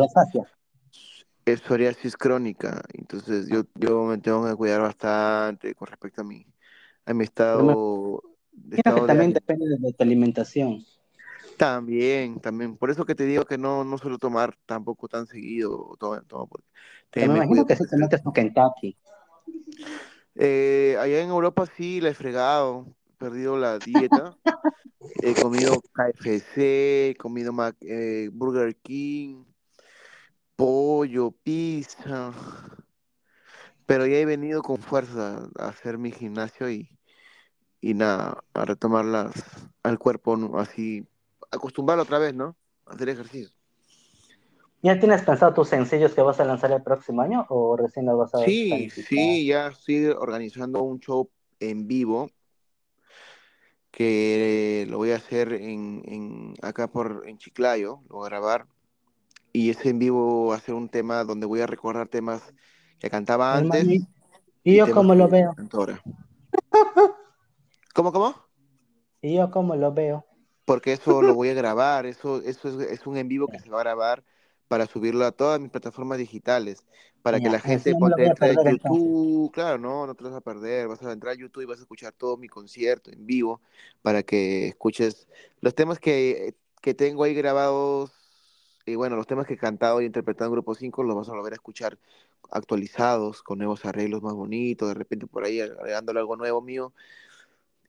es 1.44 1.60
psoriasis 1.60 2.16
crónica, 2.16 2.82
entonces 2.94 3.48
yo, 3.48 3.64
yo 3.74 4.04
me 4.04 4.18
tengo 4.18 4.46
que 4.46 4.54
cuidar 4.54 4.80
bastante 4.80 5.74
con 5.74 5.88
respecto 5.88 6.20
a 6.20 6.24
mi, 6.24 6.46
a 7.06 7.12
mi 7.12 7.24
estado, 7.24 8.22
que 8.70 8.76
estado 8.76 9.02
de 9.02 9.08
también 9.08 9.32
depende 9.32 9.66
de 9.78 9.92
tu 9.92 10.02
alimentación. 10.02 10.84
También, 11.56 12.40
también, 12.40 12.76
por 12.76 12.90
eso 12.90 13.04
que 13.04 13.14
te 13.14 13.24
digo 13.24 13.44
que 13.44 13.58
no, 13.58 13.84
no 13.84 13.98
suelo 13.98 14.18
tomar 14.18 14.56
tampoco 14.64 15.08
tan 15.08 15.26
seguido, 15.26 15.96
todo, 15.98 16.22
todo, 16.22 16.46
porque 16.46 16.66
también 17.10 17.32
me 17.32 17.38
me 17.40 17.44
imagino 17.44 17.64
cuido 17.64 17.66
que 17.66 17.76
sí 17.76 17.90
te 17.90 17.96
metes 17.96 18.22
tu 18.22 18.32
Kentucky. 18.32 18.96
Eh, 20.36 20.96
allá 20.98 21.20
en 21.22 21.30
Europa 21.30 21.66
sí 21.76 22.00
la 22.00 22.10
he 22.10 22.14
fregado, 22.14 22.86
he 23.10 23.12
perdido 23.16 23.56
la 23.58 23.80
dieta, 23.80 24.38
he 25.22 25.36
comido 25.36 25.82
KFC, 25.94 27.10
he 27.10 27.16
comido 27.16 27.52
Mac- 27.52 27.76
eh, 27.82 28.30
Burger 28.32 28.76
King, 28.76 29.44
pollo, 30.56 31.32
pizza, 31.42 32.32
pero 33.86 34.06
ya 34.06 34.16
he 34.18 34.24
venido 34.26 34.62
con 34.62 34.78
fuerza 34.78 35.48
a 35.58 35.68
hacer 35.68 35.98
mi 35.98 36.12
gimnasio 36.12 36.70
y 36.70 36.88
y 37.82 37.94
nada, 37.94 38.44
a 38.54 38.64
retomar 38.64 39.04
las, 39.06 39.32
al 39.84 39.98
cuerpo 39.98 40.58
así, 40.58 41.06
acostumbrarlo 41.50 42.04
otra 42.04 42.18
vez, 42.18 42.34
¿no? 42.34 42.56
A 42.86 42.94
hacer 42.94 43.10
ejercicio. 43.10 43.50
¿Ya 44.82 44.98
tienes 44.98 45.22
pensado 45.22 45.54
tus 45.54 45.68
sencillos 45.68 46.14
que 46.14 46.22
vas 46.22 46.40
a 46.40 46.44
lanzar 46.44 46.72
el 46.72 46.82
próximo 46.82 47.22
año 47.22 47.46
o 47.48 47.76
recién 47.76 48.06
los 48.06 48.18
vas 48.18 48.34
a 48.34 48.38
Sí, 48.44 48.64
planificar? 48.68 49.08
sí, 49.08 49.46
ya 49.46 49.68
estoy 49.68 50.06
organizando 50.06 50.82
un 50.82 50.98
show 51.00 51.30
en 51.60 51.86
vivo 51.86 52.30
que 53.90 54.86
lo 54.88 54.98
voy 54.98 55.10
a 55.12 55.16
hacer 55.16 55.52
en, 55.52 56.02
en 56.06 56.54
acá 56.62 56.88
por 56.88 57.24
en 57.26 57.38
Chiclayo, 57.38 58.02
lo 58.08 58.16
voy 58.16 58.26
a 58.26 58.30
grabar 58.30 58.66
y 59.52 59.70
ese 59.70 59.90
en 59.90 59.98
vivo 60.00 60.48
va 60.48 60.56
a 60.56 60.60
ser 60.60 60.74
un 60.74 60.88
tema 60.90 61.24
donde 61.24 61.46
voy 61.46 61.60
a 61.60 61.66
recordar 61.68 62.08
temas 62.08 62.42
que 63.00 63.10
cantaba 63.10 63.56
antes 63.58 63.88
Hermano, 63.88 63.92
¿y 63.92 64.06
y 64.64 64.76
yo 64.76 64.90
cómo 64.90 65.14
lo 65.14 65.28
veo? 65.28 65.54
canto 65.56 65.78
ahora. 65.78 66.02
¿Cómo, 67.94 68.12
cómo? 68.12 68.34
¿Y 69.22 69.36
yo 69.36 69.50
cómo 69.50 69.76
lo 69.76 69.92
veo? 69.94 70.26
porque 70.64 70.92
eso 70.92 71.22
lo 71.22 71.34
voy 71.34 71.48
a 71.50 71.54
grabar, 71.54 72.06
eso, 72.06 72.42
eso 72.42 72.68
es, 72.82 72.90
es 73.00 73.06
un 73.06 73.16
en 73.16 73.28
vivo 73.28 73.48
que 73.48 73.58
se 73.58 73.70
va 73.70 73.78
a 73.80 73.84
grabar 73.84 74.24
para 74.70 74.86
subirlo 74.86 75.26
a 75.26 75.32
todas 75.32 75.58
mis 75.60 75.68
plataformas 75.68 76.18
digitales, 76.18 76.84
para 77.22 77.40
que 77.40 77.50
la 77.50 77.58
gente 77.58 77.90
a 77.90 78.22
entre 78.22 78.46
a 78.46 78.50
entonces. 78.50 78.78
YouTube, 78.84 79.50
claro, 79.50 79.78
no, 79.78 80.06
no 80.06 80.14
te 80.14 80.22
vas 80.22 80.32
a 80.32 80.40
perder, 80.40 80.86
vas 80.86 81.02
a 81.02 81.10
entrar 81.10 81.32
a 81.32 81.36
YouTube 81.36 81.62
y 81.62 81.66
vas 81.66 81.80
a 81.80 81.82
escuchar 81.82 82.12
todo 82.12 82.36
mi 82.36 82.46
concierto 82.46 83.10
en 83.10 83.26
vivo, 83.26 83.60
para 84.00 84.22
que 84.22 84.68
escuches 84.68 85.26
los 85.60 85.74
temas 85.74 85.98
que, 85.98 86.54
que 86.80 86.94
tengo 86.94 87.24
ahí 87.24 87.34
grabados, 87.34 88.12
y 88.86 88.94
bueno, 88.94 89.16
los 89.16 89.26
temas 89.26 89.44
que 89.44 89.54
he 89.54 89.58
cantado 89.58 90.00
y 90.02 90.04
interpretado 90.04 90.46
en 90.46 90.52
Grupo 90.52 90.76
5 90.76 91.02
los 91.02 91.16
vas 91.16 91.28
a 91.28 91.32
volver 91.32 91.52
a 91.52 91.56
escuchar 91.56 91.98
actualizados, 92.52 93.42
con 93.42 93.58
nuevos 93.58 93.84
arreglos 93.84 94.22
más 94.22 94.34
bonitos, 94.34 94.86
de 94.86 94.94
repente 94.94 95.26
por 95.26 95.42
ahí 95.42 95.60
agregándole 95.60 96.20
algo 96.20 96.36
nuevo 96.36 96.62
mío, 96.62 96.92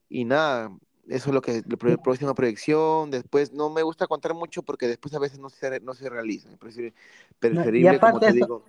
y 0.10 0.26
nada, 0.26 0.76
eso 1.08 1.30
es 1.30 1.34
lo 1.34 1.42
que 1.42 1.64
la 1.68 1.98
próxima 1.98 2.34
proyección. 2.34 3.12
Después 3.12 3.54
no 3.54 3.70
me 3.70 3.84
gusta 3.84 4.08
contar 4.08 4.34
mucho 4.34 4.64
porque 4.64 4.88
después 4.88 5.14
a 5.14 5.20
veces 5.20 5.40
no 5.40 5.50
se, 5.50 5.80
no 5.82 5.94
se 5.94 6.10
realiza. 6.10 6.50
No, 6.50 6.56
y 6.56 6.94
preferible, 7.40 8.00
como 8.00 8.20
te 8.20 8.32
digo. 8.32 8.66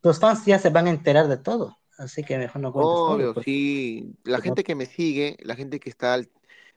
tus 0.00 0.18
fans 0.18 0.44
ya 0.44 0.58
se 0.58 0.70
van 0.70 0.86
a 0.86 0.90
enterar 0.90 1.28
de 1.28 1.36
todo, 1.36 1.78
así 1.98 2.22
que 2.22 2.38
mejor 2.38 2.62
no 2.62 2.72
cuentes 2.72 2.92
todo, 2.92 3.10
Obvio, 3.10 3.34
porque 3.34 3.50
sí. 3.50 4.14
La 4.24 4.40
gente 4.40 4.64
que 4.64 4.74
me 4.74 4.86
sigue, 4.86 5.36
la 5.42 5.56
gente 5.56 5.80
que 5.80 5.90
está 5.90 6.14
al... 6.14 6.28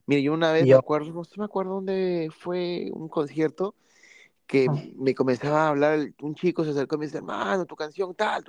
Mire, 0.07 0.21
yo 0.21 0.33
una 0.33 0.51
vez 0.51 0.65
me 0.65 0.73
acuerdo, 0.73 1.11
no 1.11 1.23
sé 1.23 1.39
me 1.39 1.45
acuerdo 1.45 1.73
dónde 1.75 2.29
fue 2.37 2.91
un 2.93 3.09
concierto 3.09 3.73
que 4.47 4.67
me 4.95 5.15
comenzaba 5.15 5.65
a 5.65 5.69
hablar, 5.69 6.13
un 6.21 6.35
chico 6.35 6.63
se 6.63 6.71
acercó 6.71 6.95
y 6.95 6.99
me 6.99 7.05
dice, 7.05 7.17
hermano, 7.17 7.65
tu 7.65 7.75
canción 7.75 8.13
tal, 8.13 8.43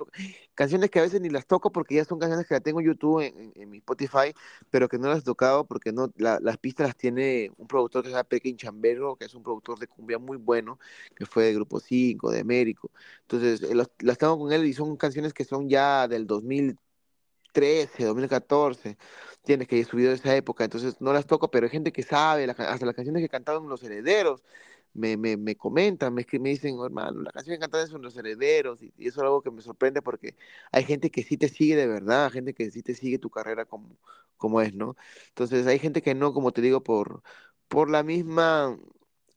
canciones 0.53 0.91
que 0.91 0.99
a 0.99 1.01
veces 1.01 1.21
ni 1.21 1.29
las 1.29 1.47
toco 1.47 1.71
porque 1.71 1.95
ya 1.95 2.05
son 2.05 2.19
canciones 2.19 2.45
que 2.45 2.53
las 2.53 2.63
tengo 2.63 2.79
en 2.79 2.87
YouTube, 2.87 3.21
en, 3.55 3.69
mi 3.69 3.77
Spotify, 3.77 4.33
pero 4.69 4.87
que 4.87 4.99
no 4.99 5.07
las 5.07 5.19
he 5.19 5.23
tocado 5.23 5.65
porque 5.65 5.91
no, 5.91 6.11
las 6.17 6.57
pistas 6.59 6.87
las 6.87 6.95
tiene 6.95 7.51
un 7.57 7.67
productor 7.67 8.03
que 8.03 8.09
se 8.09 8.15
llama 8.15 8.25
Pekin 8.25 8.57
Chambero, 8.57 9.15
que 9.15 9.25
es 9.25 9.33
un 9.33 9.41
productor 9.43 9.79
de 9.79 9.87
cumbia 9.87 10.19
muy 10.19 10.37
bueno, 10.37 10.79
que 11.15 11.25
fue 11.25 11.45
de 11.45 11.53
Grupo 11.55 11.79
5, 11.79 12.31
de 12.31 12.41
Américo. 12.41 12.91
Entonces, 13.21 13.63
eh, 13.63 13.75
las 13.75 14.17
tengo 14.17 14.37
con 14.37 14.51
él 14.51 14.65
y 14.65 14.73
son 14.73 14.97
canciones 14.97 15.33
que 15.33 15.45
son 15.45 15.67
ya 15.67 16.07
del 16.07 16.27
2013, 16.27 18.05
2014, 18.05 18.97
tienes 19.43 19.67
que 19.67 19.79
he 19.79 19.83
subido 19.85 20.09
de 20.09 20.15
esa 20.15 20.35
época, 20.35 20.63
entonces 20.63 21.01
no 21.01 21.13
las 21.13 21.25
toco, 21.25 21.49
pero 21.49 21.65
hay 21.65 21.71
gente 21.71 21.91
que 21.91 22.03
sabe, 22.03 22.45
hasta 22.49 22.85
las 22.85 22.95
canciones 22.95 23.21
que 23.23 23.29
cantaban 23.29 23.67
los 23.67 23.81
herederos, 23.81 24.43
me, 24.97 25.15
me, 25.17 25.37
me 25.37 25.55
comentan, 25.55 26.13
me, 26.13 26.25
me 26.39 26.49
dicen, 26.49 26.75
oh, 26.77 26.85
hermano, 26.85 27.21
la 27.21 27.31
canción 27.31 27.59
cantada 27.59 27.87
son 27.87 28.01
los 28.01 28.17
herederos, 28.17 28.81
y, 28.83 28.87
eso 28.97 29.19
es 29.21 29.23
algo 29.23 29.41
que 29.41 29.51
me 29.51 29.61
sorprende 29.61 30.01
porque 30.01 30.35
hay 30.71 30.83
gente 30.83 31.11
que 31.11 31.23
sí 31.23 31.37
te 31.37 31.49
sigue 31.49 31.75
de 31.75 31.87
verdad, 31.87 32.31
gente 32.31 32.53
que 32.53 32.71
sí 32.71 32.81
te 32.83 32.95
sigue 32.95 33.19
tu 33.19 33.29
carrera 33.29 33.65
como, 33.65 33.97
como 34.37 34.61
es, 34.61 34.73
¿no? 34.73 34.95
Entonces 35.29 35.67
hay 35.67 35.79
gente 35.79 36.01
que 36.01 36.15
no, 36.15 36.33
como 36.33 36.51
te 36.51 36.61
digo, 36.61 36.83
por, 36.83 37.21
por 37.67 37.89
la 37.89 38.03
misma, 38.03 38.77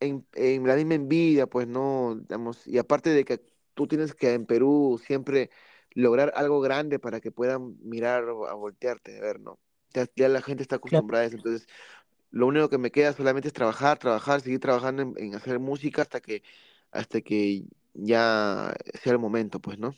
en, 0.01 0.27
en 0.35 0.67
la 0.67 0.77
misma 0.77 0.95
envidia, 0.95 1.47
pues 1.47 1.69
no, 1.69 2.17
digamos, 2.17 2.67
y 2.67 2.79
aparte 2.79 3.11
de 3.11 3.25
que 3.25 3.41
tú 3.75 3.87
tienes 3.87 4.15
que 4.15 4.35
en 4.35 4.47
Perú 4.47 5.01
siempre 5.05 5.51
lograr 5.93 6.33
algo 6.37 6.61
grande 6.61 6.99
para 6.99 7.21
que 7.21 7.33
puedan 7.33 7.77
mirar 7.83 8.25
o 8.25 8.47
a 8.47 8.55
voltearte, 8.55 9.21
ver, 9.21 9.41
¿no? 9.41 9.59
Ya, 9.93 10.07
ya 10.17 10.29
la 10.29 10.41
gente 10.43 10.63
está 10.63 10.77
acostumbrada 10.77 11.25
a 11.25 11.27
eso, 11.27 11.37
entonces 11.37 11.67
lo 12.31 12.47
único 12.47 12.68
que 12.68 12.78
me 12.78 12.91
queda 12.91 13.12
solamente 13.12 13.49
es 13.49 13.55
trabajar, 13.55 13.99
trabajar, 13.99 14.41
seguir 14.41 14.61
trabajando 14.61 15.14
en, 15.16 15.35
hacer 15.35 15.59
música 15.59 16.03
hasta 16.03 16.20
que, 16.20 16.43
hasta 16.93 17.20
que 17.20 17.64
ya 17.95 18.74
sea 19.03 19.12
el 19.12 19.18
momento, 19.18 19.61
pues, 19.61 19.78
¿no? 19.78 19.95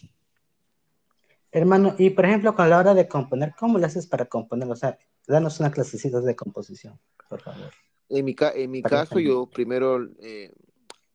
Hermano, 1.51 1.95
y 1.99 2.11
por 2.11 2.25
ejemplo, 2.25 2.55
con 2.55 2.71
la 2.71 2.79
hora 2.79 2.95
de 2.95 3.07
componer, 3.07 3.55
¿cómo 3.59 3.79
le 3.79 3.85
haces 3.85 4.07
para 4.07 4.25
componer? 4.25 4.71
O 4.71 4.77
sea, 4.77 4.97
danos 5.27 5.61
una 5.61 5.71
clasecita 5.71 6.21
de 6.21 6.35
composición, 6.35 6.99
por 7.29 7.43
favor. 7.43 7.71
En 8.09 8.25
mi, 8.25 8.35
en 8.55 8.71
mi 8.71 8.83
caso, 8.83 9.19
yo 9.19 9.47
primero, 9.47 10.09
eh, 10.21 10.53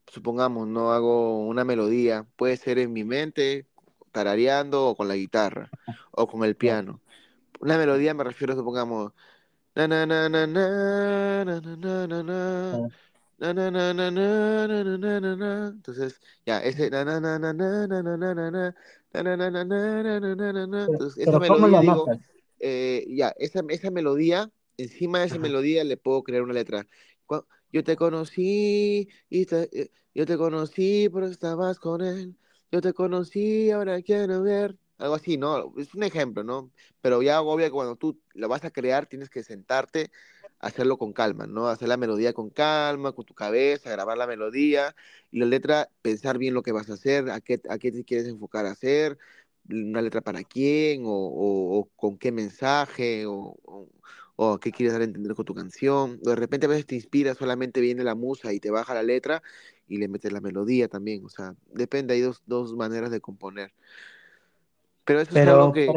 supongamos, 0.08 0.68
no 0.68 0.92
hago 0.92 1.46
una 1.48 1.64
melodía, 1.64 2.26
puede 2.36 2.58
ser 2.58 2.78
en 2.78 2.94
mi 2.94 3.04
mente, 3.04 3.66
tarareando 4.12 4.88
o 4.88 4.96
con 4.96 5.08
la 5.08 5.16
guitarra, 5.16 5.70
o 6.12 6.28
con 6.28 6.44
el 6.44 6.56
piano. 6.56 7.02
Una 7.60 7.78
melodía 7.78 8.14
me 8.14 8.24
refiero, 8.24 8.56
supongamos, 8.56 9.14
entonces, 15.70 16.20
ya, 16.48 16.60
ese 16.64 16.86
Entonces, 20.88 21.18
esa 21.18 21.40
melodía 21.40 21.80
digo, 21.80 22.08
ya, 22.60 23.30
esa, 23.38 23.62
esa 23.70 23.92
melodía, 23.92 24.52
encima 24.78 25.20
de 25.20 25.26
esa 25.28 25.38
melodía 25.38 25.84
le 25.84 25.98
puedo 25.98 26.24
crear 26.24 26.42
una 26.42 26.54
letra. 26.54 26.88
Yo 27.72 27.84
te 27.84 27.96
conocí, 27.96 29.10
y 29.30 29.46
te, 29.46 29.92
yo 30.16 30.26
te 30.26 30.38
conocí, 30.38 31.08
pero 31.14 31.28
estabas 31.28 31.78
con 31.78 32.02
él. 32.02 32.36
Yo 32.72 32.82
te 32.82 32.94
conocí, 32.94 33.70
ahora 33.70 34.02
quiero 34.02 34.42
ver 34.42 34.76
algo 34.98 35.16
así, 35.16 35.38
¿no? 35.38 35.74
Es 35.78 35.94
un 35.94 36.04
ejemplo, 36.04 36.44
¿no? 36.44 36.72
Pero 37.02 37.22
ya 37.22 37.42
obvio 37.42 37.66
que 37.68 37.72
cuando 37.72 37.96
tú 37.96 38.20
lo 38.34 38.48
vas 38.48 38.64
a 38.66 38.72
crear 38.72 39.08
tienes 39.08 39.30
que 39.30 39.44
sentarte, 39.44 40.12
hacerlo 40.60 40.98
con 40.98 41.14
calma, 41.14 41.48
¿no? 41.48 41.68
Hacer 41.68 41.88
la 41.88 41.98
melodía 41.98 42.34
con 42.34 42.50
calma, 42.50 43.12
con 43.14 43.26
tu 43.26 43.34
cabeza, 43.34 43.92
grabar 43.92 44.18
la 44.18 44.28
melodía 44.28 44.96
y 45.32 45.40
la 45.40 45.46
letra, 45.46 45.90
pensar 46.02 46.38
bien 46.38 46.54
lo 46.54 46.64
que 46.64 46.72
vas 46.72 46.90
a 46.90 46.94
hacer, 46.94 47.30
a 47.30 47.42
qué, 47.42 47.62
a 47.70 47.78
qué 47.78 47.92
te 47.92 48.04
quieres 48.04 48.28
enfocar 48.28 48.66
a 48.66 48.72
hacer, 48.72 49.18
una 49.70 50.02
letra 50.02 50.22
para 50.22 50.44
quién, 50.44 51.04
o, 51.06 51.10
o, 51.12 51.90
con 51.96 52.18
qué 52.18 52.32
mensaje, 52.32 53.26
o, 53.28 53.58
o, 54.36 54.60
qué 54.60 54.72
quieres 54.72 54.94
dar 54.94 55.02
a 55.02 55.06
entender 55.06 55.36
con 55.36 55.46
tu 55.46 55.54
canción. 55.56 56.20
de 56.22 56.36
repente 56.36 56.66
a 56.68 56.70
veces 56.70 56.86
te 56.86 56.96
inspira, 56.96 57.36
solamente 57.36 57.82
viene 57.82 58.04
la 58.04 58.16
musa 58.16 58.54
y 58.54 58.60
te 58.60 58.72
baja 58.72 58.94
la 58.94 59.04
letra 59.04 59.44
y 59.88 59.98
le 59.98 60.08
metes 60.08 60.32
la 60.32 60.42
melodía 60.42 60.88
también, 60.88 61.26
o 61.26 61.30
sea, 61.30 61.56
depende, 61.74 62.14
hay 62.14 62.22
dos, 62.22 62.44
dos 62.46 62.76
maneras 62.76 63.12
de 63.12 63.22
componer. 63.22 63.74
Pero 65.08 65.22
eso 65.22 65.40
es 65.40 65.48
algo 65.48 65.72
que, 65.72 65.90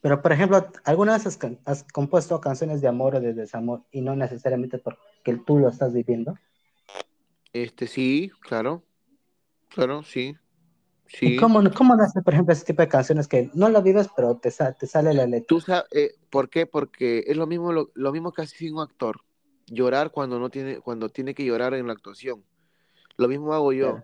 Pero, 0.00 0.20
por 0.20 0.32
ejemplo, 0.32 0.66
¿alguna 0.84 1.16
vez 1.16 1.38
has, 1.64 1.84
compuesto 1.92 2.40
canciones 2.40 2.80
de 2.80 2.88
amor 2.88 3.14
o 3.14 3.20
de 3.20 3.34
desamor 3.34 3.84
y 3.92 4.00
no 4.00 4.16
necesariamente 4.16 4.78
porque 4.78 5.36
tú 5.46 5.60
lo 5.60 5.68
estás 5.68 5.94
viviendo? 5.94 6.36
Este, 7.52 7.86
sí, 7.86 8.32
claro. 8.40 8.82
Claro, 9.68 10.02
sí. 10.02 10.36
Sí. 11.06 11.34
¿Y 11.34 11.36
cómo, 11.36 11.62
cómo 11.72 11.94
nace, 11.94 12.20
por 12.20 12.34
ejemplo, 12.34 12.52
ese 12.52 12.64
tipo 12.64 12.82
de 12.82 12.88
canciones 12.88 13.28
que 13.28 13.48
no 13.54 13.68
lo 13.68 13.80
vives, 13.80 14.08
pero 14.16 14.38
te, 14.38 14.50
te 14.50 14.86
sale 14.88 15.14
la 15.14 15.26
letra? 15.26 15.46
¿Tú 15.46 15.60
sabes, 15.60 15.84
eh, 15.92 16.14
¿Por 16.28 16.50
qué? 16.50 16.66
Porque 16.66 17.22
es 17.28 17.36
lo 17.36 17.46
mismo, 17.46 17.72
lo, 17.72 18.12
mismo 18.12 18.32
que 18.32 18.42
hace 18.42 18.72
un 18.72 18.80
actor. 18.80 19.20
Llorar 19.68 20.10
cuando, 20.10 20.40
no 20.40 20.50
tiene, 20.50 20.80
cuando 20.80 21.10
tiene 21.10 21.32
que 21.32 21.44
llorar 21.44 21.74
en 21.74 21.86
la 21.86 21.92
actuación. 21.92 22.44
Lo 23.16 23.28
mismo 23.28 23.54
hago 23.54 23.72
yo 23.72 24.02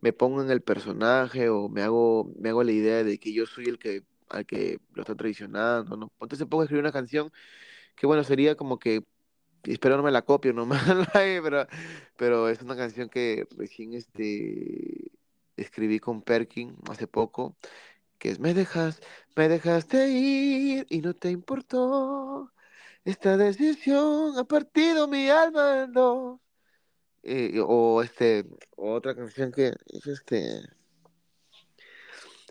me 0.00 0.12
pongo 0.12 0.42
en 0.42 0.50
el 0.50 0.62
personaje 0.62 1.48
o 1.48 1.68
me 1.68 1.82
hago, 1.82 2.32
me 2.38 2.50
hago 2.50 2.62
la 2.64 2.72
idea 2.72 3.04
de 3.04 3.18
que 3.18 3.32
yo 3.32 3.46
soy 3.46 3.66
el 3.66 3.78
que, 3.78 4.04
al 4.28 4.46
que 4.46 4.80
lo 4.94 5.02
está 5.02 5.14
traicionando, 5.16 5.96
¿no? 5.96 6.12
Entonces 6.20 6.46
pongo 6.48 6.62
a 6.62 6.64
escribir 6.64 6.84
una 6.84 6.92
canción 6.92 7.32
que, 7.96 8.06
bueno, 8.06 8.24
sería 8.24 8.56
como 8.56 8.78
que, 8.78 9.04
espero 9.64 9.96
no 9.96 10.02
me 10.02 10.12
la 10.12 10.22
copio 10.22 10.52
nomás, 10.52 10.82
pero, 11.42 11.66
pero 12.16 12.48
es 12.48 12.62
una 12.62 12.76
canción 12.76 13.08
que 13.08 13.46
recién 13.56 13.94
este, 13.94 15.12
escribí 15.56 16.00
con 16.00 16.22
Perkin 16.22 16.76
hace 16.90 17.06
poco, 17.06 17.56
que 18.18 18.30
es, 18.30 18.40
me 18.40 18.54
dejas, 18.54 19.00
me 19.36 19.48
dejaste 19.48 20.08
ir 20.10 20.86
y 20.90 21.00
no 21.02 21.14
te 21.14 21.30
importó. 21.30 22.52
Esta 23.04 23.36
decisión 23.36 24.38
ha 24.38 24.44
partido 24.44 25.08
mi 25.08 25.28
alma 25.30 25.84
en 25.84 25.92
dos. 25.92 26.40
Eh, 27.22 27.60
o 27.66 28.02
este, 28.02 28.46
otra 28.76 29.14
canción 29.14 29.52
que 29.52 29.74
es 29.88 30.06
este, 30.06 30.62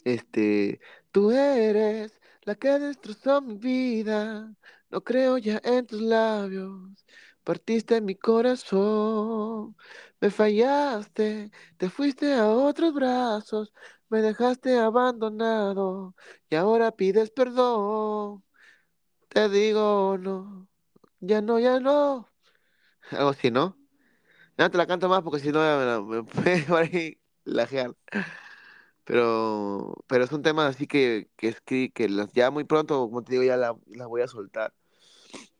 este, 0.04 0.80
tú 1.12 1.32
eres 1.32 2.20
la 2.44 2.56
que 2.56 2.80
destrozó 2.80 3.42
mi 3.42 3.56
vida, 3.56 4.54
no 4.90 5.02
creo 5.04 5.38
ya 5.38 5.60
en 5.64 5.86
tus 5.88 6.02
labios, 6.02 7.06
partiste 7.44 8.02
mi 8.02 8.16
corazón, 8.16 9.76
me 10.22 10.30
fallaste, 10.30 11.52
te 11.78 11.90
fuiste 11.90 12.34
a 12.34 12.48
otros 12.50 12.94
brazos, 12.94 13.74
me 14.10 14.22
dejaste 14.22 14.78
abandonado 14.78 16.16
y 16.50 16.56
ahora 16.56 16.92
pides 16.92 17.32
perdón, 17.32 18.44
te 19.30 19.50
digo 19.50 20.18
no, 20.20 20.68
ya 21.20 21.42
no, 21.42 21.60
ya 21.60 21.80
no, 21.80 22.30
algo 23.12 23.30
así, 23.30 23.52
¿no? 23.52 23.78
No 24.58 24.72
te 24.72 24.78
la 24.78 24.88
canto 24.88 25.08
más 25.08 25.22
porque 25.22 25.40
si 25.40 25.52
no 25.52 25.60
me, 25.60 26.02
me 26.22 26.24
puede 26.24 26.66
ahí 26.76 27.18
lajear. 27.46 27.96
Pero, 29.04 29.94
pero 30.08 30.24
es 30.24 30.32
un 30.32 30.42
tema 30.42 30.68
así 30.68 30.88
que, 30.88 31.30
que, 31.38 31.56
que, 31.64 31.92
que 31.92 32.10
las, 32.10 32.34
ya 32.34 32.52
muy 32.52 32.66
pronto, 32.66 33.08
como 33.08 33.24
te 33.24 33.34
digo, 33.34 33.44
ya 33.44 33.56
las 33.56 33.76
la 33.88 34.08
voy 34.08 34.22
a 34.22 34.28
soltar. 34.28 34.74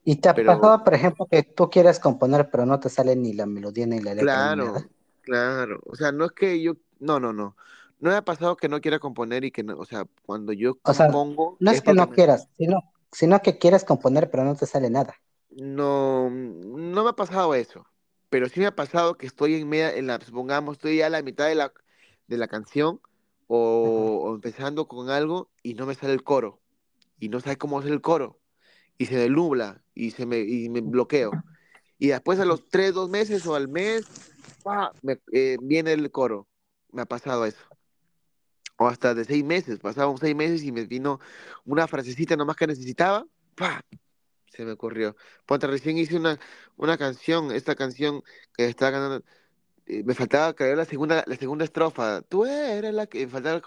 ¿Y 0.04 0.18
te 0.18 0.30
ha 0.30 0.34
pasado, 0.34 0.84
por 0.84 0.94
ejemplo, 0.94 1.28
que 1.30 1.44
tú 1.44 1.70
quieres 1.70 2.00
componer, 2.00 2.50
pero 2.50 2.66
no 2.66 2.80
te 2.80 2.90
sale 2.90 3.16
ni 3.16 3.34
la 3.34 3.46
melodía 3.46 3.86
ni 3.86 4.00
la 4.00 4.16
letra? 4.16 4.24
Claro, 4.24 4.76
claro. 5.22 5.80
O 5.86 5.96
sea, 5.96 6.12
no 6.12 6.26
es 6.26 6.32
que 6.32 6.62
yo. 6.62 6.74
No, 7.00 7.20
no, 7.20 7.34
no. 7.34 7.56
No 8.00 8.10
me 8.12 8.16
ha 8.16 8.22
pasado 8.22 8.58
que 8.58 8.70
no 8.70 8.80
quiera 8.80 9.00
componer 9.00 9.44
y 9.44 9.52
que 9.52 9.64
no. 9.64 9.78
O 9.78 9.86
sea, 9.86 10.06
cuando 10.26 10.54
yo 10.54 10.76
compongo. 10.76 11.58
no 11.60 11.72
es, 11.72 11.82
que 11.82 11.94
no 11.94 12.10
quieras, 12.10 12.48
sino, 12.58 12.80
sino 13.12 13.42
que 13.42 13.58
quieres 13.58 13.84
componer, 13.84 14.30
pero 14.30 14.44
no 14.44 14.56
te 14.56 14.66
sale 14.66 14.90
nada. 14.90 15.16
No, 15.50 16.30
no 16.30 17.04
me 17.04 17.10
ha 17.10 17.14
pasado 17.14 17.54
eso 17.54 17.86
pero 18.30 18.50
sí 18.50 18.60
me 18.60 18.68
ha 18.68 18.76
pasado 18.76 19.16
que 19.18 19.26
estoy 19.26 19.56
en 19.56 19.70
media, 19.70 19.96
en 19.96 20.08
la, 20.08 20.20
supongamos, 20.20 20.78
estoy 20.78 20.98
ya 20.98 21.08
a 21.08 21.10
la 21.10 21.22
mitad 21.22 21.48
de 21.48 21.56
la, 21.56 21.72
de 22.28 22.38
la 22.38 22.48
canción 22.48 23.00
o, 23.48 24.32
empezando 24.36 24.88
con 24.88 25.10
algo 25.10 25.50
y 25.64 25.74
no 25.74 25.86
me 25.86 25.96
sale 25.96 26.14
el 26.14 26.24
coro 26.24 26.60
y 27.20 27.30
no 27.30 27.40
sabe 27.40 27.58
cómo 27.58 27.80
hacer 27.80 27.92
el 27.92 28.02
coro 28.02 28.40
y 28.98 29.06
se 29.06 29.16
me 29.16 29.30
nubla 29.30 29.82
y 29.96 30.12
se 30.12 30.26
me, 30.26 30.40
y 30.40 30.70
me 30.70 30.82
bloqueo. 30.82 31.32
Y 32.00 32.08
después 32.08 32.40
a 32.40 32.46
los 32.46 32.68
tres, 32.68 32.94
dos 32.94 33.10
meses 33.10 33.46
o 33.48 33.56
al 33.56 33.68
mes, 33.68 34.06
me, 35.02 35.20
eh, 35.32 35.58
viene 35.62 35.94
el 35.94 36.12
coro. 36.12 36.48
Me 36.92 37.02
ha 37.02 37.06
pasado 37.06 37.46
eso. 37.46 37.64
O 38.78 38.88
hasta 38.88 39.16
de 39.16 39.26
seis 39.26 39.44
meses, 39.44 39.80
pasaban 39.80 40.18
seis 40.18 40.36
meses 40.36 40.64
y 40.64 40.72
me 40.72 40.86
vino 40.86 41.20
una 41.66 41.88
frasecita 41.88 42.36
nomás 42.36 42.56
que 42.56 42.68
necesitaba, 42.68 43.26
¡pah! 43.56 43.82
Se 44.50 44.66
me 44.66 44.74
ocurrió. 44.74 45.16
Ponte, 45.46 45.68
recién 45.68 45.98
hice 45.98 46.18
una, 46.18 46.40
una 46.78 46.98
canción, 46.98 47.52
esta 47.52 47.76
canción 47.76 48.24
que 48.56 48.66
estaba 48.66 48.92
cantando, 48.92 49.26
eh, 49.88 50.04
me 50.04 50.14
faltaba 50.14 50.54
crear 50.54 50.78
la 50.78 50.86
segunda, 50.86 51.24
la 51.28 51.36
segunda 51.36 51.66
estrofa. 51.66 52.22
Tú 52.24 52.46
eres 52.46 52.94
la 52.94 53.08
que, 53.08 53.26
me 53.26 53.32
faltaba 53.32 53.62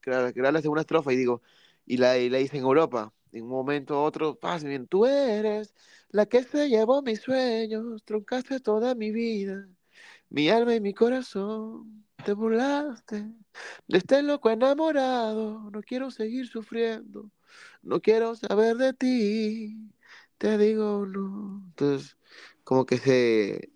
crear 0.00 0.52
la 0.52 0.62
segunda 0.62 0.82
estrofa 0.82 1.12
y 1.12 1.16
digo, 1.16 1.42
y 1.86 1.98
la, 1.98 2.18
y 2.18 2.30
la 2.30 2.40
hice 2.40 2.58
en 2.58 2.64
Europa. 2.64 3.12
En 3.32 3.44
un 3.44 3.50
momento 3.50 3.94
u 3.94 4.04
otro, 4.04 4.36
pasa 4.38 4.66
bien, 4.66 4.86
tú 4.86 5.06
eres 5.06 5.74
la 6.10 6.26
que 6.26 6.42
se 6.42 6.68
llevó 6.68 7.02
mis 7.02 7.20
sueños, 7.20 8.02
truncaste 8.04 8.60
toda 8.60 8.94
mi 8.94 9.10
vida. 9.12 9.68
Mi 10.28 10.48
alma 10.48 10.74
y 10.74 10.80
mi 10.80 10.94
corazón, 10.94 12.04
te 12.24 12.32
burlaste 12.32 13.24
de 13.88 13.98
este 13.98 14.22
loco 14.22 14.50
enamorado. 14.50 15.70
No 15.70 15.82
quiero 15.82 16.10
seguir 16.10 16.46
sufriendo, 16.48 17.30
no 17.82 18.00
quiero 18.00 18.34
saber 18.36 18.76
de 18.76 18.92
ti. 18.94 19.76
Te 20.38 20.58
digo 20.58 21.06
no. 21.06 21.62
Entonces, 21.68 22.16
como 22.64 22.86
que 22.86 22.98
se. 22.98 23.70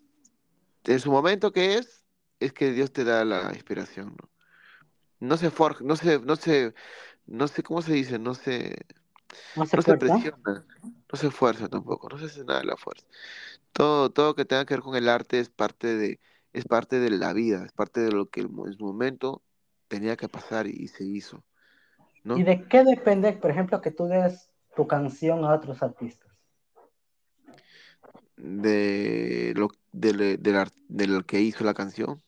En 0.84 1.00
su 1.00 1.10
momento 1.10 1.52
que 1.52 1.74
es, 1.74 2.04
es 2.40 2.52
que 2.52 2.72
Dios 2.72 2.92
te 2.92 3.04
da 3.04 3.24
la 3.24 3.50
inspiración, 3.52 4.16
¿no? 4.20 4.30
No 5.20 5.36
se 5.36 5.50
forja, 5.50 5.84
no 5.84 5.96
se, 5.96 6.18
no 6.20 6.36
se, 6.36 6.74
no 7.26 7.46
sé 7.46 7.62
cómo 7.62 7.82
se 7.82 7.92
dice, 7.92 8.18
no 8.18 8.34
se, 8.34 8.74
¿No 9.54 9.66
se 9.66 9.76
no 9.76 9.82
se 9.82 9.96
fuerza? 9.96 10.14
presiona, 10.14 10.66
no 11.12 11.18
se 11.18 11.30
fuerza 11.30 11.68
tampoco, 11.68 12.08
no 12.08 12.18
se 12.18 12.24
hace 12.24 12.44
nada 12.44 12.60
de 12.60 12.66
la 12.66 12.76
fuerza. 12.76 13.06
Todo, 13.72 14.10
todo 14.10 14.34
que 14.34 14.46
tenga 14.46 14.64
que 14.64 14.74
ver 14.74 14.82
con 14.82 14.96
el 14.96 15.08
arte 15.08 15.38
es 15.38 15.50
parte 15.50 15.94
de, 15.94 16.20
es 16.54 16.64
parte 16.64 16.98
de 16.98 17.10
la 17.10 17.34
vida, 17.34 17.64
es 17.64 17.72
parte 17.72 18.00
de 18.00 18.12
lo 18.12 18.30
que 18.30 18.40
en 18.40 18.72
su 18.72 18.84
momento 18.84 19.42
tenía 19.88 20.16
que 20.16 20.28
pasar 20.28 20.66
y, 20.66 20.88
se 20.88 21.04
hizo, 21.04 21.44
¿Y 22.24 22.42
de 22.44 22.66
qué 22.68 22.84
depende, 22.84 23.32
por 23.32 23.50
ejemplo, 23.50 23.80
que 23.80 23.90
tú 23.90 24.06
des 24.06 24.50
tu 24.76 24.86
canción 24.86 25.44
a 25.44 25.54
otros 25.54 25.82
artistas? 25.82 26.30
De 28.42 29.52
lo, 29.56 29.68
ar- 30.58 30.72
del 30.88 31.24
que 31.26 31.40
hizo 31.40 31.64
la 31.64 31.74
canción. 31.74 32.22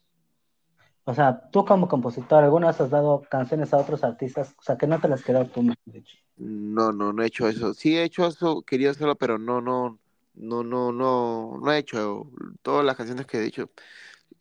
O 1.05 1.15
sea, 1.15 1.51
tú 1.51 1.65
como 1.65 1.89
compositor, 1.89 2.45
¿alguna 2.45 2.69
vez 2.69 2.81
has 2.81 2.91
dado 2.91 3.23
canciones 3.29 3.73
a 3.75 3.79
otros 3.79 4.05
artistas? 4.05 4.55
O 4.59 4.63
sea, 4.63 4.77
que 4.77 4.87
no 4.87 5.01
te 5.01 5.09
las 5.09 5.23
quedó 5.23 5.45
tú, 5.47 5.73
dicho. 5.87 6.17
No, 6.37 6.93
no, 6.93 7.13
no 7.13 7.23
he 7.23 7.27
hecho 7.27 7.49
eso. 7.49 7.75
Sí 7.75 7.97
he 7.97 8.05
hecho 8.05 8.27
eso, 8.27 8.63
quería 8.63 8.91
hacerlo, 8.91 9.17
pero 9.17 9.39
no, 9.39 9.61
no, 9.61 9.99
no, 10.35 10.63
no, 10.65 10.93
no, 10.93 11.59
no 11.63 11.73
he 11.73 11.79
hecho. 11.79 12.31
Todas 12.63 12.85
las 12.85 12.97
canciones 12.97 13.27
que 13.27 13.39
he 13.39 13.47
hecho 13.47 13.71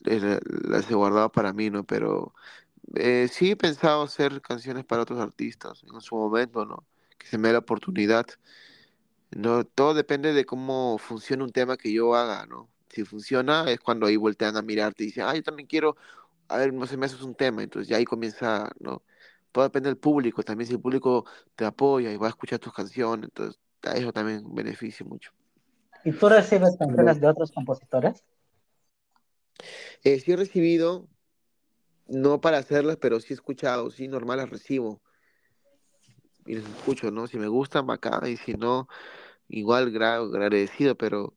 eh, 0.06 0.40
las 0.64 0.90
he 0.92 0.96
guardado 0.96 1.32
para 1.32 1.54
mí, 1.54 1.70
¿no? 1.70 1.86
Pero 1.86 2.34
eh, 2.96 3.30
sí 3.32 3.52
he 3.52 3.56
pensado 3.58 4.04
hacer 4.04 4.42
canciones 4.42 4.86
para 4.86 5.04
otros 5.04 5.20
artistas 5.20 5.84
en 5.94 6.02
su 6.02 6.16
momento, 6.16 6.66
¿no? 6.66 6.86
Que 7.18 7.28
se 7.28 7.38
me 7.38 7.50
dé 7.50 7.54
la 7.54 7.60
oportunidad. 7.60 8.28
No, 9.32 9.64
todo 9.66 9.94
depende 9.94 10.34
de 10.34 10.46
cómo 10.46 10.98
funciona 10.98 11.44
un 11.44 11.52
tema 11.52 11.78
que 11.78 11.92
yo 11.92 12.16
haga, 12.16 12.46
¿no? 12.46 12.70
Si 12.90 13.06
funciona 13.06 13.70
es 13.72 13.80
cuando 13.80 14.06
ahí 14.06 14.18
voltean 14.18 14.58
a 14.58 14.62
mirarte 14.62 15.04
y 15.04 15.08
dicen, 15.08 15.24
ah, 15.26 15.36
yo 15.36 15.44
también 15.44 15.68
quiero, 15.68 15.96
a 16.50 16.58
ver, 16.58 16.74
no 16.74 16.86
sé, 16.86 16.98
me 16.98 17.06
haces 17.06 17.22
un 17.22 17.36
tema, 17.36 17.64
entonces 17.64 17.88
ya 17.88 17.98
ahí 17.98 18.06
comienza, 18.06 18.70
¿no? 18.80 19.04
Todo 19.52 19.64
depende 19.64 19.90
del 19.90 19.98
público, 19.98 20.44
también 20.44 20.68
si 20.68 20.74
el 20.74 20.82
público 20.82 21.26
te 21.56 21.66
apoya 21.66 22.12
y 22.12 22.18
va 22.18 22.28
a 22.28 22.30
escuchar 22.30 22.60
tus 22.60 22.74
canciones, 22.74 23.26
entonces 23.26 23.60
a 23.84 23.94
eso 23.94 24.12
también 24.12 24.44
beneficia 24.54 25.06
mucho. 25.06 25.32
¿Y 26.04 26.12
tú 26.12 26.30
recibes 26.30 26.76
canciones 26.78 27.22
de 27.22 27.28
otros 27.28 27.52
compositores? 27.52 28.24
eh, 30.04 30.20
sí 30.20 30.32
he 30.32 30.36
recibido, 30.36 31.08
no 32.08 32.42
para 32.42 32.58
hacerlas, 32.58 32.98
pero 32.98 33.20
sí 33.20 33.34
he 33.34 33.36
escuchado, 33.36 33.92
sí, 33.92 34.08
normal 34.08 34.38
las 34.38 34.50
recibo 34.50 35.02
y 36.46 36.56
las 36.56 36.66
escucho, 36.66 37.12
¿no? 37.12 37.28
Si 37.28 37.38
me 37.38 37.48
gustan, 37.48 37.86
bacán, 37.86 38.28
y 38.28 38.38
si 38.38 38.54
no, 38.54 38.88
igual 39.52 39.92
gra- 39.94 40.18
agradecido, 40.24 40.98
pero 40.98 41.36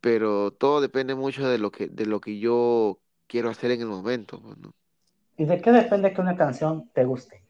pero 0.00 0.52
todo 0.52 0.80
depende 0.82 1.14
mucho 1.16 1.48
de 1.48 1.58
lo 1.58 1.70
que, 1.72 1.88
de 1.88 2.06
lo 2.06 2.20
que 2.20 2.38
yo 2.38 3.00
quiero 3.28 3.50
hacer 3.50 3.72
en 3.72 3.82
el 3.82 3.88
momento, 3.88 4.40
pues, 4.42 4.58
¿no? 4.58 4.74
¿Y 5.36 5.44
de 5.44 5.60
qué 5.60 5.70
depende 5.70 6.12
que 6.12 6.20
una 6.20 6.36
canción 6.36 6.90
te 6.92 7.04
guste? 7.04 7.44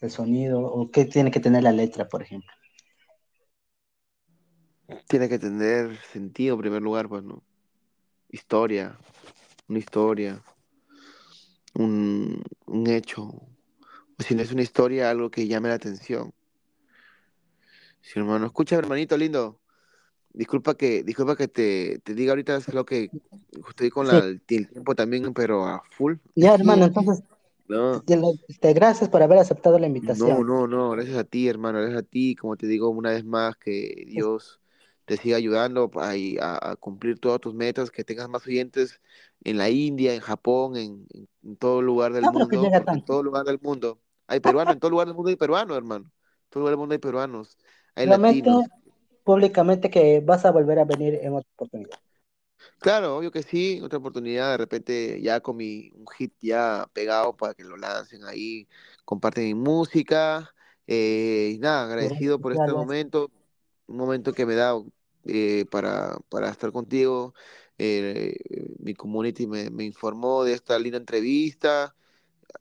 ¿El 0.00 0.10
sonido 0.10 0.60
o 0.62 0.90
qué 0.90 1.04
tiene 1.06 1.30
que 1.30 1.40
tener 1.40 1.62
la 1.64 1.72
letra, 1.72 2.08
por 2.08 2.22
ejemplo? 2.22 2.50
Tiene 5.08 5.28
que 5.28 5.38
tener 5.38 5.96
sentido 6.12 6.54
en 6.54 6.60
primer 6.60 6.82
lugar, 6.82 7.08
pues, 7.08 7.22
¿no? 7.24 7.42
Historia, 8.30 8.98
una 9.68 9.78
historia, 9.80 10.42
un, 11.74 12.42
un 12.66 12.86
hecho. 12.88 13.22
O 14.18 14.22
si 14.24 14.34
no 14.36 14.42
es 14.42 14.52
una 14.52 14.62
historia, 14.62 15.10
algo 15.10 15.30
que 15.30 15.48
llame 15.48 15.70
la 15.70 15.76
atención. 15.76 16.32
Si 18.06 18.18
hermano, 18.20 18.46
escucha, 18.46 18.76
hermanito 18.76 19.16
lindo, 19.16 19.60
disculpa 20.30 20.76
que, 20.76 21.04
disculpa 21.04 21.36
que 21.36 21.48
te, 21.48 22.00
te 22.00 22.14
diga 22.14 22.32
ahorita 22.32 22.56
es 22.56 22.72
lo 22.74 22.84
que 22.86 23.12
estoy 23.68 23.90
con 23.90 24.08
la, 24.08 24.18
Sí, 24.18 24.22
el 24.24 24.42
tiempo 24.46 24.94
también, 24.96 25.34
pero 25.34 25.66
a 25.66 25.82
full. 25.92 26.16
ya 26.34 26.54
hermano, 26.54 26.84
entonces, 26.86 27.22
No, 27.68 28.04
te- 28.06 28.18
te- 28.60 28.74
gracias 28.74 29.10
por 29.10 29.22
haber 29.22 29.38
aceptado 29.40 29.78
la 29.78 29.86
No, 29.98 30.44
invitación. 30.44 30.44
no, 30.44 30.66
no, 30.66 30.90
gracias 30.90 31.16
a 31.16 31.24
ti, 31.24 31.48
hermano, 31.48 31.78
gracias 31.80 32.00
a 32.00 32.02
ti, 32.02 32.36
como 32.36 32.56
te 32.56 32.66
digo 32.66 32.90
una 32.90 33.10
vez 33.10 33.24
más, 33.24 33.56
que 33.56 34.04
Dios 34.06 34.60
te 35.06 35.16
siga 35.16 35.36
ayudando 35.38 35.90
a, 35.96 36.10
a- 36.12 36.70
a 36.72 36.76
cumplir 36.76 37.18
todas 37.18 37.40
tus 37.40 37.54
metas, 37.54 37.90
que 37.90 38.04
tengas 38.04 38.28
más 38.28 38.46
oyentes 38.46 39.00
en 39.42 39.56
la 39.56 39.70
India, 39.70 40.14
en 40.14 40.20
Japón, 40.20 40.76
en, 40.76 41.06
en- 41.42 41.56
todo 41.56 41.80
lugar 41.80 42.12
del 42.12 42.26
No 42.26 42.28
mundo, 42.28 42.76
en 42.90 43.02
todo 43.02 43.22
lugar 43.22 43.44
del 43.46 43.58
mundo 43.60 44.00
hay 44.26 44.40
peruanos, 44.40 44.74
en 44.74 44.80
todo 44.80 44.90
lugar 44.90 45.06
del 45.06 45.14
mundo 45.16 45.30
hay 45.30 45.36
peruanos, 45.36 45.76
hermano, 45.76 46.04
en 46.04 46.50
todo 46.50 46.60
lugar 46.60 46.72
del 46.72 46.78
mundo 46.78 46.92
hay 46.94 46.98
peruanos, 46.98 47.56
hay 47.96 48.06
latinos. 48.06 48.64
públicamente 49.24 49.90
que 49.90 50.20
vas 50.20 50.44
a 50.44 50.52
volver 50.52 50.78
a 50.78 50.84
venir 50.84 51.18
en 51.22 51.34
otra 51.34 51.48
oportunidad. 51.56 51.98
Claro, 52.78 53.16
obvio 53.18 53.30
que 53.30 53.42
sí, 53.42 53.80
otra 53.82 53.98
oportunidad, 53.98 54.52
de 54.52 54.56
repente 54.56 55.20
ya 55.20 55.40
con 55.40 55.56
mi 55.56 55.90
un 55.94 56.06
hit 56.16 56.32
ya 56.40 56.88
pegado 56.92 57.36
para 57.36 57.54
que 57.54 57.64
lo 57.64 57.76
lancen 57.76 58.24
ahí, 58.24 58.68
comparten 59.04 59.44
mi 59.44 59.54
música, 59.54 60.54
eh, 60.86 61.52
y 61.54 61.58
nada, 61.58 61.84
agradecido 61.84 62.38
por 62.40 62.52
este 62.52 62.72
momento, 62.72 63.30
un 63.86 63.96
momento 63.96 64.32
que 64.32 64.46
me 64.46 64.54
da 64.54 64.74
eh, 65.24 65.66
para, 65.70 66.16
para 66.28 66.50
estar 66.50 66.72
contigo, 66.72 67.34
eh, 67.78 68.36
mi 68.78 68.94
community 68.94 69.46
me, 69.46 69.70
me 69.70 69.84
informó 69.84 70.44
de 70.44 70.52
esta 70.54 70.78
linda 70.78 70.98
entrevista 70.98 71.94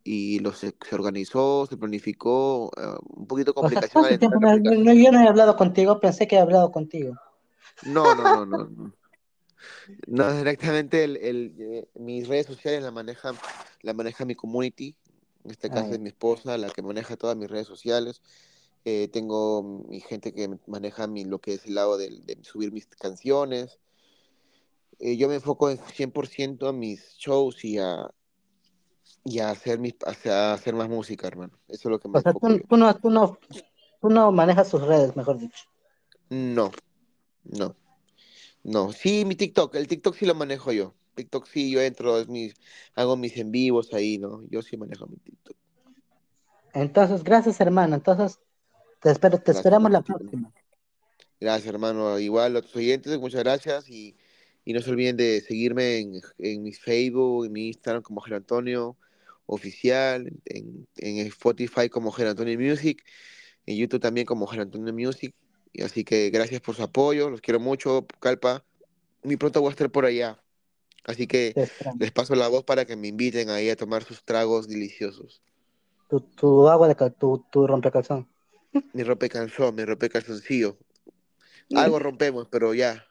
y 0.04 0.40
lo 0.40 0.54
se, 0.54 0.76
se 0.88 0.96
organizó, 0.96 1.66
se 1.68 1.78
planificó, 1.78 2.72
eh, 2.78 2.98
un 3.16 3.28
poquito 3.28 3.54
O 3.60 3.70
sea, 3.70 3.84
complicación 3.84 4.06
al 4.06 4.12
¿cuánto 4.12 4.26
entrar 4.26 4.32
tiempo? 4.32 4.40
a 4.44 4.56
la 4.56 4.58
No, 4.58 4.76
no, 4.76 4.94
yo 4.94 5.12
no 5.12 5.22
he 5.22 5.28
hablado 5.28 5.56
contigo, 5.58 6.00
pensé 6.00 6.28
que 6.28 6.36
he 6.36 6.40
hablado 6.40 6.72
contigo. 6.72 7.16
No, 7.82 8.16
no, 8.16 8.28
no, 8.28 8.46
no, 8.46 8.66
no. 8.70 8.94
No, 10.08 10.34
directamente 10.38 11.04
el, 11.04 11.18
el, 11.18 11.56
eh, 11.60 11.88
mis 11.96 12.28
redes 12.28 12.48
sociales 12.48 12.84
la 12.84 12.92
maneja, 12.92 13.34
la 13.82 13.94
maneja 13.94 14.26
mi 14.26 14.36
community. 14.36 14.96
En 15.44 15.52
este 15.52 15.70
Ah, 15.70 15.76
caso 15.76 15.90
ya. 15.90 15.96
es 15.96 16.00
mi 16.00 16.10
esposa 16.10 16.58
la 16.58 16.70
que 16.72 16.82
maneja 16.82 17.18
todas 17.18 17.38
mis 17.38 17.50
redes 17.50 17.68
sociales. 17.68 18.22
Eh, 18.84 19.10
tengo 19.10 19.64
mi 19.90 20.00
gente 20.02 20.34
que 20.34 20.50
maneja 20.68 21.08
mi, 21.08 21.26
lo 21.26 21.40
que 21.40 21.54
es 21.56 21.66
el 21.66 21.76
lado 21.76 21.98
de, 21.98 22.10
de 22.24 22.44
subir 22.44 22.72
mis 22.72 22.88
canciones. 22.88 23.80
Eh, 25.00 25.18
yo 25.18 25.28
me 25.28 25.36
enfoco 25.36 25.70
en 25.70 25.78
100% 25.78 26.68
a 26.70 26.74
mis 26.74 27.16
shows 27.18 27.64
y 27.66 27.78
a, 27.80 28.10
y 29.28 29.40
a 29.40 29.50
hacer, 29.50 29.80
mis, 29.80 29.96
a 30.30 30.54
hacer 30.54 30.76
más 30.76 30.88
música, 30.88 31.28
hermano. 31.28 31.58
Eso 31.68 31.90
es 31.90 31.92
lo 31.92 32.00
que 32.00 32.08
me 32.08 32.20
O 32.20 32.22
sea, 32.22 32.32
tú, 32.32 32.78
no, 32.78 32.96
tú 32.96 33.10
no, 33.10 33.40
tú 34.00 34.10
no 34.10 34.32
manejas 34.32 34.70
tus 34.70 34.84
redes, 34.84 35.16
mejor 35.16 35.40
dicho. 35.40 35.64
No, 36.30 36.72
no, 37.44 37.76
no. 38.64 38.92
Sí, 38.92 39.26
mi 39.26 39.36
TikTok, 39.36 39.74
el 39.76 39.88
TikTok 39.88 40.16
sí 40.16 40.28
lo 40.28 40.36
manejo 40.36 40.72
yo. 40.72 40.94
TikTok 41.16 41.48
sí, 41.48 41.72
yo 41.72 41.82
entro, 41.82 42.20
es 42.20 42.28
mis, 42.28 42.54
hago 42.94 43.18
mis 43.18 43.36
en 43.38 43.52
vivos 43.52 43.92
ahí, 43.96 44.20
¿no? 44.20 44.44
Yo 44.50 44.62
sí 44.62 44.78
manejo 44.78 45.08
mi 45.08 45.18
TikTok. 45.18 45.58
Entonces, 46.74 47.24
gracias, 47.24 47.60
hermano. 47.60 47.96
Entonces, 47.96 48.40
te 49.02 49.10
espero, 49.10 49.38
te 49.38 49.46
Gracias, 49.46 49.58
esperamos 49.58 49.92
la 49.92 50.02
próxima. 50.02 50.54
Gracias, 51.40 51.74
hermano. 51.74 52.20
Igual 52.20 52.58
a 52.58 52.62
tus 52.62 52.76
oyentes, 52.76 53.18
muchas 53.18 53.42
gracias. 53.42 53.90
Y, 53.90 54.16
y 54.66 54.74
no 54.74 54.82
se 54.82 54.92
olviden 54.92 55.18
de 55.18 55.42
seguirme 55.42 55.98
en, 55.98 56.22
en 56.38 56.62
mi 56.62 56.74
Facebook, 56.74 57.46
en 57.46 57.54
mi 57.54 57.70
Instagram 57.70 58.04
como 58.04 58.22
Ger 58.22 58.36
Antonio 58.36 58.96
Oficial, 59.46 60.32
en, 60.46 60.88
en 60.98 61.18
Spotify 61.28 61.90
como 61.90 62.12
Ger 62.12 62.28
Antonio 62.28 62.60
Music, 62.60 63.04
en 63.66 63.78
YouTube 63.78 64.00
también 64.02 64.26
como 64.26 64.48
Ger 64.48 64.62
Antonio 64.62 64.94
Music. 64.94 65.36
Y 65.74 65.84
así 65.84 66.04
que 66.04 66.30
gracias 66.30 66.62
por 66.62 66.76
su 66.76 66.84
apoyo, 66.84 67.30
los 67.30 67.42
quiero 67.42 67.60
mucho, 67.60 68.06
Calpa. 68.20 68.64
Muy 69.24 69.38
pronto 69.38 69.62
voy 69.62 69.70
a 69.70 69.72
estar 69.72 69.92
por 69.92 70.06
allá. 70.06 70.40
Así 71.06 71.28
que 71.28 71.54
les 72.00 72.12
paso 72.12 72.36
la 72.36 72.48
voz 72.48 72.64
para 72.64 72.86
que 72.86 72.96
me 72.96 73.10
inviten 73.10 73.50
ahí 73.50 73.70
a 73.70 73.76
tomar 73.76 74.04
sus 74.04 74.24
tragos 74.24 74.68
deliciosos. 74.68 75.42
Tu, 76.10 76.20
tu 76.22 76.68
agua 76.68 76.88
de 76.88 76.96
tu, 77.12 77.46
tu 77.52 77.68
rompecalzón. 77.68 78.28
Mi 78.94 79.04
rompe 79.04 79.30
calzón, 79.30 79.76
mi 79.76 79.86
rompe 79.86 80.10
calzoncillo. 80.10 80.78
Algo 81.76 82.00
rompemos, 82.00 82.48
pero 82.50 82.74
ya. 82.74 83.06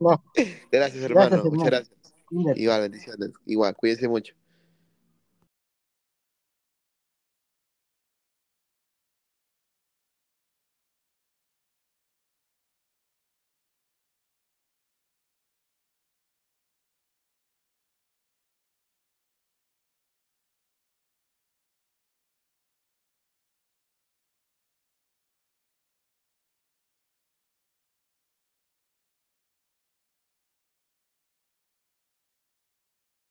No, 0.00 0.22
Gracias, 0.34 0.70
gracias, 0.70 1.04
hermano. 1.04 1.36
Muchas 1.44 1.44
hermano. 1.44 1.64
gracias. 1.64 2.58
Igual, 2.58 2.80
bendiciones. 2.82 3.30
Igual, 3.46 3.76
cuídense 3.76 4.08
mucho. 4.08 4.34